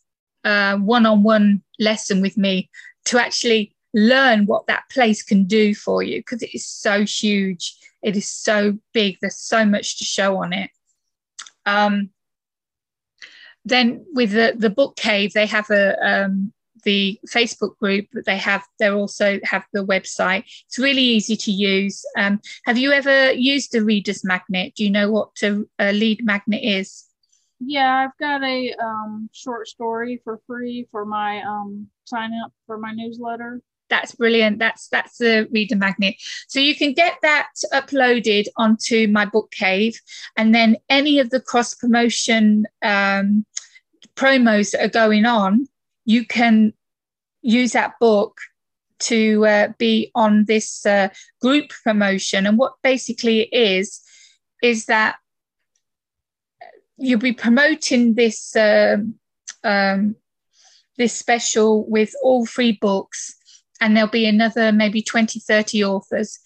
one 0.44 1.06
on 1.06 1.22
one 1.22 1.62
lesson 1.78 2.20
with 2.20 2.36
me 2.36 2.70
to 3.06 3.20
actually 3.20 3.74
learn 3.94 4.46
what 4.46 4.66
that 4.66 4.84
place 4.90 5.22
can 5.22 5.44
do 5.44 5.74
for 5.74 6.02
you 6.02 6.20
because 6.20 6.42
it 6.42 6.54
is 6.54 6.66
so 6.66 7.04
huge. 7.04 7.76
It 8.02 8.16
is 8.16 8.26
so 8.26 8.78
big. 8.92 9.18
There's 9.20 9.38
so 9.38 9.64
much 9.64 9.98
to 9.98 10.04
show 10.04 10.42
on 10.42 10.52
it. 10.52 10.70
Um, 11.66 12.10
then 13.64 14.04
with 14.12 14.32
the, 14.32 14.54
the 14.56 14.70
book 14.70 14.96
cave, 14.96 15.32
they 15.32 15.46
have 15.46 15.70
a 15.70 16.24
um, 16.24 16.52
the 16.84 17.18
Facebook 17.28 17.76
group, 17.78 18.06
but 18.12 18.24
they 18.24 18.36
have 18.36 18.64
they 18.78 18.88
also 18.88 19.38
have 19.44 19.64
the 19.72 19.84
website. 19.84 20.44
It's 20.66 20.78
really 20.78 21.02
easy 21.02 21.36
to 21.36 21.50
use. 21.50 22.04
Um, 22.16 22.40
have 22.64 22.78
you 22.78 22.92
ever 22.92 23.32
used 23.32 23.74
a 23.74 23.84
reader's 23.84 24.24
magnet? 24.24 24.74
Do 24.76 24.84
you 24.84 24.90
know 24.90 25.10
what 25.10 25.30
a, 25.42 25.64
a 25.78 25.92
lead 25.92 26.24
magnet 26.24 26.62
is? 26.62 27.04
Yeah, 27.64 27.94
I've 27.94 28.18
got 28.18 28.42
a 28.42 28.74
um, 28.82 29.30
short 29.32 29.68
story 29.68 30.20
for 30.24 30.40
free 30.46 30.88
for 30.90 31.04
my 31.04 31.42
um, 31.42 31.88
sign 32.04 32.32
up 32.44 32.52
for 32.66 32.78
my 32.78 32.92
newsletter. 32.92 33.60
That's 33.88 34.14
brilliant. 34.14 34.58
That's 34.58 34.88
that's 34.88 35.18
the 35.18 35.46
reader 35.52 35.76
magnet. 35.76 36.14
So 36.48 36.58
you 36.60 36.74
can 36.74 36.92
get 36.92 37.18
that 37.22 37.50
uploaded 37.72 38.46
onto 38.56 39.06
my 39.06 39.26
book 39.26 39.50
cave, 39.52 40.00
and 40.36 40.54
then 40.54 40.76
any 40.88 41.18
of 41.18 41.30
the 41.30 41.40
cross 41.40 41.74
promotion 41.74 42.66
um, 42.82 43.44
promos 44.16 44.72
that 44.72 44.84
are 44.84 44.88
going 44.88 45.26
on, 45.26 45.66
you 46.04 46.26
can 46.26 46.72
use 47.42 47.72
that 47.72 47.92
book 48.00 48.38
to 49.00 49.44
uh, 49.46 49.68
be 49.78 50.10
on 50.14 50.44
this 50.44 50.86
uh, 50.86 51.08
group 51.40 51.72
promotion. 51.82 52.46
And 52.46 52.56
what 52.56 52.74
basically 52.82 53.40
it 53.40 53.52
is 53.52 54.00
is 54.62 54.86
that 54.86 55.16
you'll 56.96 57.18
be 57.18 57.32
promoting 57.32 58.14
this 58.14 58.54
um, 58.56 59.14
um, 59.64 60.16
this 60.98 61.12
special 61.12 61.88
with 61.88 62.14
all 62.22 62.46
free 62.46 62.78
books 62.80 63.34
and 63.80 63.96
there'll 63.96 64.10
be 64.10 64.26
another 64.26 64.70
maybe 64.72 65.02
20 65.02 65.40
30 65.40 65.84
authors 65.84 66.38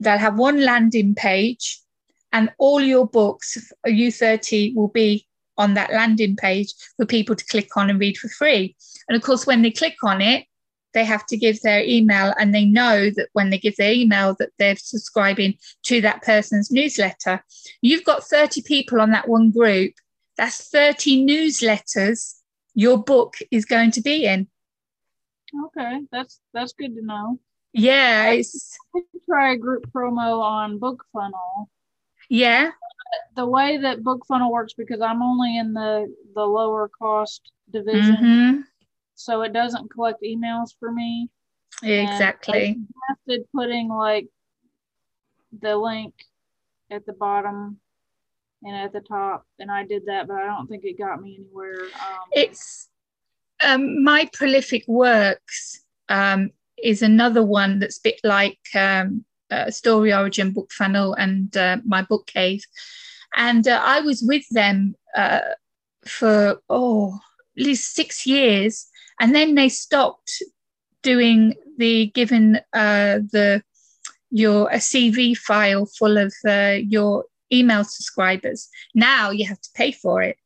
that 0.00 0.20
have 0.20 0.38
one 0.38 0.64
landing 0.64 1.14
page 1.14 1.80
and 2.32 2.50
all 2.58 2.80
your 2.80 3.06
books 3.06 3.72
u30 3.86 4.74
will 4.74 4.88
be 4.88 5.26
on 5.62 5.74
that 5.74 5.92
landing 5.92 6.36
page 6.36 6.74
for 6.96 7.06
people 7.06 7.36
to 7.36 7.44
click 7.46 7.76
on 7.76 7.88
and 7.88 8.00
read 8.00 8.16
for 8.16 8.28
free. 8.28 8.74
And 9.08 9.16
of 9.16 9.22
course 9.22 9.46
when 9.46 9.62
they 9.62 9.70
click 9.70 9.96
on 10.02 10.20
it 10.20 10.46
they 10.92 11.04
have 11.04 11.24
to 11.26 11.36
give 11.36 11.60
their 11.62 11.82
email 11.82 12.34
and 12.38 12.54
they 12.54 12.64
know 12.64 13.10
that 13.10 13.28
when 13.32 13.50
they 13.50 13.58
give 13.58 13.76
their 13.76 13.92
email 13.92 14.36
that 14.38 14.50
they're 14.58 14.76
subscribing 14.76 15.54
to 15.84 16.00
that 16.02 16.22
person's 16.22 16.70
newsletter. 16.70 17.42
You've 17.80 18.04
got 18.04 18.24
30 18.24 18.62
people 18.62 19.00
on 19.00 19.10
that 19.12 19.28
one 19.28 19.50
group. 19.50 19.94
That's 20.36 20.68
30 20.68 21.26
newsletters 21.26 22.34
your 22.74 23.02
book 23.02 23.36
is 23.50 23.64
going 23.64 23.90
to 23.92 24.00
be 24.00 24.26
in. 24.26 24.48
Okay 25.66 26.00
that's 26.10 26.40
that's 26.54 26.72
good 26.72 26.94
to 26.96 27.04
know. 27.04 27.38
Yeah 27.72 28.30
it's 28.30 28.78
try 29.26 29.52
a 29.52 29.56
group 29.56 29.86
promo 29.92 30.40
on 30.40 30.78
bookfunnel 30.78 31.68
yeah 32.28 32.70
the 33.36 33.46
way 33.46 33.78
that 33.78 34.02
book 34.02 34.24
funnel 34.26 34.52
works 34.52 34.72
because 34.72 35.00
i'm 35.00 35.22
only 35.22 35.58
in 35.58 35.72
the 35.74 36.12
the 36.34 36.44
lower 36.44 36.88
cost 36.88 37.52
division 37.70 38.16
mm-hmm 38.16 38.60
so 39.22 39.42
it 39.42 39.52
doesn't 39.52 39.90
collect 39.90 40.22
emails 40.22 40.70
for 40.78 40.90
me. 40.90 41.30
Exactly. 41.82 42.78
I 43.28 43.38
putting 43.54 43.88
like 43.88 44.28
the 45.60 45.76
link 45.76 46.14
at 46.90 47.06
the 47.06 47.12
bottom 47.12 47.78
and 48.64 48.76
at 48.76 48.92
the 48.92 49.00
top, 49.00 49.46
and 49.58 49.70
I 49.70 49.84
did 49.84 50.06
that, 50.06 50.28
but 50.28 50.36
I 50.36 50.46
don't 50.46 50.66
think 50.66 50.84
it 50.84 50.98
got 50.98 51.20
me 51.20 51.38
anywhere. 51.40 51.82
Um, 51.82 52.18
it's 52.32 52.88
um, 53.64 54.02
my 54.02 54.28
prolific 54.32 54.84
works 54.86 55.84
um, 56.08 56.50
is 56.82 57.02
another 57.02 57.44
one 57.44 57.78
that's 57.78 57.98
a 57.98 58.02
bit 58.02 58.20
like 58.24 58.60
um, 58.74 59.24
uh, 59.50 59.70
Story 59.70 60.12
Origin, 60.12 60.52
Book 60.52 60.72
Funnel, 60.72 61.14
and 61.14 61.56
uh, 61.56 61.78
my 61.84 62.02
book 62.02 62.26
cave, 62.26 62.64
and 63.34 63.66
uh, 63.66 63.80
I 63.82 64.00
was 64.00 64.22
with 64.22 64.44
them 64.50 64.94
uh, 65.16 65.40
for 66.06 66.60
oh 66.68 67.20
at 67.56 67.64
least 67.64 67.94
six 67.94 68.26
years 68.26 68.86
and 69.20 69.34
then 69.34 69.54
they 69.54 69.68
stopped 69.68 70.42
doing 71.02 71.54
the 71.78 72.06
giving 72.14 72.56
uh, 72.72 73.18
the 73.32 73.62
your 74.30 74.68
a 74.70 74.76
CSV 74.76 75.36
file 75.36 75.86
full 75.86 76.16
of 76.16 76.32
uh, 76.46 76.78
your 76.80 77.24
email 77.52 77.84
subscribers. 77.84 78.68
Now 78.94 79.30
you 79.30 79.46
have 79.46 79.60
to 79.60 79.70
pay 79.74 79.92
for 79.92 80.22
it. 80.22 80.36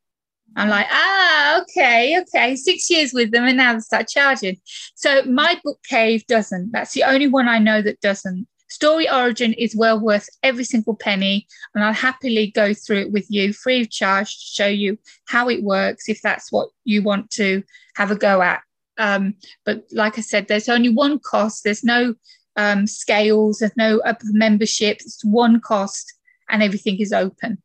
I'm 0.56 0.68
like, 0.70 0.86
ah, 0.90 1.60
okay, 1.62 2.18
okay. 2.20 2.56
Six 2.56 2.88
years 2.90 3.12
with 3.12 3.30
them, 3.30 3.44
and 3.44 3.58
now 3.58 3.74
they 3.74 3.80
start 3.80 4.08
charging. 4.08 4.56
So 4.94 5.22
my 5.24 5.60
book 5.62 5.78
cave 5.88 6.26
doesn't. 6.26 6.72
That's 6.72 6.92
the 6.94 7.04
only 7.04 7.28
one 7.28 7.46
I 7.48 7.58
know 7.58 7.82
that 7.82 8.00
doesn't. 8.00 8.48
Story 8.68 9.08
Origin 9.08 9.52
is 9.52 9.76
well 9.76 10.00
worth 10.00 10.28
every 10.42 10.64
single 10.64 10.96
penny, 10.96 11.46
and 11.74 11.84
I'll 11.84 11.92
happily 11.92 12.50
go 12.50 12.74
through 12.74 13.02
it 13.02 13.12
with 13.12 13.26
you 13.30 13.52
free 13.52 13.82
of 13.82 13.90
charge 13.90 14.36
to 14.36 14.44
show 14.44 14.66
you 14.66 14.98
how 15.26 15.48
it 15.48 15.62
works 15.62 16.08
if 16.08 16.20
that's 16.22 16.50
what 16.50 16.68
you 16.84 17.02
want 17.02 17.30
to 17.32 17.62
have 17.94 18.10
a 18.10 18.16
go 18.16 18.42
at. 18.42 18.62
Um, 18.98 19.34
but 19.64 19.84
like 19.92 20.18
I 20.18 20.22
said, 20.22 20.48
there's 20.48 20.68
only 20.68 20.88
one 20.88 21.18
cost. 21.18 21.64
There's 21.64 21.84
no 21.84 22.14
um, 22.56 22.86
scales. 22.86 23.58
There's 23.58 23.76
no 23.76 24.00
membership. 24.24 24.98
It's 25.00 25.24
one 25.24 25.60
cost, 25.60 26.12
and 26.48 26.62
everything 26.62 26.98
is 26.98 27.12
open. 27.12 27.62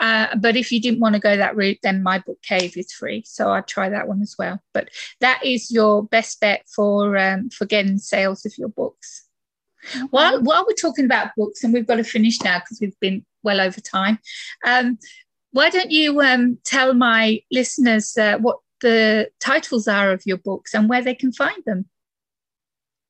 Uh, 0.00 0.34
but 0.36 0.56
if 0.56 0.72
you 0.72 0.80
didn't 0.80 1.00
want 1.00 1.14
to 1.14 1.20
go 1.20 1.36
that 1.36 1.56
route, 1.56 1.78
then 1.82 2.02
my 2.02 2.18
book 2.18 2.42
cave 2.42 2.76
is 2.76 2.92
free. 2.92 3.22
So 3.26 3.50
I'd 3.50 3.68
try 3.68 3.88
that 3.88 4.08
one 4.08 4.20
as 4.22 4.34
well. 4.38 4.60
But 4.72 4.88
that 5.20 5.44
is 5.44 5.70
your 5.70 6.04
best 6.04 6.40
bet 6.40 6.64
for 6.74 7.16
um, 7.16 7.50
for 7.50 7.64
getting 7.64 7.98
sales 7.98 8.44
of 8.44 8.58
your 8.58 8.68
books. 8.68 9.23
While 10.10 10.42
while 10.42 10.64
we're 10.66 10.74
talking 10.74 11.04
about 11.04 11.34
books, 11.36 11.62
and 11.64 11.72
we've 11.72 11.86
got 11.86 11.96
to 11.96 12.04
finish 12.04 12.40
now 12.42 12.58
because 12.58 12.80
we've 12.80 12.98
been 13.00 13.24
well 13.42 13.60
over 13.60 13.80
time. 13.80 14.18
Um, 14.66 14.98
why 15.52 15.70
don't 15.70 15.90
you 15.90 16.20
um, 16.20 16.58
tell 16.64 16.94
my 16.94 17.40
listeners 17.50 18.16
uh, 18.16 18.38
what 18.38 18.58
the 18.80 19.30
titles 19.40 19.88
are 19.88 20.12
of 20.12 20.22
your 20.26 20.36
books 20.36 20.74
and 20.74 20.88
where 20.88 21.02
they 21.02 21.14
can 21.14 21.32
find 21.32 21.62
them. 21.64 21.86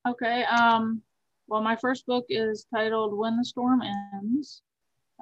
Okay. 0.06 0.44
Um, 0.44 1.02
well, 1.48 1.62
my 1.62 1.76
first 1.76 2.06
book 2.06 2.26
is 2.28 2.66
titled 2.72 3.18
When 3.18 3.36
the 3.36 3.44
Storm 3.44 3.82
Ends. 3.82 4.62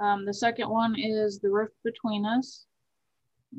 Um, 0.00 0.26
the 0.26 0.34
second 0.34 0.68
one 0.68 0.94
is 0.98 1.38
The 1.38 1.50
Rift 1.50 1.74
Between 1.84 2.26
Us. 2.26 2.66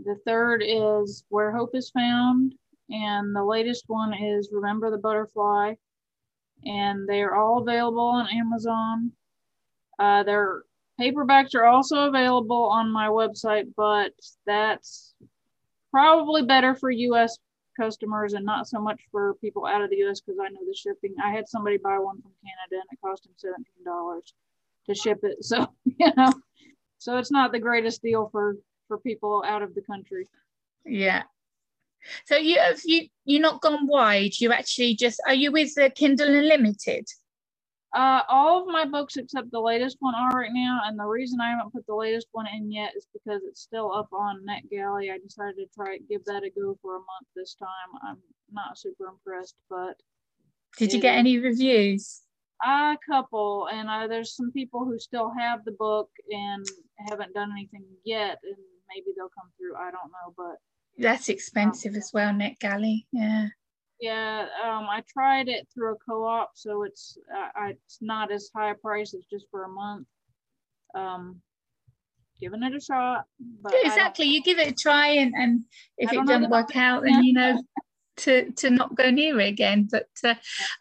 The 0.06 0.18
third 0.26 0.62
is 0.64 1.24
Where 1.30 1.52
Hope 1.52 1.72
is 1.74 1.90
Found. 1.92 2.54
And 2.90 3.36
the 3.36 3.44
latest 3.44 3.86
one 3.88 4.14
is 4.14 4.50
Remember 4.52 4.92
the 4.92 4.98
Butterfly. 4.98 5.74
And 6.66 7.08
they 7.08 7.22
are 7.22 7.36
all 7.36 7.62
available 7.62 8.00
on 8.00 8.30
Amazon. 8.30 9.12
Uh, 10.00 10.24
their 10.24 10.64
paperbacks 11.00 11.56
are 11.56 11.66
also 11.66 12.08
available 12.08 12.66
on 12.66 12.92
my 12.92 13.08
website, 13.08 13.74
but 13.76 14.14
that's 14.46 15.14
probably 15.92 16.44
better 16.44 16.76
for 16.76 16.90
US 16.90 17.38
customers 17.80 18.34
and 18.34 18.46
not 18.46 18.68
so 18.68 18.80
much 18.80 19.02
for 19.12 19.36
people 19.36 19.66
out 19.66 19.82
of 19.82 19.90
the 19.90 19.98
US 20.04 20.22
because 20.22 20.40
I 20.40 20.50
know 20.50 20.60
the 20.66 20.76
shipping. 20.76 21.16
I 21.24 21.32
had 21.32 21.48
somebody 21.48 21.78
buy 21.78 21.98
one 22.00 22.22
from 22.22 22.32
Canada 22.44 22.82
and 22.82 22.92
it 22.92 23.02
cost 23.04 23.26
him 23.26 23.34
$17 23.86 24.22
to 24.88 24.96
ship 24.96 25.20
it. 25.24 25.44
So, 25.44 25.68
you 25.86 26.12
know, 26.16 26.32
so 26.98 27.18
it's 27.18 27.32
not 27.32 27.52
the 27.52 27.60
greatest 27.60 28.02
deal 28.02 28.30
for 28.32 28.58
for 28.88 28.98
people 28.98 29.44
out 29.48 29.62
of 29.62 29.74
the 29.76 29.82
country. 29.82 30.28
Yeah. 30.86 31.24
So 32.26 32.38
you 32.38 32.60
have 32.60 32.82
you 32.84 33.08
you're 33.26 33.42
not 33.42 33.62
gone 33.62 33.88
wide. 33.88 34.40
You 34.40 34.52
actually 34.52 34.96
just 34.96 35.22
are 35.28 35.34
you 35.34 35.52
with 35.52 35.74
the 35.76 35.90
Kindle 35.90 36.28
Unlimited? 36.28 37.06
Uh, 37.96 38.24
all 38.28 38.62
of 38.62 38.68
my 38.68 38.86
books 38.86 39.18
except 39.18 39.52
the 39.52 39.60
latest 39.60 39.98
one 40.00 40.16
are 40.16 40.32
right 40.32 40.50
now, 40.52 40.82
and 40.86 40.98
the 40.98 41.06
reason 41.06 41.40
I 41.40 41.52
haven't 41.52 41.72
put 41.72 41.86
the 41.86 41.94
latest 41.94 42.28
one 42.32 42.48
in 42.48 42.72
yet 42.72 42.94
is 42.98 43.06
because 43.14 43.44
it's 43.48 43.62
still 43.62 43.94
up 43.94 44.12
on 44.12 44.44
NetGalley. 44.50 45.14
I 45.14 45.20
decided 45.20 45.58
to 45.58 45.68
try 45.76 46.00
give 46.10 46.26
that 46.26 46.44
a 46.44 46.50
go 46.50 46.76
for 46.82 46.96
a 46.96 47.00
month 47.00 47.28
this 47.36 47.54
time. 47.54 47.70
I'm 48.08 48.18
not 48.52 48.80
super 48.80 49.06
impressed, 49.06 49.56
but 49.70 49.96
did 50.78 50.92
you 50.92 51.00
get 51.00 51.18
any 51.18 51.38
reviews? 51.38 52.22
A 52.66 52.98
couple, 53.08 53.68
and 53.72 53.88
uh, 53.88 54.08
there's 54.08 54.36
some 54.36 54.52
people 54.52 54.86
who 54.86 54.98
still 54.98 55.32
have 55.38 55.64
the 55.64 55.74
book 55.74 56.10
and 56.32 56.66
haven't 57.10 57.34
done 57.34 57.52
anything 57.52 57.86
yet, 58.04 58.40
and 58.44 58.58
maybe 58.90 59.14
they'll 59.16 59.30
come 59.38 59.52
through. 59.58 59.76
I 59.76 59.92
don't 59.92 60.12
know, 60.12 60.34
but 60.36 60.56
that's 60.98 61.30
expensive 61.30 61.96
as 61.96 62.12
well, 62.14 62.32
NetGalley. 62.34 63.06
Yeah. 63.12 63.48
Yeah, 64.00 64.48
um, 64.64 64.88
I 64.90 65.02
tried 65.08 65.48
it 65.48 65.68
through 65.74 65.94
a 65.94 65.98
co-op, 65.98 66.52
so 66.56 66.84
it's 66.84 67.18
uh, 67.34 67.70
it's 67.70 68.00
not 68.02 68.34
as 68.34 68.50
high 68.54 68.72
a 68.72 68.76
price. 68.76 69.14
It's 69.14 69.28
just 69.28 69.46
for 69.50 69.64
a 69.64 69.70
month. 69.70 70.08
Um, 70.94 71.42
giving 72.42 72.64
it 72.64 72.76
a 72.76 72.82
shot. 72.82 73.24
exactly, 73.72 74.26
you 74.26 74.44
give 74.44 74.60
it 74.60 74.68
a 74.68 74.74
try, 74.74 75.08
and, 75.08 75.34
and 75.34 75.64
if 75.98 76.12
it 76.12 76.28
doesn't 76.28 76.50
work 76.50 76.76
out, 76.76 77.04
then 77.04 77.24
you 77.24 77.34
know 77.34 77.62
to 78.18 78.52
to 78.52 78.70
not 78.70 78.96
go 78.96 79.10
near 79.10 79.40
it 79.40 79.48
again. 79.48 79.88
But 79.90 80.10
uh, 80.24 80.36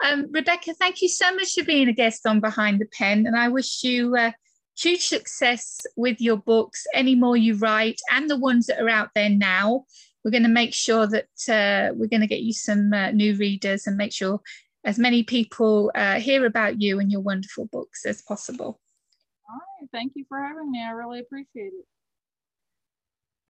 um, 0.05 0.27
Rebecca, 0.33 0.75
thank 0.75 1.01
you 1.01 1.09
so 1.09 1.33
much 1.35 1.53
for 1.55 1.65
being 1.65 1.89
a 1.89 1.93
guest 1.93 2.27
on 2.27 2.41
Behind 2.41 2.81
the 2.81 2.87
Pen, 2.87 3.27
and 3.27 3.37
I 3.37 3.49
wish 3.49 3.85
you 3.85 4.17
uh, 4.17 4.33
huge 4.77 5.07
success 5.07 5.81
with 5.97 6.21
your 6.21 6.37
books. 6.37 6.87
Any 6.95 7.15
more 7.15 7.37
you 7.37 7.55
write, 7.55 8.01
and 8.11 8.29
the 8.29 8.39
ones 8.39 8.67
that 8.67 8.81
are 8.81 8.89
out 8.89 9.11
there 9.15 9.31
now. 9.31 9.85
We're 10.25 10.31
going 10.31 10.45
to 10.45 10.49
make 10.49 10.73
sure 10.73 11.09
that 11.09 11.25
uh, 11.49 11.95
we're 11.95 12.07
going 12.07 12.21
to 12.21 12.29
get 12.29 12.43
you 12.43 12.53
some 12.53 12.93
uh, 12.93 13.11
new 13.11 13.35
readers 13.37 13.89
and 13.89 13.97
make 13.97 14.13
sure 14.13 14.41
as 14.85 14.99
many 14.99 15.25
people 15.25 15.91
uh, 15.97 16.21
hear 16.21 16.47
about 16.47 16.81
you 16.81 17.01
and 17.01 17.11
your 17.11 17.21
wonderful 17.21 17.67
books 17.67 18.07
as 18.07 18.23
possible. 18.23 18.81
All 19.49 19.61
right. 19.81 19.89
Thank 19.93 20.13
you 20.15 20.25
for 20.29 20.41
having 20.41 20.71
me. 20.71 20.83
I 20.83 20.91
really 20.91 21.21
appreciate 21.21 21.73
it. 21.73 21.87